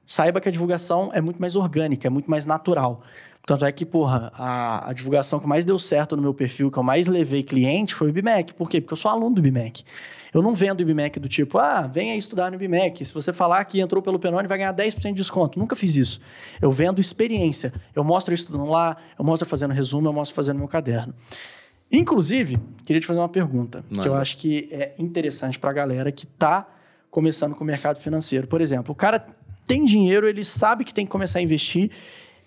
saiba 0.06 0.40
que 0.40 0.48
a 0.48 0.52
divulgação 0.52 1.10
é 1.12 1.20
muito 1.20 1.40
mais 1.40 1.56
orgânica, 1.56 2.06
é 2.06 2.10
muito 2.10 2.30
mais 2.30 2.46
natural. 2.46 3.02
Tanto 3.44 3.64
é 3.64 3.72
que, 3.72 3.84
porra, 3.84 4.30
a, 4.34 4.90
a 4.90 4.92
divulgação 4.92 5.40
que 5.40 5.46
mais 5.48 5.64
deu 5.64 5.78
certo 5.78 6.16
no 6.16 6.22
meu 6.22 6.32
perfil, 6.32 6.70
que 6.70 6.78
eu 6.78 6.82
mais 6.82 7.08
levei 7.08 7.42
cliente, 7.42 7.94
foi 7.94 8.06
o 8.06 8.10
IBMEC. 8.10 8.54
Por 8.54 8.68
quê? 8.68 8.80
Porque 8.80 8.92
eu 8.92 8.96
sou 8.96 9.10
aluno 9.10 9.34
do 9.34 9.46
IBMEC. 9.46 9.84
Eu 10.32 10.40
não 10.40 10.54
vendo 10.54 10.80
o 10.80 10.82
IBMEC 10.82 11.20
do 11.20 11.28
tipo, 11.28 11.58
ah, 11.58 11.82
venha 11.82 12.16
estudar 12.16 12.50
no 12.50 12.56
IBMEC. 12.56 13.04
Se 13.04 13.12
você 13.12 13.32
falar 13.32 13.64
que 13.66 13.80
entrou 13.80 14.02
pelo 14.02 14.18
Penone, 14.18 14.48
vai 14.48 14.56
ganhar 14.56 14.72
10% 14.72 15.08
de 15.08 15.12
desconto. 15.12 15.58
Nunca 15.58 15.76
fiz 15.76 15.94
isso. 15.94 16.20
Eu 16.60 16.72
vendo 16.72 17.00
experiência. 17.00 17.72
Eu 17.94 18.02
mostro 18.02 18.32
estudando 18.32 18.70
lá, 18.70 18.96
eu 19.18 19.24
mostro 19.24 19.46
fazendo 19.46 19.72
resumo, 19.72 20.08
eu 20.08 20.12
mostro 20.12 20.34
fazendo 20.34 20.58
meu 20.58 20.68
caderno. 20.68 21.14
Inclusive, 21.92 22.58
queria 22.86 23.00
te 23.00 23.06
fazer 23.06 23.20
uma 23.20 23.28
pergunta, 23.28 23.84
que 23.90 24.08
eu 24.08 24.14
acho 24.14 24.38
que 24.38 24.68
é 24.70 24.94
interessante 24.98 25.58
para 25.58 25.68
a 25.68 25.74
galera 25.74 26.10
que 26.10 26.24
está 26.24 26.66
começando 27.10 27.54
com 27.54 27.62
o 27.62 27.66
mercado 27.66 28.00
financeiro. 28.00 28.46
Por 28.46 28.62
exemplo, 28.62 28.92
o 28.92 28.94
cara 28.94 29.26
tem 29.66 29.84
dinheiro, 29.84 30.26
ele 30.26 30.42
sabe 30.42 30.84
que 30.84 30.94
tem 30.94 31.04
que 31.04 31.12
começar 31.12 31.38
a 31.38 31.42
investir, 31.42 31.90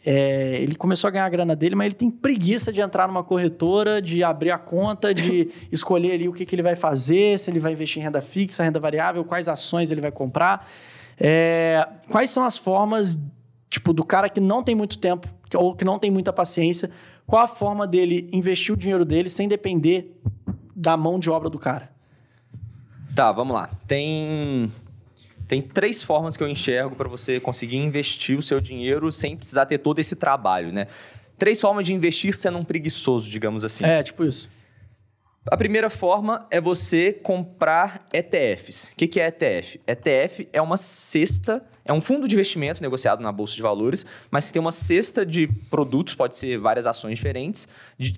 é, 0.06 0.62
ele 0.62 0.76
começou 0.76 1.08
a 1.08 1.12
ganhar 1.12 1.26
a 1.26 1.30
grana 1.30 1.56
dele, 1.56 1.74
mas 1.74 1.88
ele 1.88 1.96
tem 1.96 2.12
preguiça 2.12 2.72
de 2.72 2.80
entrar 2.80 3.08
numa 3.08 3.24
corretora, 3.24 4.00
de 4.00 4.24
abrir 4.24 4.52
a 4.52 4.58
conta, 4.58 5.14
de 5.14 5.50
escolher 5.72 6.12
ali 6.12 6.30
o 6.30 6.34
que, 6.34 6.46
que 6.46 6.54
ele 6.54 6.62
vai 6.62 6.76
fazer, 6.76 7.40
se 7.40 7.50
ele 7.50 7.60
vai 7.60 7.72
investir 7.72 8.02
em 8.02 8.06
renda 8.06 8.22
fixa, 8.22 8.64
renda 8.64 8.80
variável, 8.80 9.26
quais 9.26 9.48
ações 9.48 9.90
ele 9.90 10.02
vai 10.02 10.12
comprar. 10.12 10.70
É, 11.20 11.88
quais 12.12 12.30
são 12.30 12.44
as 12.44 12.56
formas, 12.56 13.20
tipo, 13.70 13.94
do 13.94 14.06
cara 14.06 14.30
que 14.30 14.40
não 14.40 14.62
tem 14.62 14.76
muito 14.76 15.00
tempo 15.00 15.28
ou 15.56 15.76
que 15.76 15.84
não 15.84 15.98
tem 15.98 16.12
muita 16.12 16.32
paciência, 16.32 16.92
qual 17.26 17.44
a 17.44 17.48
forma 17.48 17.88
dele 17.88 18.30
investir 18.32 18.74
o 18.74 18.78
dinheiro 18.78 19.06
dele 19.06 19.30
sem 19.30 19.48
depender 19.48 20.20
da 20.76 20.96
mão 20.96 21.18
de 21.18 21.32
obra 21.32 21.50
do 21.50 21.58
cara? 21.58 21.90
Tá, 23.16 23.32
vamos 23.32 23.56
lá. 23.56 23.70
Tem 23.88 24.72
tem 25.48 25.62
três 25.62 26.02
formas 26.04 26.36
que 26.36 26.44
eu 26.44 26.48
enxergo 26.48 26.96
para 26.96 27.08
você 27.08 27.40
conseguir 27.40 27.78
investir 27.78 28.38
o 28.38 28.42
seu 28.42 28.60
dinheiro 28.60 29.12
sem 29.12 29.36
precisar 29.36 29.66
ter 29.66 29.78
todo 29.78 30.00
esse 30.00 30.16
trabalho, 30.16 30.72
né? 30.72 30.88
Três 31.38 31.60
formas 31.60 31.86
de 31.86 31.94
investir 31.94 32.34
sendo 32.36 32.58
um 32.58 32.64
preguiçoso, 32.64 33.30
digamos 33.30 33.66
assim. 33.66 33.84
É, 33.84 34.02
tipo 34.02 34.24
isso. 34.24 34.50
A 35.48 35.56
primeira 35.56 35.92
forma 35.92 36.48
é 36.50 36.60
você 36.60 37.14
comprar 37.14 38.08
ETFs. 38.12 38.92
O 38.94 38.96
que, 38.96 39.20
é 39.20 39.28
ETF? 39.28 39.80
ETF 39.86 40.50
é 40.52 40.60
uma 40.60 40.76
cesta, 40.76 41.64
é 41.86 41.94
um 41.94 42.02
fundo 42.02 42.28
de 42.28 42.34
investimento 42.34 42.82
negociado 42.82 43.22
na 43.22 43.32
Bolsa 43.32 43.56
de 43.56 43.62
Valores, 43.62 44.08
mas 44.32 44.50
tem 44.50 44.60
uma 44.60 44.72
cesta 44.72 45.24
de 45.24 45.48
produtos, 45.70 46.16
pode 46.16 46.36
ser 46.36 46.58
várias 46.58 46.88
ações 46.88 47.14
diferentes, 47.14 47.68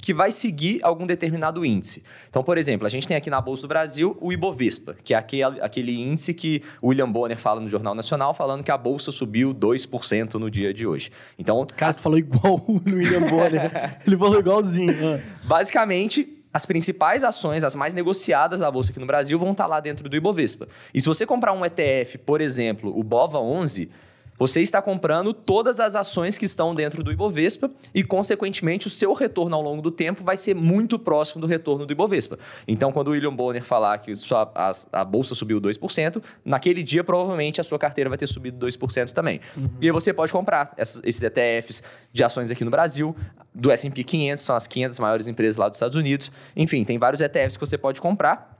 que 0.01 0.13
vai 0.13 0.31
seguir 0.31 0.79
algum 0.81 1.05
determinado 1.05 1.65
índice. 1.65 2.01
Então, 2.29 2.41
por 2.41 2.57
exemplo, 2.57 2.87
a 2.87 2.89
gente 2.89 3.05
tem 3.05 3.17
aqui 3.17 3.29
na 3.29 3.41
Bolsa 3.41 3.63
do 3.63 3.67
Brasil 3.67 4.17
o 4.21 4.31
Ibovespa, 4.31 4.95
que 5.03 5.13
é 5.13 5.17
aquele, 5.17 5.59
aquele 5.59 6.01
índice 6.01 6.33
que 6.33 6.63
o 6.81 6.87
William 6.87 7.11
Bonner 7.11 7.37
fala 7.37 7.59
no 7.59 7.67
Jornal 7.67 7.93
Nacional, 7.93 8.33
falando 8.33 8.63
que 8.63 8.71
a 8.71 8.77
Bolsa 8.77 9.11
subiu 9.11 9.53
2% 9.53 10.35
no 10.35 10.49
dia 10.49 10.73
de 10.73 10.87
hoje. 10.87 11.11
Então, 11.37 11.67
Cara, 11.75 11.91
você 11.91 11.99
falou 11.99 12.17
igual 12.17 12.63
o 12.65 12.81
William 12.87 13.27
Bonner. 13.27 13.99
Ele 14.07 14.15
falou 14.15 14.39
igualzinho. 14.39 14.95
Ah. 15.03 15.19
Basicamente, 15.43 16.36
as 16.53 16.65
principais 16.65 17.23
ações, 17.23 17.63
as 17.63 17.75
mais 17.75 17.93
negociadas 17.93 18.59
da 18.59 18.71
bolsa 18.71 18.91
aqui 18.91 18.99
no 18.99 19.05
Brasil, 19.05 19.37
vão 19.37 19.51
estar 19.51 19.67
lá 19.67 19.79
dentro 19.79 20.07
do 20.09 20.15
Ibovespa. 20.15 20.67
E 20.93 21.01
se 21.01 21.07
você 21.07 21.25
comprar 21.25 21.53
um 21.53 21.65
ETF, 21.65 22.17
por 22.19 22.41
exemplo, 22.41 22.97
o 22.97 23.03
BOVA 23.03 23.39
11, 23.39 23.89
Você 24.37 24.61
está 24.61 24.81
comprando 24.81 25.33
todas 25.33 25.79
as 25.79 25.95
ações 25.95 26.37
que 26.37 26.45
estão 26.45 26.75
dentro 26.75 27.03
do 27.03 27.11
Ibovespa 27.11 27.71
e, 27.93 28.03
consequentemente, 28.03 28.87
o 28.87 28.89
seu 28.89 29.13
retorno 29.13 29.55
ao 29.55 29.61
longo 29.61 29.81
do 29.81 29.89
tempo 29.89 30.23
vai 30.23 30.37
ser 30.37 30.53
muito 30.53 30.99
próximo 30.99 31.41
do 31.41 31.47
retorno 31.47 31.85
do 31.85 31.91
Ibovespa. 31.91 32.37
Então, 32.67 32.91
quando 32.91 33.07
o 33.07 33.11
William 33.11 33.33
Bonner 33.33 33.63
falar 33.63 33.97
que 33.97 34.15
sua, 34.15 34.51
a, 34.53 34.71
a 34.91 35.03
bolsa 35.03 35.33
subiu 35.33 35.59
2%, 35.59 36.21
naquele 36.45 36.83
dia, 36.83 37.03
provavelmente, 37.03 37.59
a 37.59 37.63
sua 37.63 37.79
carteira 37.79 38.09
vai 38.09 38.17
ter 38.17 38.27
subido 38.27 38.63
2% 38.65 39.11
também. 39.11 39.41
Uhum. 39.55 39.69
E 39.81 39.87
aí 39.87 39.91
você 39.91 40.13
pode 40.13 40.31
comprar 40.31 40.73
essas, 40.77 41.01
esses 41.03 41.23
ETFs 41.23 41.81
de 42.13 42.23
ações 42.23 42.51
aqui 42.51 42.63
no 42.63 42.71
Brasil, 42.71 43.15
do 43.53 43.71
S&P 43.71 44.03
500, 44.03 44.45
são 44.45 44.55
as 44.55 44.67
500 44.67 44.99
maiores 44.99 45.27
empresas 45.27 45.57
lá 45.57 45.67
dos 45.67 45.77
Estados 45.77 45.95
Unidos. 45.95 46.31
Enfim, 46.55 46.83
tem 46.83 46.99
vários 46.99 47.21
ETFs 47.21 47.57
que 47.57 47.65
você 47.65 47.77
pode 47.77 47.99
comprar 47.99 48.55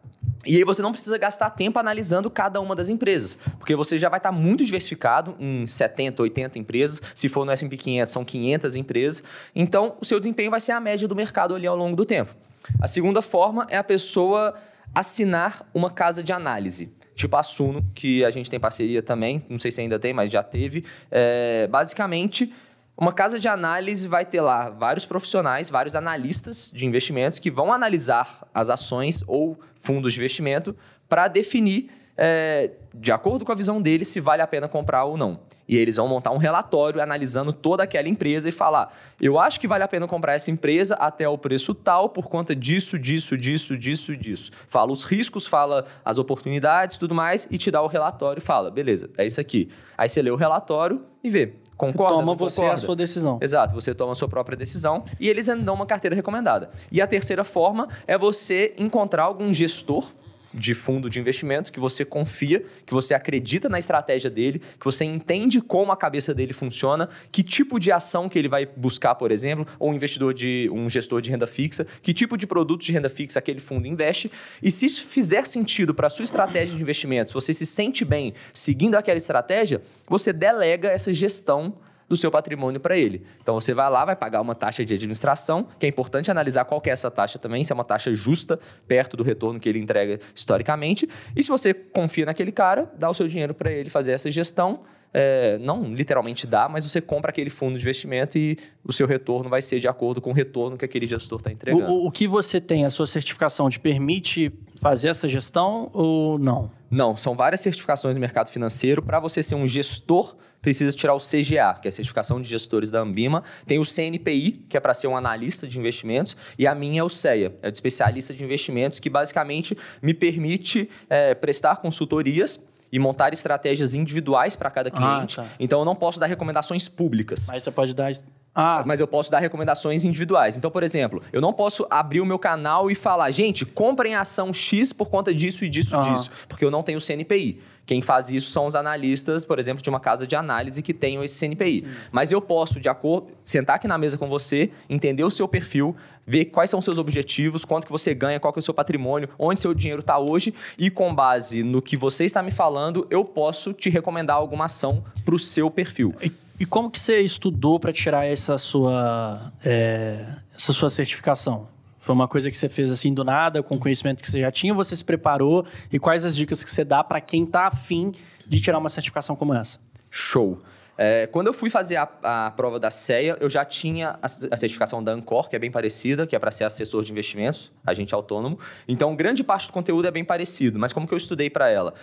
e 0.45 0.55
aí 0.55 0.63
você 0.63 0.81
não 0.81 0.91
precisa 0.91 1.17
gastar 1.17 1.49
tempo 1.49 1.77
analisando 1.77 2.29
cada 2.29 2.61
uma 2.61 2.75
das 2.75 2.87
empresas, 2.87 3.37
porque 3.59 3.75
você 3.75 3.99
já 3.99 4.07
vai 4.07 4.17
estar 4.17 4.31
muito 4.31 4.63
diversificado 4.63 5.35
em 5.39 5.65
70, 5.65 6.21
80 6.21 6.59
empresas. 6.59 7.01
Se 7.13 7.27
for 7.27 7.45
no 7.45 7.51
S&P 7.51 7.75
500, 7.75 8.11
são 8.11 8.23
500 8.23 8.75
empresas. 8.75 9.23
Então, 9.53 9.97
o 9.99 10.05
seu 10.05 10.19
desempenho 10.19 10.49
vai 10.49 10.61
ser 10.61 10.71
a 10.71 10.79
média 10.79 11.07
do 11.07 11.15
mercado 11.15 11.53
ali 11.53 11.67
ao 11.67 11.75
longo 11.75 11.95
do 11.95 12.05
tempo. 12.05 12.33
A 12.79 12.87
segunda 12.87 13.21
forma 13.21 13.67
é 13.69 13.77
a 13.77 13.83
pessoa 13.83 14.53
assinar 14.95 15.67
uma 15.73 15.89
casa 15.89 16.23
de 16.23 16.31
análise 16.31 16.95
tipo 17.17 17.35
a 17.35 17.41
Suno, 17.41 17.83
que 17.95 18.23
a 18.23 18.29
gente 18.29 18.47
tem 18.47 18.59
parceria 18.59 19.01
também, 19.01 19.43
não 19.49 19.57
sei 19.57 19.71
se 19.71 19.81
ainda 19.81 19.97
tem, 19.97 20.13
mas 20.13 20.29
já 20.29 20.43
teve. 20.43 20.85
É, 21.09 21.67
basicamente, 21.67 22.53
uma 22.97 23.13
casa 23.13 23.39
de 23.39 23.47
análise 23.47 24.07
vai 24.07 24.25
ter 24.25 24.41
lá 24.41 24.71
vários 24.71 25.05
profissionais, 25.05 25.69
vários 25.69 25.95
analistas 25.95 26.71
de 26.73 26.83
investimentos 26.83 27.37
que 27.37 27.51
vão 27.51 27.71
analisar 27.71 28.47
as 28.51 28.71
ações 28.71 29.23
ou 29.27 29.59
fundos 29.75 30.13
de 30.13 30.19
investimento 30.19 30.75
para 31.07 31.27
definir, 31.27 31.91
é, 32.17 32.71
de 32.95 33.11
acordo 33.11 33.45
com 33.45 33.51
a 33.51 33.55
visão 33.55 33.79
deles, 33.79 34.07
se 34.07 34.19
vale 34.19 34.41
a 34.41 34.47
pena 34.47 34.67
comprar 34.67 35.03
ou 35.03 35.15
não. 35.15 35.39
E 35.67 35.77
eles 35.77 35.97
vão 35.97 36.07
montar 36.07 36.31
um 36.31 36.37
relatório 36.37 37.01
analisando 37.01 37.51
toda 37.51 37.83
aquela 37.83 38.07
empresa 38.07 38.49
e 38.49 38.51
falar: 38.51 38.91
eu 39.21 39.37
acho 39.37 39.59
que 39.59 39.67
vale 39.67 39.83
a 39.83 39.87
pena 39.87 40.07
comprar 40.07 40.33
essa 40.33 40.49
empresa 40.49 40.95
até 40.95 41.27
o 41.27 41.37
preço 41.37 41.75
tal 41.75 42.09
por 42.09 42.29
conta 42.29 42.55
disso, 42.55 42.97
disso, 42.97 43.37
disso, 43.37 43.77
disso, 43.77 44.15
disso. 44.15 44.51
Fala 44.69 44.91
os 44.91 45.03
riscos, 45.03 45.45
fala 45.45 45.85
as 46.05 46.17
oportunidades, 46.17 46.97
tudo 46.97 47.13
mais, 47.13 47.47
e 47.51 47.57
te 47.57 47.69
dá 47.69 47.81
o 47.81 47.87
relatório 47.87 48.39
e 48.39 48.41
fala: 48.41 48.71
beleza, 48.71 49.09
é 49.17 49.25
isso 49.25 49.41
aqui. 49.41 49.69
Aí 49.97 50.07
você 50.07 50.21
lê 50.21 50.31
o 50.31 50.35
relatório 50.37 51.05
e 51.21 51.29
vê. 51.29 51.53
Concorda? 51.77 52.15
Toma 52.15 52.35
você 52.35 52.61
concorda? 52.61 52.81
a 52.81 52.85
sua 52.85 52.95
decisão. 52.95 53.37
Exato, 53.39 53.73
você 53.75 53.93
toma 53.93 54.13
a 54.13 54.15
sua 54.15 54.27
própria 54.27 54.57
decisão 54.57 55.03
e 55.19 55.29
eles 55.29 55.45
dão 55.45 55.75
uma 55.75 55.85
carteira 55.85 56.15
recomendada. 56.15 56.69
E 56.91 57.01
a 57.01 57.07
terceira 57.07 57.43
forma 57.43 57.87
é 58.07 58.17
você 58.17 58.73
encontrar 58.77 59.23
algum 59.23 59.53
gestor 59.53 60.11
de 60.53 60.73
fundo 60.73 61.09
de 61.09 61.19
investimento 61.19 61.71
que 61.71 61.79
você 61.79 62.05
confia, 62.05 62.63
que 62.85 62.93
você 62.93 63.13
acredita 63.13 63.69
na 63.69 63.79
estratégia 63.79 64.29
dele, 64.29 64.61
que 64.79 64.85
você 64.85 65.05
entende 65.05 65.61
como 65.61 65.91
a 65.91 65.97
cabeça 65.97 66.33
dele 66.33 66.53
funciona, 66.53 67.09
que 67.31 67.43
tipo 67.43 67.79
de 67.79 67.91
ação 67.91 68.29
que 68.29 68.37
ele 68.37 68.49
vai 68.49 68.65
buscar, 68.65 69.15
por 69.15 69.31
exemplo, 69.31 69.65
ou 69.79 69.91
um 69.91 69.93
investidor 69.93 70.33
de 70.33 70.69
um 70.73 70.89
gestor 70.89 71.21
de 71.21 71.29
renda 71.29 71.47
fixa, 71.47 71.85
que 72.01 72.13
tipo 72.13 72.37
de 72.37 72.47
produto 72.47 72.81
de 72.81 72.91
renda 72.91 73.09
fixa 73.09 73.39
aquele 73.39 73.59
fundo 73.59 73.87
investe, 73.87 74.31
e 74.61 74.71
se 74.71 74.89
fizer 74.89 75.45
sentido 75.45 75.93
para 75.93 76.07
a 76.07 76.09
sua 76.09 76.23
estratégia 76.23 76.75
de 76.75 76.81
investimentos, 76.81 77.33
você 77.33 77.53
se 77.53 77.65
sente 77.65 78.03
bem 78.03 78.33
seguindo 78.53 78.95
aquela 78.95 79.17
estratégia, 79.17 79.81
você 80.07 80.31
delega 80.31 80.89
essa 80.89 81.13
gestão 81.13 81.75
do 82.07 82.15
seu 82.15 82.31
patrimônio 82.31 82.79
para 82.79 82.97
ele. 82.97 83.23
Então 83.41 83.55
você 83.55 83.73
vai 83.73 83.89
lá, 83.89 84.05
vai 84.05 84.15
pagar 84.15 84.41
uma 84.41 84.55
taxa 84.55 84.85
de 84.85 84.93
administração, 84.93 85.67
que 85.79 85.85
é 85.85 85.89
importante 85.89 86.31
analisar 86.31 86.65
qual 86.65 86.81
é 86.85 86.89
essa 86.89 87.11
taxa 87.11 87.37
também, 87.37 87.63
se 87.63 87.71
é 87.71 87.75
uma 87.75 87.83
taxa 87.83 88.13
justa, 88.13 88.59
perto 88.87 89.17
do 89.17 89.23
retorno 89.23 89.59
que 89.59 89.67
ele 89.67 89.79
entrega 89.79 90.19
historicamente. 90.33 91.07
E 91.35 91.43
se 91.43 91.49
você 91.49 91.73
confia 91.73 92.25
naquele 92.25 92.51
cara, 92.51 92.91
dá 92.97 93.09
o 93.09 93.13
seu 93.13 93.27
dinheiro 93.27 93.53
para 93.53 93.71
ele 93.71 93.89
fazer 93.89 94.11
essa 94.11 94.31
gestão. 94.31 94.81
É, 95.13 95.57
não 95.59 95.93
literalmente 95.93 96.45
dá, 96.45 96.67
mas 96.69 96.83
você 96.83 97.01
compra 97.01 97.31
aquele 97.31 97.49
fundo 97.49 97.77
de 97.77 97.81
investimento 97.81 98.37
e 98.37 98.57
o 98.83 98.91
seu 98.93 99.07
retorno 99.07 99.49
vai 99.49 99.61
ser 99.61 99.79
de 99.79 99.87
acordo 99.87 100.21
com 100.21 100.29
o 100.29 100.33
retorno 100.33 100.77
que 100.77 100.85
aquele 100.85 101.07
gestor 101.07 101.39
está 101.39 101.51
entregando. 101.51 101.91
O, 101.91 102.07
o, 102.07 102.11
que 102.11 102.27
você 102.27 102.59
tem, 102.59 102.85
a 102.85 102.89
sua 102.89 103.07
certificação, 103.07 103.69
te 103.69 103.79
permite 103.79 104.51
fazer 104.81 105.09
essa 105.09 105.27
gestão 105.27 105.89
ou 105.93 106.37
não? 106.37 106.69
Não, 106.89 107.17
são 107.17 107.35
várias 107.35 107.61
certificações 107.61 108.15
no 108.15 108.21
mercado 108.21 108.49
financeiro. 108.49 109.01
Para 109.01 109.19
você 109.19 109.41
ser 109.41 109.55
um 109.55 109.67
gestor 109.67 110.35
precisa 110.61 110.91
tirar 110.91 111.13
o 111.13 111.19
CGA, 111.19 111.73
que 111.81 111.87
é 111.87 111.89
a 111.89 111.91
certificação 111.91 112.41
de 112.41 112.47
gestores 112.47 112.89
da 112.89 112.99
Ambima. 112.99 113.43
Tem 113.65 113.79
o 113.79 113.85
CNPI, 113.85 114.65
que 114.67 114.77
é 114.77 114.79
para 114.79 114.93
ser 114.93 115.07
um 115.07 115.15
analista 115.15 115.67
de 115.67 115.79
investimentos, 115.79 116.35
e 116.57 116.67
a 116.67 116.75
minha 116.75 117.01
é 117.01 117.03
o 117.03 117.09
CEA, 117.09 117.55
é 117.61 117.71
de 117.71 117.77
especialista 117.77 118.33
de 118.33 118.43
investimentos, 118.43 118.99
que 118.99 119.09
basicamente 119.09 119.77
me 120.01 120.13
permite 120.13 120.89
é, 121.09 121.33
prestar 121.33 121.77
consultorias 121.77 122.59
e 122.91 122.99
montar 122.99 123.33
estratégias 123.33 123.93
individuais 123.93 124.55
para 124.55 124.69
cada 124.69 124.89
ah, 124.89 124.91
cliente. 124.91 125.39
Ah, 125.39 125.43
tá. 125.43 125.49
Então 125.59 125.79
eu 125.79 125.85
não 125.85 125.95
posso 125.95 126.19
dar 126.19 126.27
recomendações 126.27 126.87
públicas. 126.87 127.47
Mas 127.47 127.63
você 127.63 127.71
pode 127.71 127.93
dar 127.93 128.11
ah. 128.59 128.81
Mas 128.87 128.99
eu 128.99 129.07
posso 129.07 129.29
dar 129.29 129.37
recomendações 129.37 130.03
individuais. 130.03 130.57
Então, 130.57 130.71
por 130.71 130.81
exemplo, 130.81 131.21
eu 131.31 131.39
não 131.39 131.53
posso 131.53 131.85
abrir 131.91 132.21
o 132.21 132.25
meu 132.25 132.39
canal 132.39 132.89
e 132.89 132.95
falar, 132.95 133.29
gente, 133.29 133.63
comprem 133.63 134.15
a 134.15 134.21
ação 134.21 134.51
X 134.51 134.91
por 134.91 135.11
conta 135.11 135.31
disso 135.31 135.63
e 135.63 135.69
disso 135.69 135.93
e 135.93 135.97
uhum. 135.97 136.13
disso, 136.13 136.31
porque 136.47 136.65
eu 136.65 136.71
não 136.71 136.81
tenho 136.81 136.99
CNPI. 136.99 137.61
Quem 137.87 138.01
faz 138.01 138.29
isso 138.29 138.51
são 138.51 138.67
os 138.67 138.75
analistas, 138.75 139.45
por 139.45 139.57
exemplo, 139.57 139.81
de 139.81 139.89
uma 139.89 139.99
casa 139.99 140.27
de 140.27 140.35
análise 140.35 140.83
que 140.83 140.93
tenham 140.93 141.23
esse 141.23 141.39
CNPI. 141.39 141.85
Uhum. 141.85 141.91
Mas 142.11 142.31
eu 142.31 142.41
posso, 142.41 142.79
de 142.79 142.89
acordo, 142.89 143.31
sentar 143.43 143.77
aqui 143.77 143.87
na 143.87 143.97
mesa 143.97 144.17
com 144.17 144.27
você, 144.27 144.69
entender 144.89 145.23
o 145.23 145.31
seu 145.31 145.47
perfil, 145.47 145.95
ver 146.25 146.45
quais 146.45 146.69
são 146.69 146.79
os 146.79 146.85
seus 146.85 146.97
objetivos, 146.97 147.63
quanto 147.63 147.85
que 147.85 147.91
você 147.91 148.13
ganha, 148.13 148.39
qual 148.39 148.51
que 148.51 148.59
é 148.59 148.61
o 148.61 148.63
seu 148.63 148.73
patrimônio, 148.73 149.29
onde 149.39 149.61
seu 149.61 149.73
dinheiro 149.73 150.01
está 150.01 150.19
hoje 150.19 150.53
e 150.77 150.91
com 150.91 151.15
base 151.15 151.63
no 151.63 151.81
que 151.81 151.95
você 151.95 152.25
está 152.25 152.43
me 152.43 152.51
falando, 152.51 153.07
eu 153.09 153.23
posso 153.23 153.71
te 153.71 153.89
recomendar 153.89 154.35
alguma 154.35 154.65
ação 154.65 155.01
para 155.23 155.33
o 155.33 155.39
seu 155.39 155.71
perfil. 155.71 156.13
E 156.21 156.31
e 156.59 156.65
como 156.65 156.89
que 156.89 156.99
você 156.99 157.21
estudou 157.21 157.79
para 157.79 157.93
tirar 157.93 158.25
essa 158.25 158.57
sua, 158.57 159.51
é, 159.63 160.25
essa 160.55 160.73
sua 160.73 160.89
certificação? 160.89 161.67
Foi 162.07 162.15
uma 162.15 162.25
coisa 162.25 162.49
que 162.49 162.57
você 162.57 162.69
fez 162.69 162.89
assim 162.89 163.13
do 163.13 163.21
nada, 163.21 163.61
com 163.61 163.77
conhecimento 163.77 164.23
que 164.23 164.31
você 164.31 164.39
já 164.39 164.49
tinha, 164.49 164.73
você 164.73 164.95
se 164.95 165.03
preparou? 165.03 165.65
E 165.91 165.99
quais 165.99 166.23
as 166.23 166.37
dicas 166.37 166.63
que 166.63 166.71
você 166.71 166.85
dá 166.85 167.03
para 167.03 167.19
quem 167.19 167.43
está 167.43 167.67
afim 167.67 168.13
de 168.47 168.61
tirar 168.61 168.77
uma 168.77 168.87
certificação 168.87 169.35
como 169.35 169.53
essa? 169.53 169.77
Show! 170.09 170.57
É, 170.97 171.27
quando 171.27 171.47
eu 171.47 171.53
fui 171.53 171.69
fazer 171.69 171.97
a, 171.97 172.09
a, 172.23 172.51
prova 172.51 172.79
da 172.79 172.89
CEA, 172.89 173.35
eu 173.41 173.49
já 173.49 173.65
tinha 173.65 174.11
a, 174.21 174.25
a, 174.25 174.27
certificação 174.57 175.03
da 175.03 175.11
Ancor, 175.11 175.49
que 175.49 175.57
é 175.57 175.59
bem 175.59 175.69
parecida, 175.69 176.25
que 176.25 176.33
é 176.33 176.39
para 176.39 176.49
ser 176.49 176.63
assessor 176.63 177.03
de 177.03 177.11
investimentos, 177.11 177.73
agente 177.85 178.15
autônomo. 178.15 178.57
Então, 178.87 179.13
grande 179.13 179.43
parte 179.43 179.67
do 179.67 179.73
conteúdo 179.73 180.07
é 180.07 180.11
bem 180.11 180.23
parecido, 180.23 180.79
mas 180.79 180.93
como 180.93 181.05
que 181.05 181.13
eu 181.13 181.17
estudei 181.17 181.49
para 181.49 181.69
ela? 181.69 181.93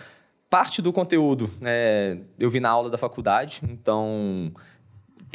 Parte 0.51 0.83
do 0.83 0.93
conteúdo 0.93 1.49
é, 1.63 2.19
eu 2.37 2.51
vi 2.51 2.59
na 2.59 2.69
aula 2.69 2.91
da 2.91 2.97
faculdade, 2.99 3.61
então 3.63 4.53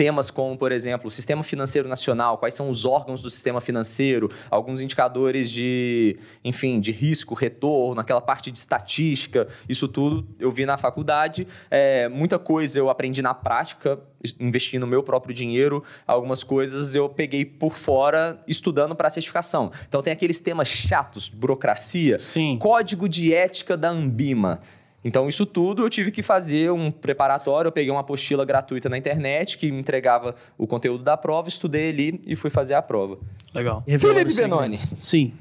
temas 0.01 0.31
como, 0.31 0.57
por 0.57 0.73
exemplo, 0.73 1.09
o 1.09 1.11
Sistema 1.11 1.43
Financeiro 1.43 1.87
Nacional, 1.87 2.39
quais 2.39 2.55
são 2.55 2.71
os 2.71 2.87
órgãos 2.87 3.21
do 3.21 3.29
sistema 3.29 3.61
financeiro, 3.61 4.31
alguns 4.51 4.81
indicadores 4.81 5.51
de, 5.51 6.17
enfim, 6.43 6.81
de 6.81 6.91
risco, 6.91 7.35
retorno, 7.35 8.01
aquela 8.01 8.23
parte 8.23 8.51
de 8.51 8.57
estatística, 8.57 9.47
isso 9.69 9.87
tudo 9.87 10.27
eu 10.39 10.51
vi 10.51 10.65
na 10.65 10.79
faculdade. 10.79 11.47
É, 11.71 12.09
muita 12.09 12.39
coisa 12.39 12.79
eu 12.79 12.89
aprendi 12.89 13.21
na 13.21 13.35
prática, 13.35 14.01
investindo 14.39 14.87
meu 14.87 15.03
próprio 15.03 15.35
dinheiro, 15.35 15.85
algumas 16.07 16.43
coisas 16.43 16.95
eu 16.95 17.07
peguei 17.07 17.45
por 17.45 17.77
fora 17.77 18.43
estudando 18.49 18.95
para 18.95 19.11
certificação. 19.11 19.71
Então 19.87 20.01
tem 20.01 20.15
aqueles 20.15 20.41
temas 20.41 20.69
chatos, 20.69 21.29
burocracia, 21.29 22.19
Sim. 22.21 22.57
código 22.59 23.07
de 23.07 23.35
ética 23.35 23.77
da 23.77 23.91
Ambima. 23.91 24.61
Então, 25.03 25.29
isso 25.29 25.47
tudo 25.47 25.83
eu 25.83 25.89
tive 25.89 26.11
que 26.11 26.23
fazer 26.23 26.71
um 26.71 26.91
preparatório. 26.91 27.69
Eu 27.69 27.73
peguei 27.73 27.91
uma 27.91 28.01
apostila 28.01 28.45
gratuita 28.45 28.89
na 28.89 28.99
internet 28.99 29.57
que 29.57 29.71
me 29.73 29.79
entregava 29.79 30.35
o 30.59 30.67
conteúdo 30.67 31.03
da 31.03 31.17
prova, 31.17 31.49
estudei 31.49 31.89
ali 31.89 32.21
e 32.27 32.37
fui 32.37 32.51
fazer 32.51 32.75
a 32.75 32.83
prova. 32.83 33.19
Legal. 33.55 33.83
Felipe 33.99 34.35
Benoni. 34.35 34.79
Sim. 35.01 35.33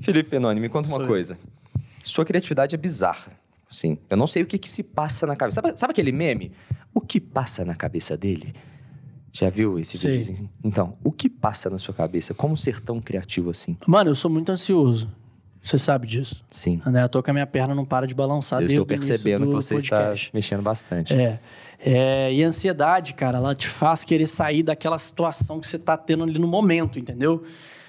Felipe 0.00 0.30
Benoni, 0.30 0.60
me 0.60 0.68
conta 0.68 0.88
uma 0.88 1.06
coisa. 1.06 1.38
Sua 2.02 2.24
criatividade 2.24 2.74
é 2.74 2.78
bizarra. 2.78 3.32
Sim. 3.68 3.96
Eu 4.08 4.16
não 4.16 4.26
sei 4.26 4.42
o 4.42 4.46
que, 4.46 4.58
que 4.58 4.68
se 4.68 4.82
passa 4.82 5.26
na 5.26 5.36
cabeça. 5.36 5.60
Sabe, 5.62 5.78
sabe, 5.78 5.92
aquele 5.92 6.10
meme? 6.10 6.50
O 6.92 7.00
que 7.00 7.20
passa 7.20 7.64
na 7.64 7.74
cabeça 7.74 8.16
dele? 8.16 8.52
Já 9.32 9.48
viu 9.48 9.78
esse 9.78 9.96
vídeo? 9.96 10.50
Então, 10.64 10.96
o 11.04 11.12
que 11.12 11.28
passa 11.28 11.70
na 11.70 11.78
sua 11.78 11.94
cabeça? 11.94 12.34
Como 12.34 12.56
ser 12.56 12.80
tão 12.80 13.00
criativo 13.00 13.50
assim? 13.50 13.76
Mano, 13.86 14.10
eu 14.10 14.14
sou 14.16 14.28
muito 14.28 14.50
ansioso. 14.50 15.08
Você 15.62 15.76
sabe 15.76 16.06
disso. 16.06 16.42
Sim. 16.50 16.80
Né? 16.86 17.02
À 17.02 17.08
toa 17.08 17.22
que 17.22 17.30
a 17.30 17.32
minha 17.32 17.46
perna 17.46 17.74
não 17.74 17.84
para 17.84 18.06
de 18.06 18.14
balançar 18.14 18.60
Eu 18.60 18.68
desde 18.68 18.76
estou 18.76 18.86
percebendo 18.86 19.46
que 19.46 19.52
você 19.52 19.74
podcast. 19.74 20.26
está 20.26 20.36
mexendo 20.36 20.62
bastante. 20.62 21.14
É. 21.14 21.38
é. 21.78 22.32
E 22.32 22.42
a 22.42 22.46
ansiedade, 22.46 23.14
cara, 23.14 23.38
ela 23.38 23.54
te 23.54 23.68
faz 23.68 24.02
querer 24.02 24.26
sair 24.26 24.62
daquela 24.62 24.98
situação 24.98 25.60
que 25.60 25.68
você 25.68 25.76
está 25.76 25.96
tendo 25.96 26.24
ali 26.24 26.38
no 26.38 26.48
momento, 26.48 26.98
entendeu? 26.98 27.44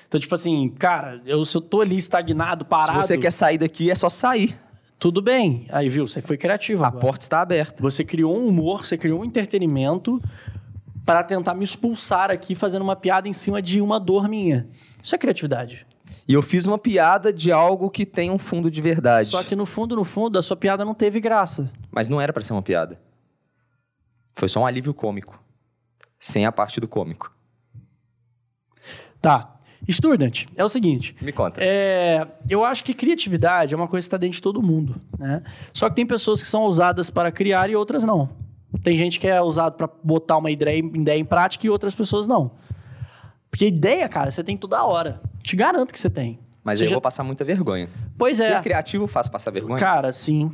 Então, 0.07 0.19
tipo 0.19 0.35
assim, 0.35 0.67
cara, 0.77 1.21
eu, 1.25 1.45
se 1.45 1.55
eu 1.55 1.61
tô 1.61 1.79
ali 1.79 1.95
estagnado, 1.95 2.65
parado... 2.65 3.01
Se 3.01 3.07
você 3.07 3.17
quer 3.17 3.31
sair 3.31 3.57
daqui, 3.57 3.89
é 3.89 3.95
só 3.95 4.09
sair. 4.09 4.53
Tudo 4.99 5.21
bem. 5.21 5.65
Aí, 5.69 5.87
viu? 5.87 6.05
Você 6.05 6.21
foi 6.21 6.37
criativo 6.37 6.83
A 6.83 6.87
agora. 6.87 7.01
porta 7.01 7.23
está 7.23 7.41
aberta. 7.41 7.81
Você 7.81 8.03
criou 8.03 8.37
um 8.37 8.47
humor, 8.47 8.85
você 8.85 8.97
criou 8.97 9.21
um 9.21 9.25
entretenimento 9.25 10.21
para 11.05 11.23
tentar 11.23 11.55
me 11.55 11.63
expulsar 11.63 12.29
aqui 12.29 12.53
fazendo 12.53 12.81
uma 12.81 12.95
piada 12.95 13.27
em 13.27 13.33
cima 13.33 13.61
de 13.61 13.81
uma 13.81 13.99
dor 13.99 14.27
minha. 14.27 14.67
Isso 15.01 15.15
é 15.15 15.17
criatividade. 15.17 15.87
E 16.27 16.33
eu 16.33 16.41
fiz 16.41 16.65
uma 16.65 16.77
piada 16.77 17.31
de 17.31 17.51
algo 17.51 17.89
que 17.89 18.05
tem 18.05 18.29
um 18.31 18.37
fundo 18.37 18.69
de 18.69 18.81
verdade. 18.81 19.29
Só 19.29 19.43
que 19.43 19.55
no 19.55 19.65
fundo, 19.65 19.95
no 19.95 20.03
fundo, 20.03 20.37
a 20.37 20.41
sua 20.41 20.55
piada 20.55 20.85
não 20.85 20.93
teve 20.93 21.19
graça. 21.19 21.71
Mas 21.91 22.09
não 22.09 22.19
era 22.21 22.31
para 22.31 22.43
ser 22.43 22.53
uma 22.53 22.61
piada. 22.61 22.99
Foi 24.35 24.47
só 24.47 24.61
um 24.61 24.65
alívio 24.65 24.93
cômico. 24.93 25.41
Sem 26.19 26.45
a 26.45 26.51
parte 26.51 26.79
do 26.79 26.87
cômico. 26.87 27.33
Tá. 29.19 29.57
Student, 29.89 30.45
é 30.55 30.63
o 30.63 30.69
seguinte. 30.69 31.15
Me 31.21 31.31
conta. 31.31 31.59
É, 31.61 32.27
eu 32.49 32.63
acho 32.63 32.83
que 32.83 32.93
criatividade 32.93 33.73
é 33.73 33.77
uma 33.77 33.87
coisa 33.87 34.05
que 34.05 34.07
está 34.07 34.17
dentro 34.17 34.35
de 34.35 34.41
todo 34.41 34.61
mundo, 34.61 35.01
né? 35.17 35.41
Só 35.73 35.89
que 35.89 35.95
tem 35.95 36.05
pessoas 36.05 36.41
que 36.41 36.47
são 36.47 36.65
usadas 36.65 37.09
para 37.09 37.31
criar 37.31 37.69
e 37.69 37.75
outras 37.75 38.03
não. 38.05 38.29
Tem 38.83 38.95
gente 38.95 39.19
que 39.19 39.27
é 39.27 39.41
usado 39.41 39.75
para 39.75 39.89
botar 40.03 40.37
uma 40.37 40.51
ideia, 40.51 40.77
ideia 40.77 41.19
em 41.19 41.25
prática 41.25 41.65
e 41.65 41.69
outras 41.69 41.95
pessoas 41.95 42.27
não. 42.27 42.51
Porque 43.49 43.65
ideia, 43.65 44.07
cara, 44.07 44.31
você 44.31 44.43
tem 44.43 44.55
toda 44.55 44.85
hora. 44.85 45.19
Te 45.43 45.55
garanto 45.55 45.91
que 45.93 45.99
você 45.99 46.09
tem. 46.09 46.39
Mas 46.63 46.77
Você 46.79 46.85
eu 46.85 46.89
já- 46.89 46.95
vou 46.95 47.01
passar 47.01 47.23
muita 47.23 47.43
vergonha. 47.43 47.89
Pois 48.17 48.39
é. 48.39 48.47
Ser 48.47 48.61
criativo 48.61 49.07
faz 49.07 49.27
passar 49.27 49.51
vergonha? 49.51 49.79
Cara, 49.79 50.11
sim. 50.11 50.51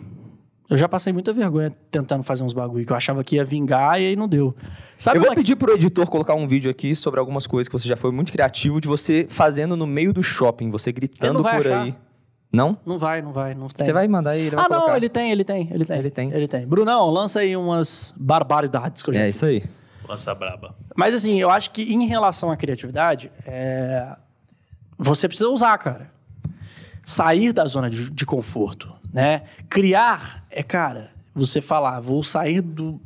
Eu 0.69 0.75
já 0.77 0.87
passei 0.87 1.13
muita 1.13 1.31
vergonha 1.31 1.73
tentando 1.89 2.23
fazer 2.23 2.43
uns 2.43 2.51
bagulho 2.53 2.85
que 2.85 2.91
eu 2.91 2.95
achava 2.97 3.23
que 3.23 3.37
ia 3.37 3.43
vingar 3.45 4.01
e 4.01 4.07
aí 4.07 4.15
não 4.17 4.27
deu. 4.27 4.53
Sabe 4.97 5.17
eu 5.17 5.21
vou 5.21 5.29
uma- 5.29 5.35
pedir 5.35 5.55
pro 5.55 5.73
editor 5.73 6.09
colocar 6.09 6.33
um 6.35 6.45
vídeo 6.47 6.69
aqui 6.69 6.93
sobre 6.95 7.19
algumas 7.19 7.47
coisas 7.47 7.69
que 7.69 7.73
você 7.77 7.87
já 7.87 7.95
foi 7.95 8.11
muito 8.11 8.31
criativo 8.33 8.81
de 8.81 8.87
você 8.87 9.25
fazendo 9.29 9.77
no 9.77 9.87
meio 9.87 10.11
do 10.13 10.21
shopping, 10.21 10.69
você 10.69 10.91
gritando 10.91 11.41
vai 11.41 11.55
por 11.57 11.67
achar. 11.67 11.81
aí. 11.83 11.95
Não? 12.53 12.77
Não 12.85 12.97
vai, 12.97 13.21
não 13.21 13.31
vai, 13.33 13.53
não 13.53 13.67
tem. 13.67 13.85
Você 13.85 13.91
vai 13.93 14.07
mandar 14.07 14.31
aí, 14.31 14.41
ele 14.47 14.55
vai 14.55 14.65
Ah, 14.65 14.69
não, 14.69 14.77
colocar. 14.79 14.97
ele 14.97 15.09
tem, 15.09 15.31
ele 15.31 15.43
tem, 15.43 15.69
ele 15.71 15.85
tem. 15.85 15.97
Ele 15.99 16.09
tem. 16.11 16.31
Ele 16.33 16.47
tem. 16.47 16.65
Brunão, 16.67 17.09
lança 17.09 17.39
aí 17.41 17.55
umas 17.55 18.13
barbaridades 18.17 19.03
que 19.03 19.09
eu 19.09 19.13
já 19.13 19.19
É 19.21 19.25
fiz. 19.27 19.35
isso 19.37 19.45
aí. 19.45 19.63
Lança 20.07 20.33
braba. 20.33 20.75
Mas 20.95 21.13
assim, 21.15 21.39
eu 21.39 21.49
acho 21.49 21.71
que 21.71 21.81
em 21.81 22.05
relação 22.07 22.49
à 22.51 22.55
criatividade, 22.57 23.29
é, 23.45 24.17
você 24.97 25.27
precisa 25.27 25.49
usar, 25.49 25.77
cara. 25.77 26.11
Sair 27.03 27.53
da 27.53 27.65
zona 27.65 27.89
de, 27.89 28.09
de 28.09 28.25
conforto, 28.25 28.93
né? 29.13 29.43
Criar 29.69 30.43
é, 30.49 30.61
cara, 30.61 31.11
você 31.33 31.61
falar, 31.61 31.99
vou 31.99 32.23
sair 32.23 32.61
do, 32.61 32.99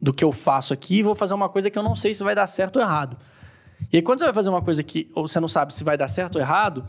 do 0.00 0.12
que 0.12 0.22
eu 0.22 0.32
faço 0.32 0.72
aqui 0.72 0.98
e 0.98 1.02
vou 1.02 1.14
fazer 1.14 1.34
uma 1.34 1.48
coisa 1.48 1.70
que 1.70 1.78
eu 1.78 1.82
não 1.82 1.96
sei 1.96 2.14
se 2.14 2.22
vai 2.22 2.34
dar 2.34 2.46
certo 2.46 2.76
ou 2.76 2.82
errado. 2.82 3.16
E 3.92 3.96
aí, 3.96 4.02
quando 4.02 4.20
você 4.20 4.24
vai 4.26 4.34
fazer 4.34 4.50
uma 4.50 4.62
coisa 4.62 4.82
que 4.82 5.10
você 5.14 5.40
não 5.40 5.48
sabe 5.48 5.74
se 5.74 5.82
vai 5.82 5.96
dar 5.96 6.08
certo 6.08 6.36
ou 6.36 6.40
errado, 6.40 6.84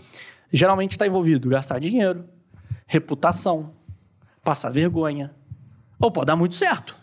geralmente 0.51 0.91
está 0.91 1.07
envolvido 1.07 1.49
gastar 1.49 1.79
dinheiro, 1.79 2.25
reputação, 2.85 3.73
passar 4.43 4.69
vergonha. 4.69 5.33
Ou 5.99 6.11
pode 6.11 6.27
dar 6.27 6.35
muito 6.35 6.55
certo 6.55 6.95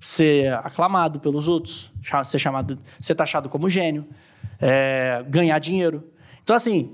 ser 0.00 0.54
aclamado 0.54 1.20
pelos 1.20 1.46
outros, 1.46 1.92
ser 2.24 2.38
chamado, 2.38 2.78
ser 2.98 3.14
taxado 3.14 3.48
como 3.48 3.68
gênio, 3.68 4.08
é, 4.58 5.22
ganhar 5.28 5.58
dinheiro. 5.58 6.10
Então, 6.50 6.56
assim, 6.56 6.90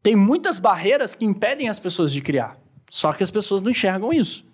tem 0.00 0.14
muitas 0.14 0.60
barreiras 0.60 1.12
que 1.12 1.24
impedem 1.24 1.68
as 1.68 1.80
pessoas 1.80 2.12
de 2.12 2.20
criar. 2.20 2.56
Só 2.88 3.12
que 3.12 3.20
as 3.20 3.28
pessoas 3.28 3.60
não 3.60 3.72
enxergam 3.72 4.12
isso. 4.12 4.44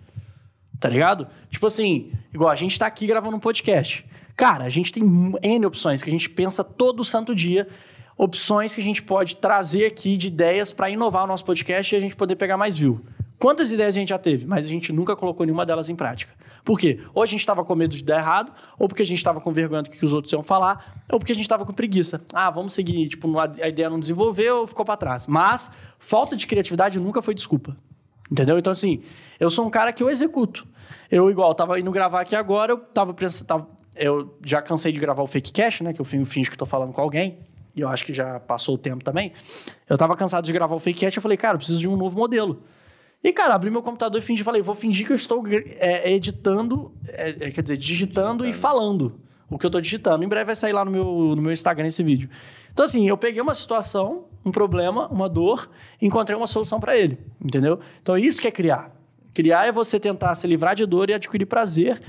Tá 0.81 0.89
ligado? 0.89 1.29
Tipo 1.51 1.67
assim, 1.67 2.11
igual 2.33 2.49
a 2.49 2.57
gente 2.57 2.79
tá 2.79 2.87
aqui 2.87 3.07
gravando 3.07 3.37
um 3.37 3.39
podcast. 3.39 4.07
Cara, 4.35 4.64
a 4.64 4.71
gente 4.71 4.91
tem 4.91 5.03
N 5.43 5.67
opções 5.67 6.03
que 6.03 6.09
a 6.09 6.12
gente 6.12 6.31
pensa 6.31 6.64
todo 6.64 7.05
santo 7.05 7.35
dia. 7.35 7.69
Opções 8.17 8.75
que 8.75 8.81
a 8.81 8.85
gente 8.85 9.03
pode 9.03 9.37
trazer 9.37 9.85
aqui 9.85 10.17
de 10.17 10.29
ideias 10.29 10.73
para 10.73 10.89
inovar 10.89 11.25
o 11.25 11.27
nosso 11.27 11.45
podcast 11.45 11.95
e 11.95 11.99
a 11.99 12.01
gente 12.01 12.17
poder 12.17 12.37
pegar 12.37 12.57
mais 12.57 12.75
view. 12.75 13.05
Quantas 13.39 13.70
ideias 13.70 13.95
a 13.95 13.99
gente 13.99 14.09
já 14.09 14.18
teve, 14.18 14.47
mas 14.47 14.64
a 14.64 14.68
gente 14.68 14.93
nunca 14.93 15.14
colocou 15.14 15.45
nenhuma 15.45 15.66
delas 15.66 15.91
em 15.91 15.95
prática. 15.95 16.32
Por 16.64 16.78
quê? 16.78 17.01
Ou 17.14 17.22
a 17.22 17.26
gente 17.26 17.41
estava 17.41 17.64
com 17.64 17.74
medo 17.74 17.95
de 17.95 18.03
dar 18.03 18.18
errado, 18.18 18.51
ou 18.78 18.89
porque 18.89 19.03
a 19.03 19.07
gente 19.07 19.18
estava 19.18 19.41
com 19.41 19.53
vergonha 19.53 19.82
do 19.82 19.91
que 19.91 20.03
os 20.05 20.12
outros 20.14 20.32
iam 20.32 20.43
falar, 20.43 21.05
ou 21.12 21.18
porque 21.18 21.32
a 21.32 21.34
gente 21.34 21.45
estava 21.45 21.64
com 21.66 21.72
preguiça. 21.72 22.20
Ah, 22.32 22.51
vamos 22.51 22.72
seguir, 22.72 23.09
tipo, 23.09 23.28
a 23.39 23.68
ideia 23.68 23.91
não 23.91 24.01
desenvolveu, 24.01 24.66
ficou 24.66 24.84
para 24.84 24.97
trás. 24.97 25.26
Mas 25.26 25.70
falta 25.99 26.34
de 26.34 26.47
criatividade 26.47 26.99
nunca 26.99 27.20
foi 27.20 27.34
desculpa. 27.34 27.76
Entendeu? 28.30 28.59
Então, 28.59 28.72
assim, 28.72 29.03
eu 29.39 29.49
sou 29.51 29.64
um 29.66 29.70
cara 29.70 29.93
que 29.93 30.03
eu 30.03 30.11
executo. 30.11 30.66
Eu, 31.11 31.30
igual, 31.30 31.55
tava 31.55 31.78
indo 31.78 31.91
gravar 31.93 32.22
aqui 32.22 32.34
agora, 32.34 32.72
eu 32.72 32.78
tava 32.78 33.14
pensando. 33.14 33.47
tava- 33.47 33.68
eu 33.95 34.37
já 34.45 34.61
cansei 34.61 34.91
de 34.93 34.99
gravar 34.99 35.22
o 35.22 35.26
fake 35.26 35.53
cash, 35.53 35.80
né? 35.82 35.93
Que 35.93 36.01
eu 36.01 36.05
fin- 36.05 36.24
finjo 36.24 36.51
que 36.51 36.57
tô 36.59 36.66
falando 36.66 36.93
com 36.93 37.01
alguém. 37.01 37.39
E 37.74 37.80
eu 37.82 37.89
acho 37.89 38.05
que 38.05 38.12
já 38.12 38.41
passou 38.41 38.74
o 38.74 38.78
tempo 38.78 39.05
também. 39.05 39.32
Eu 39.89 39.97
tava 39.97 40.16
cansado 40.16 40.45
de 40.45 40.53
gravar 40.53 40.74
o 40.74 40.78
fake 40.78 41.01
cash, 41.05 41.14
eu 41.16 41.22
falei, 41.22 41.37
cara, 41.37 41.55
eu 41.55 41.59
preciso 41.59 41.78
de 41.78 41.89
um 41.89 41.97
novo 41.97 42.16
modelo. 42.18 42.62
E, 43.27 43.33
cara, 43.33 43.57
abri 43.57 43.72
meu 43.72 43.83
computador 43.83 44.20
e 44.20 44.24
fingi, 44.24 44.45
falei, 44.45 44.62
vou 44.62 44.72
fingir 44.72 45.05
que 45.05 45.11
eu 45.11 45.16
estou 45.16 45.43
é, 45.49 46.12
editando, 46.12 46.93
é, 47.09 47.31
é, 47.31 47.51
quer 47.51 47.61
dizer, 47.61 47.77
digitando 47.77 48.47
e 48.47 48.53
falando 48.53 49.18
o 49.51 49.59
que 49.59 49.66
eu 49.66 49.70
tô 49.70 49.81
digitando. 49.81 50.24
Em 50.24 50.29
breve 50.29 50.45
vai 50.45 50.55
sair 50.55 50.72
lá 50.72 50.85
no 50.85 50.93
meu, 50.93 51.05
no 51.35 51.43
meu 51.43 51.51
Instagram 51.51 51.89
esse 51.89 52.05
vídeo. 52.05 52.31
Então, 52.72 52.85
assim, 52.85 53.09
eu 53.09 53.16
peguei 53.16 53.43
uma 53.43 53.53
situação, 53.53 54.27
um 54.45 54.53
problema, 54.53 55.09
uma 55.09 55.29
dor, 55.29 55.68
e 56.01 56.07
encontrei 56.07 56.37
uma 56.37 56.47
solução 56.47 56.79
para 56.79 56.97
ele, 56.97 57.18
entendeu? 57.45 57.81
Então, 58.01 58.16
isso 58.16 58.41
que 58.41 58.47
é 58.47 58.51
criar. 58.53 58.93
Criar 59.35 59.66
é 59.66 59.72
você 59.72 59.99
tentar 59.99 60.33
se 60.37 60.47
livrar 60.47 60.77
de 60.77 60.87
dor 60.87 61.11
e 61.11 61.14
adquirir 61.14 61.47
prazer 61.47 62.01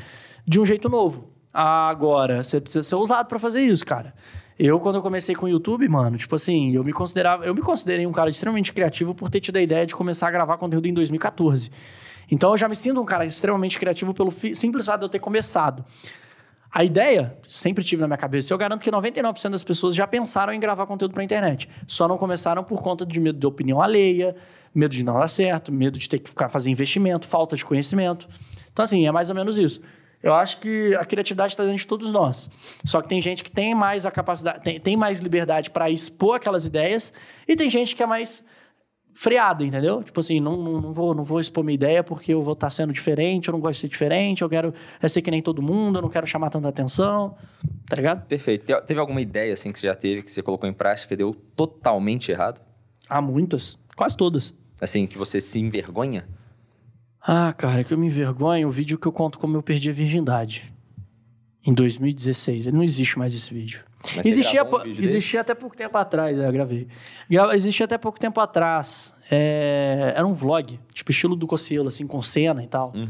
de 0.45 0.59
um 0.59 0.65
jeito 0.65 0.87
novo. 0.87 1.31
Agora, 1.51 2.43
você 2.43 2.61
precisa 2.61 2.83
ser 2.83 2.93
ousado 2.93 3.27
para 3.27 3.39
fazer 3.39 3.65
isso, 3.65 3.83
cara. 3.83 4.13
Eu, 4.59 4.79
quando 4.79 4.95
eu 4.95 5.01
comecei 5.03 5.35
com 5.35 5.45
o 5.45 5.49
YouTube, 5.49 5.87
mano, 5.87 6.17
tipo 6.17 6.35
assim, 6.35 6.73
eu 6.73 6.83
me 6.83 6.91
considerava, 6.91 7.45
eu 7.45 7.53
me 7.53 7.61
considerei 7.61 8.07
um 8.07 8.11
cara 8.11 8.29
extremamente 8.29 8.73
criativo 8.73 9.13
por 9.13 9.29
ter 9.29 9.39
tido 9.39 9.57
a 9.57 9.61
ideia 9.61 9.85
de 9.85 9.95
começar 9.95 10.27
a 10.27 10.31
gravar 10.31 10.57
conteúdo 10.57 10.87
em 10.87 10.93
2014. 10.93 11.69
Então 12.31 12.51
eu 12.51 12.57
já 12.57 12.67
me 12.67 12.75
sinto 12.75 12.99
um 12.99 13.05
cara 13.05 13.23
extremamente 13.23 13.77
criativo 13.77 14.13
pelo 14.13 14.31
simples 14.31 14.85
fato 14.87 15.01
de 15.01 15.05
eu 15.05 15.09
ter 15.09 15.19
começado. 15.19 15.85
A 16.73 16.83
ideia 16.83 17.37
sempre 17.47 17.83
tive 17.83 18.01
na 18.01 18.07
minha 18.07 18.17
cabeça. 18.17 18.51
Eu 18.51 18.57
garanto 18.57 18.81
que 18.81 18.91
99% 18.91 19.51
das 19.51 19.63
pessoas 19.63 19.95
já 19.95 20.05
pensaram 20.05 20.51
em 20.51 20.59
gravar 20.59 20.85
conteúdo 20.85 21.13
para 21.13 21.23
internet. 21.23 21.69
Só 21.85 22.07
não 22.07 22.17
começaram 22.17 22.63
por 22.63 22.81
conta 22.81 23.05
de 23.05 23.19
medo 23.19 23.39
de 23.39 23.47
opinião 23.47 23.81
alheia, 23.81 24.35
medo 24.73 24.93
de 24.93 25.03
não 25.03 25.19
dar 25.19 25.27
certo, 25.27 25.71
medo 25.71 25.97
de 25.97 26.09
ter 26.09 26.19
que 26.19 26.29
ficar 26.29 26.49
fazer 26.49 26.69
investimento, 26.69 27.25
falta 27.25 27.55
de 27.55 27.63
conhecimento. 27.63 28.27
Então 28.73 28.83
assim, 28.83 29.07
é 29.07 29.11
mais 29.11 29.29
ou 29.29 29.35
menos 29.35 29.57
isso. 29.57 29.81
Eu 30.21 30.33
acho 30.33 30.59
que 30.59 30.95
a 30.95 31.05
criatividade 31.05 31.53
está 31.53 31.63
dentro 31.63 31.77
de 31.79 31.87
todos 31.87 32.11
nós. 32.11 32.49
Só 32.83 33.01
que 33.01 33.07
tem 33.07 33.21
gente 33.21 33.43
que 33.43 33.51
tem 33.51 33.75
mais 33.75 34.05
a 34.05 34.11
capacidade, 34.11 34.63
tem, 34.63 34.79
tem 34.79 34.97
mais 34.97 35.19
liberdade 35.19 35.69
para 35.69 35.89
expor 35.89 36.35
aquelas 36.37 36.65
ideias 36.65 37.13
e 37.47 37.55
tem 37.55 37.69
gente 37.69 37.95
que 37.95 38.01
é 38.01 38.05
mais 38.05 38.43
freada, 39.13 39.63
entendeu? 39.65 40.03
Tipo 40.03 40.19
assim, 40.19 40.39
não, 40.39 40.57
não, 40.57 40.81
não 40.81 40.93
vou, 40.93 41.13
não 41.15 41.23
vou 41.23 41.39
expor 41.39 41.63
minha 41.63 41.73
ideia 41.73 42.03
porque 42.03 42.33
eu 42.33 42.41
vou 42.43 42.53
estar 42.53 42.69
sendo 42.69 42.93
diferente, 42.93 43.47
eu 43.47 43.51
não 43.51 43.59
gosto 43.59 43.77
de 43.77 43.81
ser 43.81 43.87
diferente, 43.89 44.41
eu 44.43 44.49
quero 44.49 44.73
é 45.01 45.07
ser 45.07 45.21
que 45.23 45.31
nem 45.31 45.41
todo 45.41 45.59
mundo, 45.61 45.97
eu 45.97 46.01
não 46.03 46.09
quero 46.09 46.27
chamar 46.27 46.49
tanta 46.51 46.67
atenção, 46.69 47.35
tá 47.89 47.95
ligado? 47.95 48.25
Perfeito. 48.27 48.65
Te- 48.65 48.81
Teve 48.85 48.99
alguma 48.99 49.19
ideia 49.21 49.53
assim 49.53 49.71
que 49.71 49.79
você 49.79 49.87
já 49.87 49.95
teve, 49.95 50.21
que 50.21 50.29
você 50.31 50.41
colocou 50.43 50.69
em 50.69 50.73
prática 50.73 51.13
e 51.13 51.17
deu 51.17 51.33
totalmente 51.55 52.31
errado? 52.31 52.61
Há 53.09 53.19
muitas, 53.21 53.79
quase 53.95 54.15
todas. 54.15 54.53
Assim, 54.79 55.07
que 55.07 55.17
você 55.17 55.41
se 55.41 55.59
envergonha? 55.59 56.27
Ah, 57.21 57.53
cara, 57.57 57.83
que 57.83 57.93
eu 57.93 57.97
me 57.97 58.07
envergonho 58.07 58.67
o 58.67 58.71
vídeo 58.71 58.97
que 58.97 59.07
eu 59.07 59.11
conto 59.11 59.37
como 59.37 59.57
eu 59.57 59.63
perdi 59.63 59.89
a 59.89 59.93
virgindade. 59.93 60.73
Em 61.65 61.73
2016. 61.73 62.67
Ele 62.67 62.77
não 62.77 62.83
existe 62.83 63.19
mais 63.19 63.33
esse 63.33 63.53
vídeo. 63.53 63.83
Mas 64.15 64.25
existia 64.25 64.63
um 64.63 64.83
vídeo 64.83 65.03
existia 65.03 65.41
até 65.41 65.53
pouco 65.53 65.75
tempo 65.75 65.97
atrás, 65.97 66.39
é, 66.39 66.47
eu 66.47 66.51
gravei. 66.51 66.87
Gra- 67.29 67.53
Existia 67.55 67.83
até 67.85 67.97
pouco 67.97 68.17
tempo 68.19 68.39
atrás. 68.39 69.13
é, 69.29 70.13
era 70.15 70.25
um 70.25 70.31
vlog, 70.31 70.79
tipo 70.93 71.11
estilo 71.11 71.35
do 71.35 71.45
Cocielo, 71.45 71.89
assim, 71.89 72.07
com 72.07 72.21
cena 72.21 72.63
e 72.63 72.67
tal. 72.67 72.93
Aí 72.95 73.01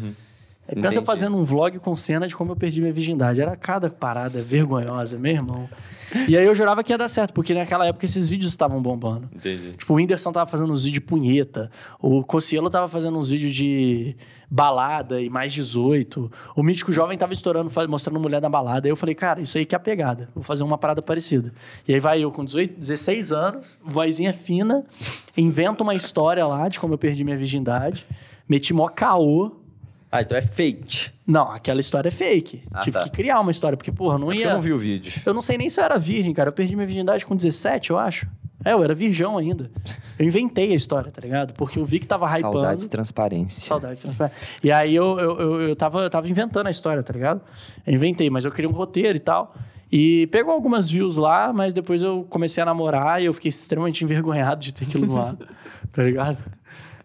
pensa 0.76 0.88
Entendi. 0.88 1.05
fazendo 1.05 1.38
um 1.38 1.45
vlog 1.45 1.80
com 1.80 1.95
cena 1.95 2.28
de 2.28 2.36
como 2.36 2.51
eu 2.51 2.55
perdi 2.55 2.82
minha 2.82 2.93
virgindade. 2.93 3.41
Era 3.41 3.55
cada 3.55 3.89
parada 3.89 4.41
vergonhosa, 4.41 5.18
meu 5.18 5.32
irmão. 5.32 5.70
E 6.28 6.38
aí 6.38 6.45
eu 6.45 6.55
jurava 6.55 6.84
que 6.84 6.93
ia 6.93 6.97
dar 6.97 7.07
certo, 7.07 7.34
porque 7.34 7.53
naquela 7.53 7.86
época 7.86 8.05
esses 8.05 8.28
vídeos 8.30 8.51
estavam 8.51 8.82
bombando. 8.82 9.30
Entendi. 9.34 9.74
Tipo, 9.74 9.93
o 9.93 9.95
Whindersson 9.97 10.32
tava 10.32 10.49
fazendo 10.49 10.72
uns 10.72 10.84
vídeos 10.84 10.93
de 10.93 11.01
punheta. 11.01 11.72
O 11.99 12.24
Cossielo 12.24 12.70
tava 12.70 12.88
fazendo 12.88 13.18
uns 13.18 13.30
vídeos 13.30 13.53
de 13.53 14.15
balada 14.49 15.22
e 15.22 15.30
mais 15.30 15.53
18. 15.53 16.32
O 16.55 16.63
Mítico 16.63 16.91
Jovem 16.91 17.18
tava 17.18 17.34
estourando, 17.34 17.72
mostrando 17.89 18.20
mulher 18.20 18.41
na 18.41 18.49
balada. 18.49 18.88
Aí 18.88 18.91
eu 18.91 18.95
falei, 18.95 19.15
cara, 19.15 19.41
isso 19.41 19.57
aí 19.57 19.65
que 19.65 19.76
é 19.76 19.78
a 19.78 19.80
pegada. 19.80 20.30
Vou 20.34 20.43
fazer 20.43 20.63
uma 20.63 20.78
parada 20.78 21.01
parecida. 21.01 21.53
E 21.88 21.93
aí 21.93 21.99
vai 21.99 22.24
eu 22.24 22.32
com 22.32 22.43
18, 22.43 22.80
16 22.80 23.32
anos, 23.32 23.78
vozinha 23.84 24.34
fina, 24.34 24.86
invento 25.36 25.84
uma 25.84 25.95
história 25.95 26.45
lá 26.45 26.68
de 26.68 26.80
como 26.80 26.93
eu 26.93 26.97
perdi 26.97 27.24
minha 27.24 27.38
virgindade. 27.38 28.05
Meti 28.47 28.74
mó 28.74 28.88
caô. 28.88 29.51
Ah, 30.12 30.22
então 30.22 30.38
é 30.38 30.41
fake. 30.41 31.12
Não, 31.26 31.51
aquela 31.51 31.80
história 31.80 32.08
é 32.08 32.12
fake. 32.12 32.64
Ah, 32.72 32.80
Tive 32.80 32.97
tá. 32.97 33.03
que 33.03 33.12
criar 33.12 33.39
uma 33.41 33.51
história, 33.51 33.78
porque, 33.78 33.91
porra, 33.91 34.18
não 34.18 34.28
Porque 34.28 34.39
ia... 34.39 34.47
eu 34.47 34.53
não 34.53 34.62
vi 34.62 34.72
o 34.72 34.78
vídeo. 34.78 35.12
Eu 35.26 35.34
não 35.34 35.41
sei 35.41 35.58
nem 35.58 35.70
se 35.70 35.80
eu 35.80 35.84
era 35.84 35.99
virgem, 35.99 36.34
cara. 36.34 36.49
Eu 36.49 36.53
perdi 36.53 36.76
minha 36.76 36.88
virgindade 36.88 37.26
com 37.26 37.36
17, 37.36 37.89
eu 37.89 37.97
acho. 37.97 38.28
É, 38.64 38.74
eu 38.74 38.84
era 38.84 38.95
virgão 38.95 39.38
ainda. 39.38 39.70
Eu 40.18 40.26
inventei 40.26 40.72
a 40.72 40.76
história, 40.76 41.12
tá 41.12 41.22
ligado? 41.22 41.53
Porque 41.53 41.78
eu 41.78 41.86
vi 41.86 41.99
que 41.99 42.08
tava 42.08 42.26
hypando. 42.26 42.53
Saudades 42.53 42.86
de 42.86 42.89
transparência. 42.89 43.68
Saudade 43.68 43.99
transparente. 43.99 44.36
E 44.64 44.72
aí 44.72 44.95
eu, 44.95 45.20
eu, 45.20 45.39
eu, 45.39 45.62
eu, 45.70 45.76
tava, 45.76 46.01
eu 46.01 46.10
tava 46.10 46.28
inventando 46.30 46.68
a 46.68 46.72
história, 46.72 47.03
tá 47.03 47.14
ligado? 47.14 47.41
Eu 47.86 47.93
inventei, 47.93 48.30
mas 48.30 48.45
eu 48.45 48.51
queria 48.51 48.70
um 48.70 48.74
roteiro 48.74 49.16
e 49.16 49.22
tal. 49.22 49.53
E 49.91 50.28
pegou 50.28 50.53
algumas 50.53 50.89
views 50.89 51.16
lá, 51.18 51.53
mas 51.53 51.74
depois 51.74 52.01
eu 52.01 52.26
comecei 52.30 52.62
a 52.62 52.66
namorar 52.66 53.22
e 53.22 53.26
eu 53.26 53.34
fiquei 53.34 53.49
extremamente 53.49 54.03
envergonhado 54.03 54.62
de 54.62 54.74
ter 54.74 54.86
aquilo 54.86 55.18
ar, 55.18 55.38
tá 55.91 56.03
ligado? 56.03 56.38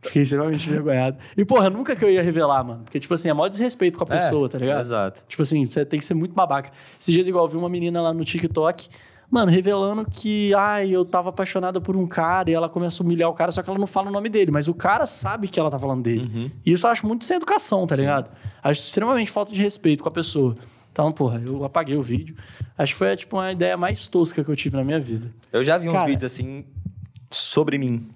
Fiquei 0.02 0.22
extremamente 0.22 0.68
envergonhado. 0.68 1.16
E, 1.36 1.44
porra, 1.44 1.70
nunca 1.70 1.94
que 1.94 2.04
eu 2.04 2.10
ia 2.10 2.22
revelar, 2.22 2.64
mano. 2.64 2.82
Porque, 2.84 2.98
tipo 2.98 3.14
assim, 3.14 3.28
é 3.28 3.32
maior 3.32 3.48
desrespeito 3.48 3.96
com 3.98 4.04
a 4.04 4.14
É, 4.14 4.18
pessoa, 4.18 4.48
tá 4.48 4.58
ligado? 4.58 4.80
exato. 4.80 5.22
Tipo 5.28 5.42
assim, 5.42 5.64
você 5.64 5.84
tem 5.84 5.98
que 6.00 6.04
ser 6.04 6.14
muito 6.14 6.34
babaca. 6.34 6.70
Esses 6.98 7.14
dias, 7.14 7.28
igual, 7.28 7.44
eu 7.44 7.48
vi 7.48 7.56
uma 7.56 7.68
menina 7.68 8.02
lá 8.02 8.12
no 8.12 8.24
TikTok 8.24 8.88
Mano, 9.30 9.50
revelando 9.50 10.04
que, 10.10 10.52
ai, 10.52 10.90
eu 10.90 11.06
tava 11.06 11.30
apaixonada 11.30 11.80
por 11.80 11.96
um 11.96 12.06
cara 12.06 12.50
e 12.50 12.52
ela 12.52 12.68
começa 12.68 13.02
a 13.02 13.06
humilhar 13.06 13.30
o 13.30 13.32
cara, 13.32 13.50
só 13.50 13.62
que 13.62 13.70
ela 13.70 13.78
não 13.78 13.86
fala 13.86 14.10
o 14.10 14.12
nome 14.12 14.28
dele, 14.28 14.50
mas 14.50 14.68
o 14.68 14.74
cara 14.74 15.06
sabe 15.06 15.48
que 15.48 15.58
ela 15.58 15.70
tá 15.70 15.78
falando 15.78 16.02
dele. 16.02 16.52
E 16.66 16.70
isso 16.72 16.86
eu 16.86 16.90
acho 16.90 17.06
muito 17.06 17.24
sem 17.24 17.38
educação, 17.38 17.86
tá 17.86 17.96
ligado? 17.96 18.28
Acho 18.62 18.80
extremamente 18.82 19.30
falta 19.30 19.50
de 19.50 19.62
respeito 19.62 20.02
com 20.02 20.08
a 20.10 20.12
pessoa. 20.12 20.54
Então, 20.92 21.10
porra, 21.10 21.40
eu 21.42 21.64
apaguei 21.64 21.96
o 21.96 22.02
vídeo. 22.02 22.36
Acho 22.76 22.92
que 22.92 22.98
foi, 22.98 23.16
tipo, 23.16 23.36
uma 23.38 23.50
ideia 23.50 23.74
mais 23.74 24.06
tosca 24.06 24.44
que 24.44 24.50
eu 24.50 24.54
tive 24.54 24.76
na 24.76 24.84
minha 24.84 25.00
vida. 25.00 25.32
Eu 25.50 25.64
já 25.64 25.78
vi 25.78 25.88
uns 25.88 25.94
Cara. 25.94 26.04
vídeos 26.04 26.24
assim 26.24 26.66
sobre 27.30 27.78
mim. 27.78 28.10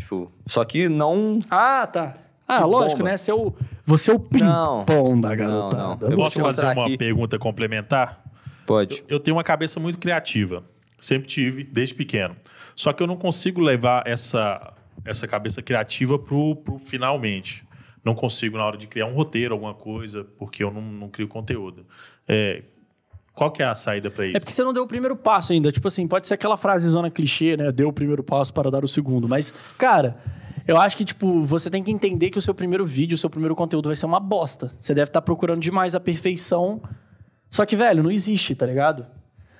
Tipo, 0.00 0.32
só 0.46 0.64
que 0.64 0.88
não. 0.88 1.40
Ah, 1.50 1.86
tá. 1.86 2.14
Ah, 2.48 2.64
lógico, 2.64 2.98
bomba. 2.98 3.10
né? 3.10 3.16
Você 3.16 3.30
é 3.30 3.34
o, 3.34 3.54
você 3.84 4.10
é 4.10 4.14
o 4.14 4.18
Não. 4.32 4.84
pimpão 4.84 5.20
da 5.20 5.28
Não, 5.28 5.36
garotada. 5.36 6.06
não. 6.06 6.10
Eu 6.12 6.16
Posso 6.16 6.40
vou 6.40 6.50
fazer 6.50 6.66
uma 6.66 6.84
aqui. 6.86 6.96
pergunta 6.98 7.38
complementar? 7.38 8.24
Pode. 8.66 9.04
Eu 9.08 9.20
tenho 9.20 9.36
uma 9.36 9.44
cabeça 9.44 9.78
muito 9.78 9.98
criativa. 9.98 10.64
Sempre 10.98 11.28
tive, 11.28 11.62
desde 11.64 11.94
pequeno. 11.94 12.34
Só 12.74 12.92
que 12.92 13.02
eu 13.02 13.06
não 13.06 13.16
consigo 13.16 13.60
levar 13.60 14.02
essa, 14.06 14.72
essa 15.04 15.28
cabeça 15.28 15.62
criativa 15.62 16.18
pro, 16.18 16.56
pro 16.56 16.78
finalmente. 16.78 17.64
Não 18.04 18.14
consigo 18.14 18.56
na 18.56 18.64
hora 18.64 18.76
de 18.78 18.86
criar 18.86 19.06
um 19.06 19.14
roteiro, 19.14 19.54
alguma 19.54 19.74
coisa, 19.74 20.24
porque 20.38 20.64
eu 20.64 20.70
não, 20.72 20.80
não 20.82 21.08
crio 21.08 21.28
conteúdo. 21.28 21.86
É, 22.26 22.62
qual 23.40 23.50
que 23.50 23.62
é 23.62 23.66
a 23.66 23.72
saída 23.74 24.10
para 24.10 24.26
isso? 24.26 24.36
É 24.36 24.40
porque 24.40 24.52
você 24.52 24.62
não 24.62 24.74
deu 24.74 24.82
o 24.82 24.86
primeiro 24.86 25.16
passo 25.16 25.54
ainda. 25.54 25.72
Tipo 25.72 25.88
assim, 25.88 26.06
pode 26.06 26.28
ser 26.28 26.34
aquela 26.34 26.58
frase 26.58 26.86
zona 26.90 27.10
clichê, 27.10 27.56
né? 27.56 27.72
Deu 27.72 27.88
o 27.88 27.92
primeiro 27.92 28.22
passo 28.22 28.52
para 28.52 28.70
dar 28.70 28.84
o 28.84 28.88
segundo. 28.88 29.26
Mas, 29.26 29.50
cara, 29.78 30.18
eu 30.68 30.76
acho 30.76 30.94
que, 30.94 31.06
tipo, 31.06 31.42
você 31.44 31.70
tem 31.70 31.82
que 31.82 31.90
entender 31.90 32.28
que 32.28 32.36
o 32.36 32.42
seu 32.42 32.54
primeiro 32.54 32.84
vídeo, 32.84 33.14
o 33.14 33.18
seu 33.18 33.30
primeiro 33.30 33.56
conteúdo 33.56 33.88
vai 33.88 33.96
ser 33.96 34.04
uma 34.04 34.20
bosta. 34.20 34.70
Você 34.78 34.92
deve 34.92 35.08
estar 35.08 35.22
procurando 35.22 35.60
demais 35.60 35.94
a 35.94 36.00
perfeição. 36.00 36.82
Só 37.48 37.64
que, 37.64 37.74
velho, 37.76 38.02
não 38.02 38.10
existe, 38.10 38.54
tá 38.54 38.66
ligado? 38.66 39.06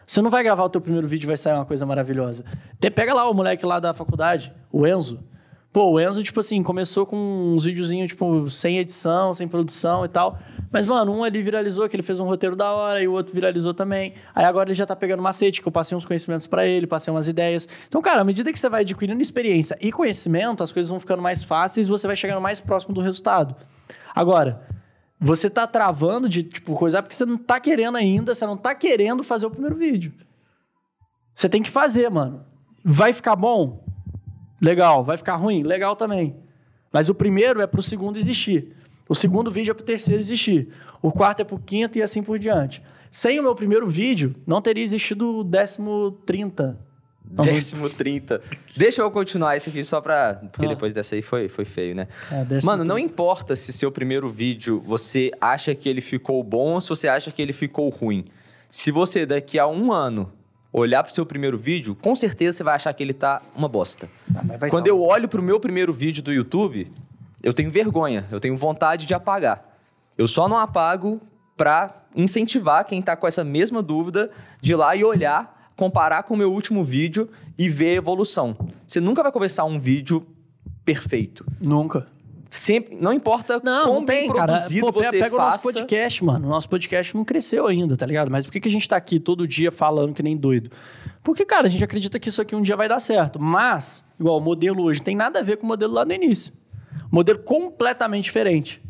Você 0.04 0.20
não 0.20 0.28
vai 0.28 0.42
gravar 0.42 0.64
o 0.64 0.68
teu 0.68 0.80
primeiro 0.82 1.08
vídeo 1.08 1.24
e 1.24 1.28
vai 1.28 1.36
sair 1.38 1.54
uma 1.54 1.64
coisa 1.64 1.86
maravilhosa. 1.86 2.44
Te- 2.78 2.90
Pega 2.90 3.14
lá 3.14 3.30
o 3.30 3.32
moleque 3.32 3.64
lá 3.64 3.80
da 3.80 3.94
faculdade, 3.94 4.52
o 4.70 4.86
Enzo. 4.86 5.20
Pô, 5.72 5.92
o 5.92 5.98
Enzo, 6.00 6.22
tipo 6.22 6.40
assim, 6.40 6.62
começou 6.62 7.06
com 7.06 7.16
uns 7.16 7.64
videozinhos, 7.64 8.08
tipo, 8.10 8.50
sem 8.50 8.76
edição, 8.78 9.32
sem 9.32 9.48
produção 9.48 10.04
e 10.04 10.08
tal. 10.08 10.38
Mas, 10.72 10.86
mano, 10.86 11.12
um 11.12 11.24
ali 11.24 11.42
viralizou, 11.42 11.88
que 11.88 11.96
ele 11.96 12.02
fez 12.02 12.20
um 12.20 12.24
roteiro 12.24 12.54
da 12.54 12.70
hora, 12.70 13.02
e 13.02 13.08
o 13.08 13.12
outro 13.12 13.34
viralizou 13.34 13.74
também. 13.74 14.14
Aí 14.34 14.44
agora 14.44 14.68
ele 14.68 14.74
já 14.74 14.86
tá 14.86 14.94
pegando 14.94 15.20
macete, 15.20 15.60
que 15.60 15.66
eu 15.66 15.72
passei 15.72 15.98
uns 15.98 16.04
conhecimentos 16.04 16.46
pra 16.46 16.64
ele, 16.64 16.86
passei 16.86 17.12
umas 17.12 17.26
ideias. 17.26 17.68
Então, 17.88 18.00
cara, 18.00 18.20
à 18.20 18.24
medida 18.24 18.52
que 18.52 18.58
você 18.58 18.68
vai 18.68 18.82
adquirindo 18.82 19.20
experiência 19.20 19.76
e 19.80 19.90
conhecimento, 19.90 20.62
as 20.62 20.70
coisas 20.70 20.88
vão 20.88 21.00
ficando 21.00 21.20
mais 21.20 21.42
fáceis 21.42 21.88
e 21.88 21.90
você 21.90 22.06
vai 22.06 22.14
chegando 22.14 22.40
mais 22.40 22.60
próximo 22.60 22.94
do 22.94 23.00
resultado. 23.00 23.56
Agora, 24.14 24.64
você 25.18 25.50
tá 25.50 25.66
travando 25.66 26.28
de, 26.28 26.44
tipo, 26.44 26.74
coisa 26.74 27.02
porque 27.02 27.16
você 27.16 27.26
não 27.26 27.36
tá 27.36 27.58
querendo 27.58 27.96
ainda, 27.96 28.34
você 28.34 28.46
não 28.46 28.56
tá 28.56 28.72
querendo 28.74 29.24
fazer 29.24 29.46
o 29.46 29.50
primeiro 29.50 29.76
vídeo. 29.76 30.12
Você 31.34 31.48
tem 31.48 31.62
que 31.62 31.70
fazer, 31.70 32.08
mano. 32.10 32.44
Vai 32.84 33.12
ficar 33.12 33.34
bom? 33.34 33.84
Legal. 34.62 35.02
Vai 35.02 35.16
ficar 35.16 35.34
ruim? 35.36 35.62
Legal 35.62 35.96
também. 35.96 36.36
Mas 36.92 37.08
o 37.08 37.14
primeiro 37.14 37.60
é 37.60 37.66
pro 37.66 37.82
segundo 37.82 38.16
existir. 38.16 38.76
O 39.10 39.14
segundo 39.14 39.50
vídeo 39.50 39.72
é 39.72 39.74
pro 39.74 39.84
terceiro 39.84 40.20
existir. 40.20 40.68
O 41.02 41.10
quarto 41.10 41.40
é 41.40 41.44
pro 41.44 41.58
quinto 41.58 41.98
e 41.98 42.02
assim 42.02 42.22
por 42.22 42.38
diante. 42.38 42.80
Sem 43.10 43.40
o 43.40 43.42
meu 43.42 43.56
primeiro 43.56 43.88
vídeo, 43.90 44.36
não 44.46 44.62
teria 44.62 44.84
existido 44.84 45.38
o 45.38 45.42
décimo 45.44 46.12
30. 46.24 46.78
Não, 47.28 47.44
Décimo 47.44 47.90
30. 47.90 48.40
Deixa 48.76 49.02
eu 49.02 49.10
continuar 49.10 49.56
esse 49.56 49.68
aqui 49.68 49.82
só 49.84 50.00
pra. 50.00 50.34
Porque 50.52 50.66
Ah. 50.66 50.68
depois 50.68 50.94
dessa 50.94 51.16
aí 51.16 51.22
foi, 51.22 51.48
foi 51.48 51.64
feio, 51.64 51.94
né? 51.94 52.06
É, 52.30 52.64
Mano, 52.64 52.84
não 52.84 52.94
30. 52.96 53.00
importa 53.12 53.56
se 53.56 53.72
seu 53.72 53.90
primeiro 53.90 54.30
vídeo 54.30 54.80
você 54.86 55.30
acha 55.40 55.74
que 55.74 55.88
ele 55.88 56.00
ficou 56.00 56.42
bom 56.44 56.74
ou 56.74 56.80
se 56.80 56.88
você 56.88 57.08
acha 57.08 57.32
que 57.32 57.42
ele 57.42 57.52
ficou 57.52 57.88
ruim. 57.88 58.24
Se 58.70 58.92
você 58.92 59.26
daqui 59.26 59.58
a 59.58 59.66
um 59.66 59.92
ano 59.92 60.32
olhar 60.72 61.02
pro 61.02 61.12
seu 61.12 61.26
primeiro 61.26 61.58
vídeo, 61.58 61.96
com 61.96 62.14
certeza 62.14 62.58
você 62.58 62.62
vai 62.64 62.76
achar 62.76 62.92
que 62.92 63.02
ele 63.02 63.12
tá 63.12 63.42
uma 63.56 63.68
bosta. 63.68 64.08
Ah, 64.34 64.68
Quando 64.68 64.86
eu 64.86 65.00
olho 65.02 65.28
pro 65.28 65.42
meu 65.42 65.58
primeiro 65.58 65.92
vídeo 65.92 66.22
do 66.22 66.32
YouTube, 66.32 66.90
eu 67.42 67.52
tenho 67.52 67.70
vergonha, 67.70 68.26
eu 68.30 68.40
tenho 68.40 68.56
vontade 68.56 69.06
de 69.06 69.14
apagar. 69.14 69.64
Eu 70.18 70.28
só 70.28 70.48
não 70.48 70.58
apago 70.58 71.20
pra 71.56 72.02
incentivar 72.14 72.84
quem 72.84 73.00
tá 73.00 73.16
com 73.16 73.26
essa 73.26 73.44
mesma 73.44 73.82
dúvida 73.82 74.30
de 74.60 74.72
ir 74.72 74.76
lá 74.76 74.94
e 74.96 75.04
olhar, 75.04 75.70
comparar 75.76 76.22
com 76.24 76.34
o 76.34 76.36
meu 76.36 76.52
último 76.52 76.82
vídeo 76.84 77.28
e 77.58 77.68
ver 77.68 77.90
a 77.90 77.94
evolução. 77.94 78.56
Você 78.86 79.00
nunca 79.00 79.22
vai 79.22 79.30
começar 79.32 79.64
um 79.64 79.78
vídeo 79.78 80.26
perfeito. 80.84 81.44
Nunca. 81.60 82.06
Sempre, 82.48 82.96
não 82.96 83.12
importa 83.12 83.60
Não, 83.62 83.84
quão 83.84 83.94
não 84.00 84.04
bem 84.04 84.22
tem, 84.22 84.32
cara. 84.32 84.54
produzido 84.54 84.86
Pô, 84.86 84.92
pe- 84.92 85.04
você 85.06 85.18
pega 85.20 85.36
o 85.36 85.38
nosso 85.38 85.50
faça. 85.52 85.72
podcast, 85.72 86.24
mano. 86.24 86.46
O 86.48 86.50
nosso 86.50 86.68
podcast 86.68 87.14
não 87.16 87.24
cresceu 87.24 87.64
ainda, 87.68 87.96
tá 87.96 88.04
ligado? 88.04 88.28
Mas 88.28 88.44
por 88.44 88.50
que, 88.52 88.58
que 88.60 88.66
a 88.68 88.70
gente 88.70 88.88
tá 88.88 88.96
aqui 88.96 89.20
todo 89.20 89.46
dia 89.46 89.70
falando 89.70 90.12
que 90.12 90.22
nem 90.22 90.36
doido? 90.36 90.68
Porque, 91.22 91.44
cara, 91.46 91.68
a 91.68 91.70
gente 91.70 91.84
acredita 91.84 92.18
que 92.18 92.28
isso 92.28 92.42
aqui 92.42 92.56
um 92.56 92.62
dia 92.62 92.74
vai 92.76 92.88
dar 92.88 92.98
certo. 92.98 93.38
Mas, 93.40 94.04
igual, 94.18 94.36
o 94.38 94.40
modelo 94.40 94.82
hoje 94.82 95.00
tem 95.00 95.14
nada 95.14 95.38
a 95.38 95.42
ver 95.42 95.58
com 95.58 95.64
o 95.64 95.68
modelo 95.68 95.92
lá 95.94 96.04
no 96.04 96.12
início. 96.12 96.52
Modelo 97.10 97.38
completamente 97.40 98.24
diferente. 98.24 98.82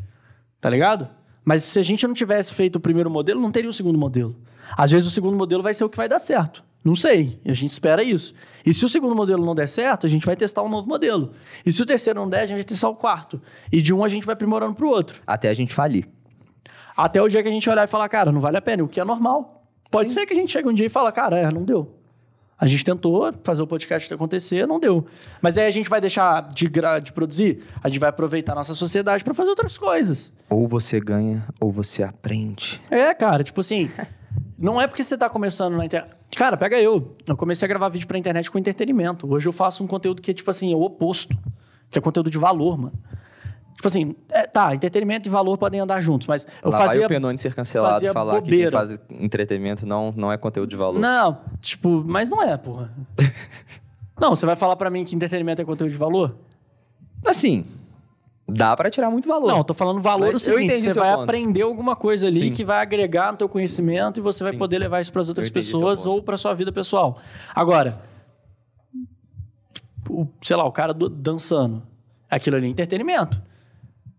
Tá 0.60 0.68
ligado? 0.68 1.08
Mas 1.44 1.64
se 1.64 1.78
a 1.78 1.82
gente 1.82 2.06
não 2.06 2.14
tivesse 2.14 2.52
feito 2.52 2.76
o 2.76 2.80
primeiro 2.80 3.10
modelo, 3.10 3.40
não 3.40 3.50
teria 3.50 3.70
o 3.70 3.72
segundo 3.72 3.98
modelo. 3.98 4.36
Às 4.76 4.90
vezes 4.90 5.08
o 5.08 5.10
segundo 5.10 5.36
modelo 5.36 5.62
vai 5.62 5.74
ser 5.74 5.84
o 5.84 5.88
que 5.88 5.96
vai 5.96 6.08
dar 6.08 6.18
certo. 6.18 6.64
Não 6.84 6.94
sei. 6.94 7.40
A 7.44 7.52
gente 7.52 7.70
espera 7.70 8.02
isso. 8.02 8.34
E 8.64 8.72
se 8.72 8.84
o 8.84 8.88
segundo 8.88 9.14
modelo 9.14 9.44
não 9.44 9.54
der 9.54 9.68
certo, 9.68 10.06
a 10.06 10.08
gente 10.08 10.24
vai 10.24 10.36
testar 10.36 10.62
um 10.62 10.68
novo 10.68 10.88
modelo. 10.88 11.32
E 11.64 11.72
se 11.72 11.82
o 11.82 11.86
terceiro 11.86 12.20
não 12.20 12.28
der, 12.28 12.40
a 12.40 12.46
gente 12.46 12.56
vai 12.56 12.64
testar 12.64 12.88
o 12.88 12.94
quarto. 12.94 13.40
E 13.70 13.82
de 13.82 13.92
um 13.92 14.04
a 14.04 14.08
gente 14.08 14.24
vai 14.24 14.32
aprimorando 14.32 14.74
pro 14.74 14.88
outro. 14.88 15.20
Até 15.26 15.48
a 15.48 15.54
gente 15.54 15.74
falir. 15.74 16.08
Até 16.96 17.20
o 17.22 17.28
dia 17.28 17.42
que 17.42 17.48
a 17.48 17.52
gente 17.52 17.68
olhar 17.68 17.84
e 17.84 17.86
falar, 17.86 18.08
cara, 18.08 18.32
não 18.32 18.40
vale 18.40 18.56
a 18.56 18.62
pena, 18.62 18.82
o 18.82 18.88
que 18.88 19.00
é 19.00 19.04
normal. 19.04 19.64
Pode 19.90 20.12
ser 20.12 20.26
que 20.26 20.32
a 20.32 20.36
gente 20.36 20.52
chegue 20.52 20.68
um 20.68 20.72
dia 20.72 20.86
e 20.86 20.90
fala, 20.90 21.10
cara, 21.12 21.38
é, 21.38 21.50
não 21.52 21.64
deu. 21.64 21.99
A 22.60 22.66
gente 22.66 22.84
tentou 22.84 23.32
fazer 23.42 23.62
o 23.62 23.66
podcast 23.66 24.12
acontecer, 24.12 24.66
não 24.66 24.78
deu. 24.78 25.06
Mas 25.40 25.56
aí 25.56 25.66
a 25.66 25.70
gente 25.70 25.88
vai 25.88 25.98
deixar 25.98 26.46
de, 26.52 26.68
de 27.02 27.12
produzir? 27.12 27.64
A 27.82 27.88
gente 27.88 27.98
vai 27.98 28.10
aproveitar 28.10 28.52
a 28.52 28.56
nossa 28.56 28.74
sociedade 28.74 29.24
para 29.24 29.32
fazer 29.32 29.48
outras 29.48 29.78
coisas. 29.78 30.30
Ou 30.50 30.68
você 30.68 31.00
ganha, 31.00 31.46
ou 31.58 31.72
você 31.72 32.02
aprende. 32.02 32.78
É, 32.90 33.14
cara, 33.14 33.42
tipo 33.42 33.62
assim, 33.62 33.90
não 34.58 34.78
é 34.78 34.86
porque 34.86 35.02
você 35.02 35.16
tá 35.16 35.30
começando 35.30 35.74
na 35.74 35.86
internet. 35.86 36.10
Cara, 36.36 36.54
pega 36.54 36.78
eu. 36.78 37.16
Eu 37.26 37.34
comecei 37.34 37.64
a 37.64 37.68
gravar 37.68 37.88
vídeo 37.88 38.06
pra 38.06 38.18
internet 38.18 38.50
com 38.50 38.58
entretenimento. 38.58 39.26
Hoje 39.32 39.48
eu 39.48 39.52
faço 39.52 39.82
um 39.82 39.86
conteúdo 39.86 40.20
que 40.20 40.30
é, 40.30 40.34
tipo 40.34 40.50
assim, 40.50 40.70
é 40.70 40.76
o 40.76 40.82
oposto. 40.82 41.34
Que 41.88 41.98
é 41.98 42.02
conteúdo 42.02 42.30
de 42.30 42.38
valor, 42.38 42.76
mano. 42.76 42.92
Tipo 43.80 43.88
assim, 43.88 44.14
é, 44.28 44.46
tá, 44.46 44.74
entretenimento 44.74 45.26
e 45.26 45.30
valor 45.32 45.56
podem 45.56 45.80
andar 45.80 46.02
juntos, 46.02 46.26
mas 46.26 46.46
eu 46.62 46.70
Lá 46.70 46.76
fazia. 46.76 46.98
vai 46.98 47.06
o 47.06 47.08
Penone 47.08 47.38
ser 47.38 47.54
cancelado 47.54 48.04
e 48.04 48.12
falar 48.12 48.34
que 48.34 48.40
bobeira. 48.50 48.70
quem 48.70 48.78
faz 48.78 49.00
entretenimento 49.08 49.86
não, 49.86 50.12
não 50.14 50.30
é 50.30 50.36
conteúdo 50.36 50.68
de 50.68 50.76
valor. 50.76 50.98
Não, 51.00 51.38
tipo, 51.62 52.04
mas 52.06 52.28
não 52.28 52.42
é, 52.42 52.58
porra. 52.58 52.92
não, 54.20 54.36
você 54.36 54.44
vai 54.44 54.54
falar 54.54 54.76
pra 54.76 54.90
mim 54.90 55.02
que 55.02 55.16
entretenimento 55.16 55.62
é 55.62 55.64
conteúdo 55.64 55.90
de 55.90 55.96
valor? 55.96 56.36
Assim, 57.24 57.64
dá 58.46 58.76
pra 58.76 58.90
tirar 58.90 59.08
muito 59.10 59.26
valor. 59.26 59.48
Não, 59.48 59.64
tô 59.64 59.72
falando 59.72 60.02
valor 60.02 60.26
Mas 60.26 60.36
o 60.36 60.40
seguinte, 60.40 60.76
você 60.78 60.92
vai 60.92 61.12
ponto. 61.12 61.22
aprender 61.24 61.62
alguma 61.62 61.96
coisa 61.96 62.26
ali 62.26 62.48
Sim. 62.48 62.52
que 62.52 62.62
vai 62.62 62.82
agregar 62.82 63.32
no 63.32 63.38
teu 63.38 63.48
conhecimento 63.48 64.20
e 64.20 64.22
você 64.22 64.44
vai 64.44 64.52
Sim. 64.52 64.58
poder 64.58 64.78
levar 64.78 65.00
isso 65.00 65.10
para 65.10 65.22
as 65.22 65.28
outras 65.30 65.48
pessoas 65.48 66.04
ou 66.04 66.22
para 66.22 66.36
sua 66.36 66.52
vida 66.52 66.70
pessoal. 66.70 67.18
Agora, 67.54 67.98
o, 70.06 70.26
sei 70.42 70.54
lá, 70.56 70.66
o 70.66 70.72
cara 70.72 70.92
do- 70.92 71.08
dançando, 71.08 71.82
aquilo 72.28 72.56
ali 72.56 72.66
é 72.66 72.70
entretenimento. 72.70 73.48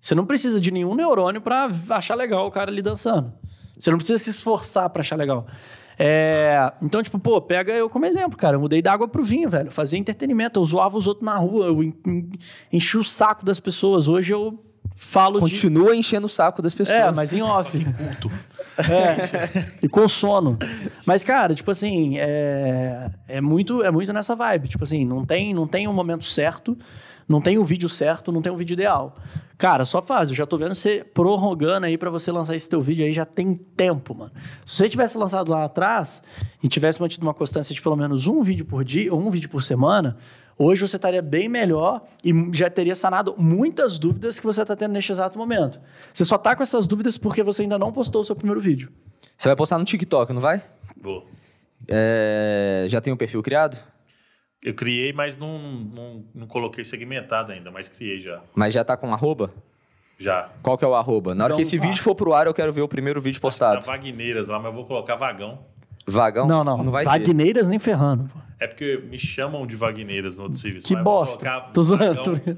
Você 0.02 0.16
não 0.16 0.26
precisa 0.26 0.60
de 0.60 0.72
nenhum 0.72 0.96
neurônio 0.96 1.40
para 1.42 1.70
achar 1.92 2.16
legal 2.16 2.48
o 2.48 2.52
cara 2.52 2.72
ali 2.72 2.82
dançando. 2.82 3.32
Você 3.78 3.90
não 3.92 3.98
precisa 4.00 4.18
se 4.22 4.32
esforçar 4.32 4.90
para 4.90 5.02
achar 5.02 5.16
legal. 5.16 5.46
É, 6.00 6.74
então, 6.82 7.04
tipo, 7.04 7.20
pô, 7.20 7.40
pega 7.40 7.72
eu 7.74 7.88
como 7.90 8.06
exemplo, 8.06 8.36
cara. 8.38 8.56
Eu 8.56 8.60
mudei 8.60 8.82
da 8.82 8.92
água 8.92 9.08
pro 9.08 9.24
vinho, 9.24 9.50
velho. 9.50 9.68
Eu 9.68 9.72
fazia 9.72 10.00
entretenimento, 10.00 10.60
eu 10.60 10.66
zoava 10.66 10.98
os 10.98 11.06
outros 11.06 11.24
na 11.26 11.36
rua, 11.38 11.68
eu 11.68 11.84
en- 11.84 11.94
en- 12.08 12.30
enchi 12.74 12.98
o 12.98 13.04
saco 13.04 13.46
das 13.46 13.60
pessoas. 13.60 14.08
Hoje 14.08 14.34
eu 14.34 14.60
falo 14.96 15.36
de 15.42 15.52
Continua 15.52 15.96
enchendo 15.96 16.26
o 16.26 16.30
saco 16.30 16.62
das 16.62 16.74
pessoas. 16.74 16.98
é, 16.98 17.12
mas 17.16 17.34
em 17.34 17.42
off. 17.44 17.78
É, 18.78 19.76
e 19.84 19.90
com 19.90 20.08
sono. 20.08 20.58
Mas, 21.06 21.24
cara, 21.24 21.54
tipo 21.54 21.70
assim, 21.70 22.18
é, 22.18 23.12
é, 23.28 23.42
muito, 23.42 23.84
é 23.84 23.92
muito 23.92 24.12
nessa 24.14 24.34
vibe. 24.34 24.70
Tipo 24.70 24.84
assim, 24.86 25.06
não 25.06 25.26
tem, 25.26 25.54
não 25.54 25.68
tem 25.68 25.88
um 25.88 25.94
momento 25.94 26.24
certo, 26.24 26.76
não 27.32 27.42
tem 27.42 27.58
um 27.58 27.64
vídeo 27.64 27.90
certo, 27.90 28.32
não 28.32 28.42
tem 28.42 28.52
um 28.52 28.56
vídeo 28.56 28.74
ideal. 28.74 29.16
Cara, 29.58 29.86
só 29.86 30.02
faz. 30.02 30.30
Eu 30.30 30.36
já 30.36 30.46
tô 30.46 30.58
vendo 30.58 30.76
você 30.76 31.04
prorrogando 31.04 31.86
aí 31.86 31.98
pra 31.98 32.10
você 32.10 32.32
lançar 32.32 32.56
esse 32.56 32.70
teu 32.70 32.82
vídeo 32.82 33.06
aí 33.06 33.12
já 33.12 33.26
tem 33.26 33.54
tempo, 33.54 34.14
mano. 34.14 34.32
Se 34.66 34.76
você 34.76 34.90
tivesse 34.90 35.18
lançado 35.18 35.52
lá 35.52 35.64
atrás 35.64 36.22
e 36.62 36.68
tivesse 36.68 37.00
mantido 37.00 37.26
uma 37.26 37.34
constância 37.34 37.74
de 37.74 37.82
pelo 37.82 37.96
menos 37.96 38.28
um 38.28 38.42
vídeo 38.42 38.66
por 38.66 38.84
dia, 38.84 39.14
ou 39.14 39.20
um 39.20 39.30
vídeo 39.30 39.50
por 39.50 39.64
semana, 39.64 40.18
hoje 40.58 40.82
você 40.82 40.96
estaria 40.96 41.22
bem 41.22 41.48
melhor 41.48 42.04
e 42.24 42.34
já 42.54 42.70
teria 42.70 42.96
sanado 42.96 43.36
muitas 43.38 43.98
dúvidas 43.98 44.40
que 44.40 44.46
você 44.46 44.64
está 44.64 44.76
tendo 44.76 44.92
neste 44.92 45.12
exato 45.12 45.38
momento. 45.38 45.80
Você 46.12 46.26
só 46.26 46.38
tá 46.38 46.56
com 46.56 46.64
essas 46.64 46.88
dúvidas 46.88 47.18
porque 47.18 47.44
você 47.44 47.62
ainda 47.62 47.78
não 47.78 47.92
postou 47.92 48.22
o 48.22 48.26
seu 48.26 48.36
primeiro 48.36 48.60
vídeo. 48.60 48.92
Você 49.38 49.48
vai 49.48 49.56
postar 49.56 49.78
no 49.78 49.86
TikTok, 49.86 50.34
não 50.34 50.42
vai? 50.42 50.62
Vou. 51.00 51.28
É, 51.88 52.86
Já 52.90 53.00
tem 53.00 53.12
um 53.14 53.18
perfil 53.18 53.42
criado? 53.42 53.78
Eu 54.64 54.74
criei, 54.76 55.12
mas 55.12 55.38
não, 55.38 55.58
não, 55.60 56.24
não 56.36 56.48
coloquei 56.48 56.84
segmentado 56.84 57.52
ainda, 57.52 57.72
mas 57.72 57.90
criei 57.90 58.20
já. 58.22 58.42
Mas 58.54 58.74
já 58.74 58.84
tá 58.84 58.96
com 58.96 59.12
arroba? 59.14 59.52
Já. 60.20 60.50
Qual 60.62 60.78
que 60.78 60.86
é 60.86 60.88
o 60.88 60.94
arroba? 60.94 61.34
Na 61.34 61.46
hora 61.46 61.52
Não 61.52 61.56
que 61.58 61.64
esse 61.64 61.80
tá. 61.80 61.88
vídeo 61.88 62.02
for 62.04 62.14
pro 62.14 62.34
ar, 62.34 62.46
eu 62.46 62.54
quero 62.54 62.72
ver 62.72 62.82
o 62.82 62.88
primeiro 62.88 63.20
vídeo 63.20 63.38
Na 63.40 63.42
postado. 63.42 63.84
Vagneiras 63.86 64.50
lá, 64.50 64.58
mas 64.60 64.68
eu 64.68 64.74
vou 64.74 64.86
colocar 64.86 65.16
vagão. 65.16 65.60
Vagão? 66.06 66.46
Não, 66.48 66.64
não. 66.64 66.78
Não 66.84 66.92
vai 66.92 67.04
ter. 67.06 67.10
Vagneiras 67.10 67.68
nem 67.70 67.80
ferrando. 67.80 68.30
É 68.60 68.68
porque 68.68 69.02
me 69.10 69.18
chamam 69.18 69.66
de 69.66 69.76
Vagneiras 69.76 70.38
no 70.38 70.44
outro 70.44 70.60
serviço. 70.60 70.88
Que 70.88 70.96
bosta. 70.96 71.50
Tô 71.74 71.82
zoando. 71.82 72.36
Vagão. 72.36 72.58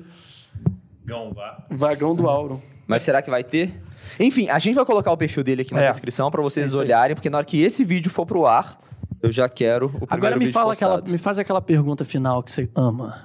Vagão, 1.05 1.33
vá. 1.33 1.65
Vagão 1.69 2.15
do 2.15 2.27
Auron. 2.29 2.61
Mas 2.85 3.01
será 3.03 3.21
que 3.21 3.29
vai 3.29 3.43
ter? 3.45 3.81
Enfim, 4.19 4.49
a 4.49 4.59
gente 4.59 4.75
vai 4.75 4.83
colocar 4.85 5.11
o 5.11 5.17
perfil 5.17 5.43
dele 5.43 5.61
aqui 5.61 5.73
na 5.73 5.83
É. 5.83 5.89
descrição 5.89 6.29
pra 6.29 6.41
vocês 6.41 6.73
É 6.73 6.77
olharem, 6.77 7.15
porque 7.15 7.29
na 7.29 7.37
hora 7.37 7.45
que 7.45 7.61
esse 7.61 7.85
vídeo 7.85 8.11
for 8.11 8.25
pro 8.25 8.45
ar, 8.45 8.77
eu 9.23 9.31
já 9.31 9.47
quero 9.47 9.85
o 9.85 9.89
primeiro 9.89 10.13
Agora 10.13 10.35
me 10.35 10.45
vídeo 10.45 10.53
fala 10.53 10.73
aquela, 10.73 10.95
postado. 10.95 11.11
me 11.11 11.17
faz 11.17 11.39
aquela 11.39 11.61
pergunta 11.61 12.03
final 12.03 12.43
que 12.43 12.51
você 12.51 12.69
ama. 12.75 13.23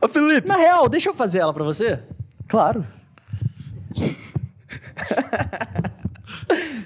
Ô, 0.00 0.06
Felipe! 0.06 0.46
Na 0.46 0.56
real, 0.56 0.88
deixa 0.90 1.08
eu 1.08 1.14
fazer 1.14 1.38
ela 1.38 1.54
pra 1.54 1.64
você? 1.64 2.00
Claro. 2.46 2.86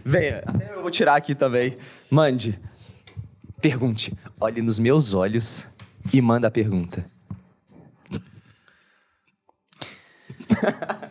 Venha, 0.05 0.43
até 0.47 0.75
eu 0.75 0.81
vou 0.81 0.91
tirar 0.93 1.17
aqui 1.17 1.35
também. 1.35 1.77
Mande. 2.09 2.59
Pergunte. 3.61 4.17
Olhe 4.41 4.63
nos 4.63 4.79
meus 4.79 5.13
olhos 5.13 5.67
e 6.13 6.23
manda 6.23 6.47
a 6.47 6.51
pergunta. 6.51 7.05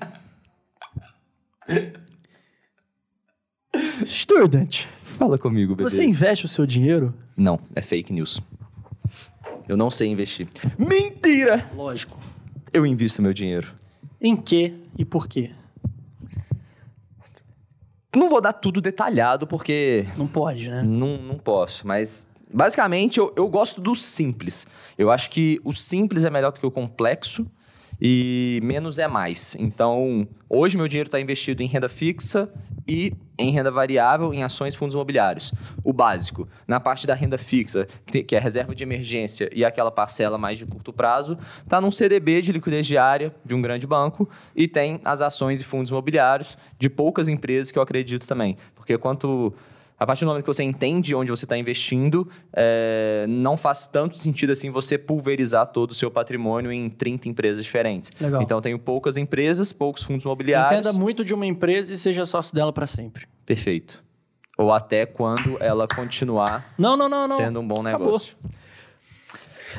Student, 4.08 4.86
Fala 5.02 5.38
comigo, 5.38 5.76
bebê. 5.76 5.90
você 5.90 6.04
investe 6.06 6.46
o 6.46 6.48
seu 6.48 6.66
dinheiro? 6.66 7.14
Não, 7.36 7.60
é 7.76 7.82
fake 7.82 8.14
news. 8.14 8.40
Eu 9.68 9.76
não 9.76 9.90
sei 9.90 10.08
investir. 10.08 10.48
Mentira! 10.78 11.70
Lógico. 11.76 12.18
Eu 12.72 12.86
invisto 12.86 13.22
meu 13.22 13.34
dinheiro. 13.34 13.74
Em 14.22 14.36
que 14.36 14.74
e 14.98 15.04
por 15.04 15.28
quê? 15.28 15.52
Não 18.16 18.30
vou 18.30 18.40
dar 18.42 18.54
tudo 18.54 18.80
detalhado, 18.82 19.46
porque 19.46 20.06
Não 20.18 20.26
pode, 20.26 20.70
né? 20.70 20.82
Não, 20.82 21.18
não 21.18 21.38
posso, 21.38 21.86
mas 21.86 22.28
basicamente 22.52 23.20
eu, 23.20 23.34
eu 23.36 23.48
gosto 23.50 23.82
do 23.82 23.94
simples. 23.94 24.66
Eu 24.98 25.12
acho 25.12 25.30
que 25.30 25.60
o 25.64 25.74
simples 25.74 26.24
é 26.24 26.30
melhor 26.30 26.52
do 26.52 26.60
que 26.60 26.66
o 26.66 26.72
complexo 26.72 27.46
e 28.02 28.60
menos 28.64 29.00
é 29.00 29.08
mais. 29.08 29.56
Então, 29.60 30.28
hoje 30.50 30.78
meu 30.78 30.88
dinheiro 30.88 31.08
está 31.10 31.20
investido 31.20 31.62
em 31.62 31.68
renda 31.68 31.90
fixa 31.90 32.50
e 32.88 33.14
em 33.38 33.52
renda 33.52 33.72
variável 33.72 34.34
em 34.34 34.44
ações 34.44 34.76
fundos 34.76 34.94
imobiliários. 34.94 35.54
O 35.84 35.94
básico. 35.94 36.48
Na 36.68 36.80
parte 36.80 37.06
da 37.06 37.14
renda 37.14 37.38
fixa, 37.38 37.88
que 38.06 38.36
é 38.36 38.40
reserva 38.40 38.74
de 38.74 38.84
emergência 38.84 39.50
e 39.54 39.64
aquela 39.64 39.92
parcela 39.92 40.38
mais 40.38 40.58
de 40.58 40.66
curto 40.66 40.92
prazo, 40.92 41.38
está 41.64 41.80
num 41.80 41.92
CDB 41.92 42.42
de 42.42 42.52
liquidez 42.52 42.86
diária 42.86 43.34
de 43.46 43.56
um 43.56 43.62
grande 43.62 43.86
banco 43.86 44.30
e 44.56 44.68
tem 44.68 45.00
as 45.04 45.22
ações 45.22 45.62
e 45.62 45.64
fundos 45.64 45.90
imobiliários 45.90 46.58
de 46.80 46.90
poucas 46.90 47.28
empresas 47.28 47.72
que 47.72 47.78
eu 47.78 47.84
acredito 47.84 48.28
também. 48.28 48.58
Porque 48.76 48.98
quanto 48.98 49.54
a 50.00 50.06
partir 50.06 50.26
do 50.26 50.28
momento 50.28 50.44
que 50.44 50.48
você 50.54 50.64
entende 50.64 51.16
onde 51.16 51.32
você 51.32 51.46
está 51.46 51.58
investindo, 51.58 52.30
é, 52.54 53.26
não 53.28 53.58
faz 53.58 53.88
tanto 53.88 54.18
sentido 54.18 54.52
assim 54.52 54.70
você 54.70 54.98
pulverizar 54.98 55.66
todo 55.68 55.92
o 55.92 55.94
seu 55.94 56.12
patrimônio 56.12 56.72
em 56.72 56.90
30 56.90 57.30
empresas 57.30 57.64
diferentes. 57.64 58.12
Legal. 58.20 58.42
Então, 58.42 58.58
eu 58.58 58.62
tenho 58.62 58.78
poucas 58.78 59.18
empresas, 59.18 59.74
poucos 59.74 60.04
fundos 60.04 60.24
imobiliários. 60.24 60.80
Entenda 60.80 60.94
muito 60.98 61.26
de 61.26 61.34
uma 61.34 61.46
empresa 61.46 61.94
e 61.94 61.98
seja 61.98 62.26
sócio 62.26 62.54
dela 62.54 62.72
pra 62.72 62.86
sempre. 62.86 63.26
Perfeito. 63.46 64.04
Ou 64.58 64.72
até 64.72 65.06
quando 65.06 65.58
ela 65.60 65.88
continuar 65.88 66.74
Não, 66.78 66.98
não, 66.98 67.08
não, 67.08 67.28
não. 67.28 67.36
sendo 67.36 67.60
um 67.60 67.68
bom 67.68 67.82
Acabou. 67.82 68.20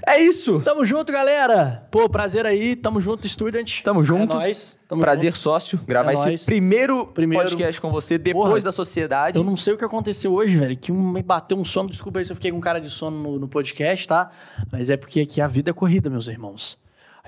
É 0.07 0.19
isso! 0.21 0.61
Tamo 0.61 0.85
junto, 0.85 1.13
galera. 1.13 1.87
Pô, 1.91 2.09
prazer 2.09 2.47
aí. 2.47 2.75
Tamo 2.77 3.01
junto, 3.01 3.27
Student. 3.29 3.83
Tamo 3.83 4.03
junto. 4.03 4.37
É 4.37 4.41
nóis. 4.41 4.79
Tamo 4.89 5.03
Prazer 5.03 5.31
junto. 5.33 5.39
sócio, 5.39 5.79
gravar 5.87 6.13
É 6.13 6.15
esse 6.15 6.27
nóis. 6.27 6.45
primeiro, 6.45 7.07
Primeiro. 7.07 7.45
podcast 7.45 7.79
com 7.81 7.91
você 7.91 8.17
depois 8.17 8.49
Porra, 8.49 8.61
da 8.65 8.73
sociedade. 8.73 9.37
Eu 9.37 9.45
não 9.45 9.57
sei 9.57 9.75
o 9.75 9.77
que 9.79 9.85
aconteceu 9.85 10.33
hoje, 10.33 10.57
velho. 10.57 10.77
Que 10.77 10.91
me 10.91 11.23
bateu 11.23 11.59
um 11.59 11.65
sono. 11.65 11.91
Desculpa 11.91 12.19
aí 12.21 12.25
se 12.25 12.33
eu 12.33 12.37
fiquei 12.37 12.51
com 12.51 12.61
cara 12.61 12.81
de 12.81 12.89
sono 12.89 13.19
no, 13.23 13.39
no 13.41 13.49
podcast, 13.49 14.09
tá? 14.09 14.31
Mas 14.73 14.89
é 14.89 14.97
porque 14.97 15.21
aqui 15.21 15.41
a 15.43 15.47
vida 15.47 15.71
é 15.71 15.75
corrida, 15.75 16.09
meus 16.09 16.27
irmãos. 16.29 16.79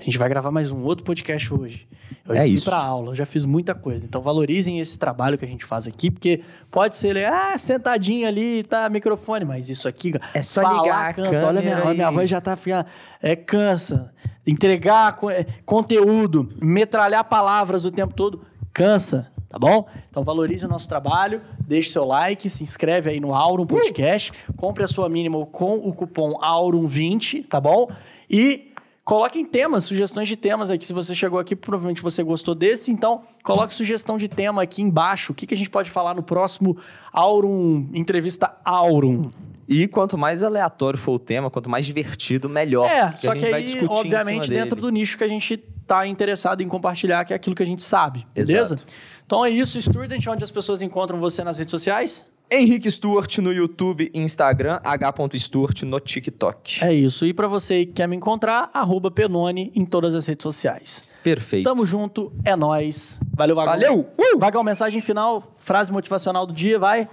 A 0.01 0.03
gente 0.03 0.17
vai 0.17 0.27
gravar 0.27 0.49
mais 0.49 0.71
um 0.71 0.81
outro 0.81 1.05
podcast 1.05 1.53
hoje. 1.53 1.87
Eu 2.27 2.33
É 2.33 2.47
isso. 2.47 2.65
pra 2.65 2.77
aula, 2.77 3.11
eu 3.11 3.15
já 3.15 3.23
fiz 3.23 3.45
muita 3.45 3.75
coisa. 3.75 4.03
Então 4.03 4.19
valorizem 4.19 4.79
esse 4.79 4.97
trabalho 4.97 5.37
que 5.37 5.45
a 5.45 5.47
gente 5.47 5.63
faz 5.63 5.85
aqui, 5.85 6.09
porque 6.09 6.41
pode 6.71 6.95
ser, 6.97 7.23
ah, 7.23 7.55
sentadinho 7.55 8.27
ali, 8.27 8.63
tá, 8.63 8.89
microfone, 8.89 9.45
mas 9.45 9.69
isso 9.69 9.87
aqui... 9.87 10.13
É 10.33 10.41
só 10.41 10.63
falar 10.63 10.81
ligar 10.81 11.13
cansa. 11.13 11.45
Olha, 11.45 11.61
minha, 11.61 11.85
olha, 11.85 11.93
minha 11.93 12.09
voz 12.09 12.27
já 12.27 12.41
tá 12.41 12.57
ficando... 12.57 12.87
É, 13.21 13.35
cansa. 13.35 14.11
Entregar 14.45 15.19
é, 15.29 15.45
conteúdo, 15.67 16.49
metralhar 16.59 17.23
palavras 17.25 17.85
o 17.85 17.91
tempo 17.91 18.15
todo, 18.15 18.41
cansa. 18.73 19.31
Tá 19.47 19.59
bom? 19.59 19.87
Então 20.09 20.23
valorize 20.23 20.65
o 20.65 20.69
nosso 20.69 20.89
trabalho, 20.89 21.41
deixe 21.59 21.89
seu 21.91 22.05
like, 22.05 22.49
se 22.49 22.63
inscreve 22.63 23.11
aí 23.11 23.19
no 23.19 23.35
Aurum 23.35 23.67
Podcast, 23.67 24.31
compre 24.55 24.83
a 24.83 24.87
sua 24.87 25.07
mínima 25.09 25.45
com 25.45 25.75
o 25.75 25.93
cupom 25.93 26.39
Aurum20, 26.41 27.45
tá 27.47 27.59
bom? 27.61 27.87
E 28.29 28.70
coloquem 29.11 29.43
temas, 29.43 29.83
sugestões 29.83 30.25
de 30.25 30.37
temas 30.37 30.69
aqui. 30.69 30.85
Se 30.85 30.93
você 30.93 31.13
chegou 31.13 31.37
aqui, 31.37 31.53
provavelmente 31.53 32.01
você 32.01 32.23
gostou 32.23 32.55
desse, 32.55 32.93
então 32.93 33.23
coloque 33.43 33.73
sugestão 33.73 34.17
de 34.17 34.29
tema 34.29 34.61
aqui 34.61 34.81
embaixo. 34.81 35.33
O 35.33 35.35
que, 35.35 35.45
que 35.45 35.53
a 35.53 35.57
gente 35.57 35.69
pode 35.69 35.89
falar 35.89 36.13
no 36.13 36.23
próximo 36.23 36.77
Aurum, 37.11 37.89
entrevista 37.93 38.55
Aurum? 38.63 39.29
E 39.67 39.85
quanto 39.85 40.17
mais 40.17 40.43
aleatório 40.43 40.97
for 40.97 41.11
o 41.11 41.19
tema, 41.19 41.51
quanto 41.51 41.69
mais 41.69 41.85
divertido, 41.85 42.47
melhor. 42.47 42.89
É, 42.89 43.13
só 43.17 43.31
a 43.31 43.35
que 43.35 43.45
aí, 43.47 43.85
obviamente, 43.85 44.47
dentro 44.47 44.77
dele. 44.77 44.81
do 44.81 44.89
nicho 44.89 45.17
que 45.17 45.25
a 45.25 45.27
gente 45.27 45.57
tá 45.85 46.07
interessado 46.07 46.61
em 46.61 46.67
compartilhar, 46.69 47.25
que 47.25 47.33
é 47.33 47.35
aquilo 47.35 47.53
que 47.53 47.63
a 47.63 47.65
gente 47.65 47.83
sabe, 47.83 48.25
beleza? 48.33 48.75
Exato. 48.75 48.93
Então 49.25 49.43
é 49.43 49.49
isso, 49.49 49.81
Student, 49.81 50.25
onde 50.27 50.41
as 50.45 50.51
pessoas 50.51 50.81
encontram 50.81 51.19
você 51.19 51.43
nas 51.43 51.57
redes 51.57 51.71
sociais? 51.71 52.23
Henrique 52.53 52.91
Stuart 52.91 53.37
no 53.37 53.53
YouTube 53.53 54.11
e 54.13 54.19
Instagram, 54.19 54.77
h.stuart 54.83 55.83
no 55.83 55.99
TikTok. 56.01 56.83
É 56.83 56.93
isso. 56.93 57.25
E 57.25 57.33
pra 57.33 57.47
você 57.47 57.85
que 57.85 57.93
quer 57.93 58.07
me 58.09 58.17
encontrar, 58.17 58.69
arroba 58.73 59.09
Penone 59.09 59.71
em 59.73 59.85
todas 59.85 60.13
as 60.15 60.27
redes 60.27 60.43
sociais. 60.43 61.05
Perfeito. 61.23 61.63
Tamo 61.63 61.85
junto, 61.85 62.33
é 62.43 62.53
nóis. 62.53 63.21
Valeu, 63.33 63.55
Vagão. 63.55 63.73
Valeu! 63.73 63.99
Uh! 64.17 64.37
Vagão, 64.37 64.63
mensagem 64.63 64.99
final, 64.99 65.55
frase 65.57 65.93
motivacional 65.93 66.45
do 66.45 66.51
dia, 66.51 66.77
vai. 66.77 67.07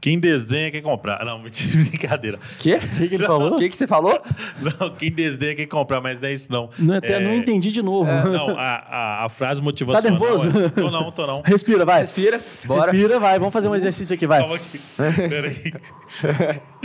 Quem 0.00 0.18
desenha 0.18 0.70
quer 0.70 0.80
comprar. 0.80 1.24
Não, 1.24 1.38
mentira, 1.42 1.84
brincadeira. 1.84 2.38
Quê? 2.58 2.76
O 2.76 2.96
que, 2.96 3.08
que 3.08 3.14
ele 3.16 3.26
falou? 3.26 3.54
O 3.54 3.58
que, 3.58 3.68
que 3.68 3.76
você 3.76 3.86
falou? 3.86 4.20
Não, 4.60 4.90
quem 4.90 5.10
desenha 5.12 5.54
quer 5.54 5.66
comprar, 5.66 6.00
mas 6.00 6.20
não 6.20 6.28
é 6.28 6.32
isso 6.32 6.50
não. 6.50 6.70
Não, 6.78 6.94
até 6.94 7.14
É, 7.14 7.20
não 7.20 7.34
entendi 7.34 7.70
de 7.70 7.82
novo. 7.82 8.10
Não, 8.30 8.58
a, 8.58 8.62
a, 8.62 9.24
a 9.24 9.28
frase 9.28 9.60
motivacional... 9.62 10.18
nervoso? 10.18 10.48
É... 10.48 10.68
Tô 10.68 10.90
não, 10.90 11.10
tô 11.10 11.26
não. 11.26 11.42
Respira, 11.42 11.84
vai. 11.84 12.00
Respira. 12.00 12.40
Bora. 12.64 12.92
Respira, 12.92 13.18
vai. 13.18 13.38
Vamos 13.38 13.52
fazer 13.52 13.68
um 13.68 13.74
exercício 13.74 14.14
aqui, 14.14 14.26
vai. 14.26 14.40
Calma 14.40 14.56
aqui. 14.56 14.80
Peraí. 14.96 15.72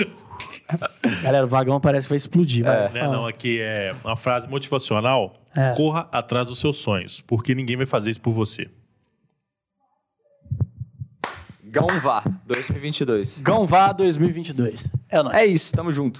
Galera, 1.23 1.45
o 1.45 1.47
vagão 1.47 1.79
parece 1.79 2.07
que 2.07 2.09
vai 2.11 2.17
explodir. 2.17 2.63
vai. 2.65 2.89
Né, 2.91 3.03
não, 3.03 3.27
aqui 3.27 3.59
é 3.61 3.93
uma 4.03 4.15
frase 4.15 4.49
motivacional. 4.49 5.33
É. 5.55 5.73
Corra 5.75 6.07
atrás 6.11 6.47
dos 6.47 6.59
seus 6.59 6.77
sonhos, 6.77 7.21
porque 7.21 7.53
ninguém 7.53 7.77
vai 7.77 7.85
fazer 7.85 8.11
isso 8.11 8.21
por 8.21 8.33
você. 8.33 8.67
Gão 11.75 11.99
Vá 11.99 12.23
2022. 12.47 13.41
Gão 13.41 13.67
Vá 13.67 13.91
2022. 13.91 14.93
É 15.09 15.21
nóis. 15.21 15.37
É 15.37 15.45
isso, 15.45 15.75
tamo 15.75 15.91
junto. 15.91 16.13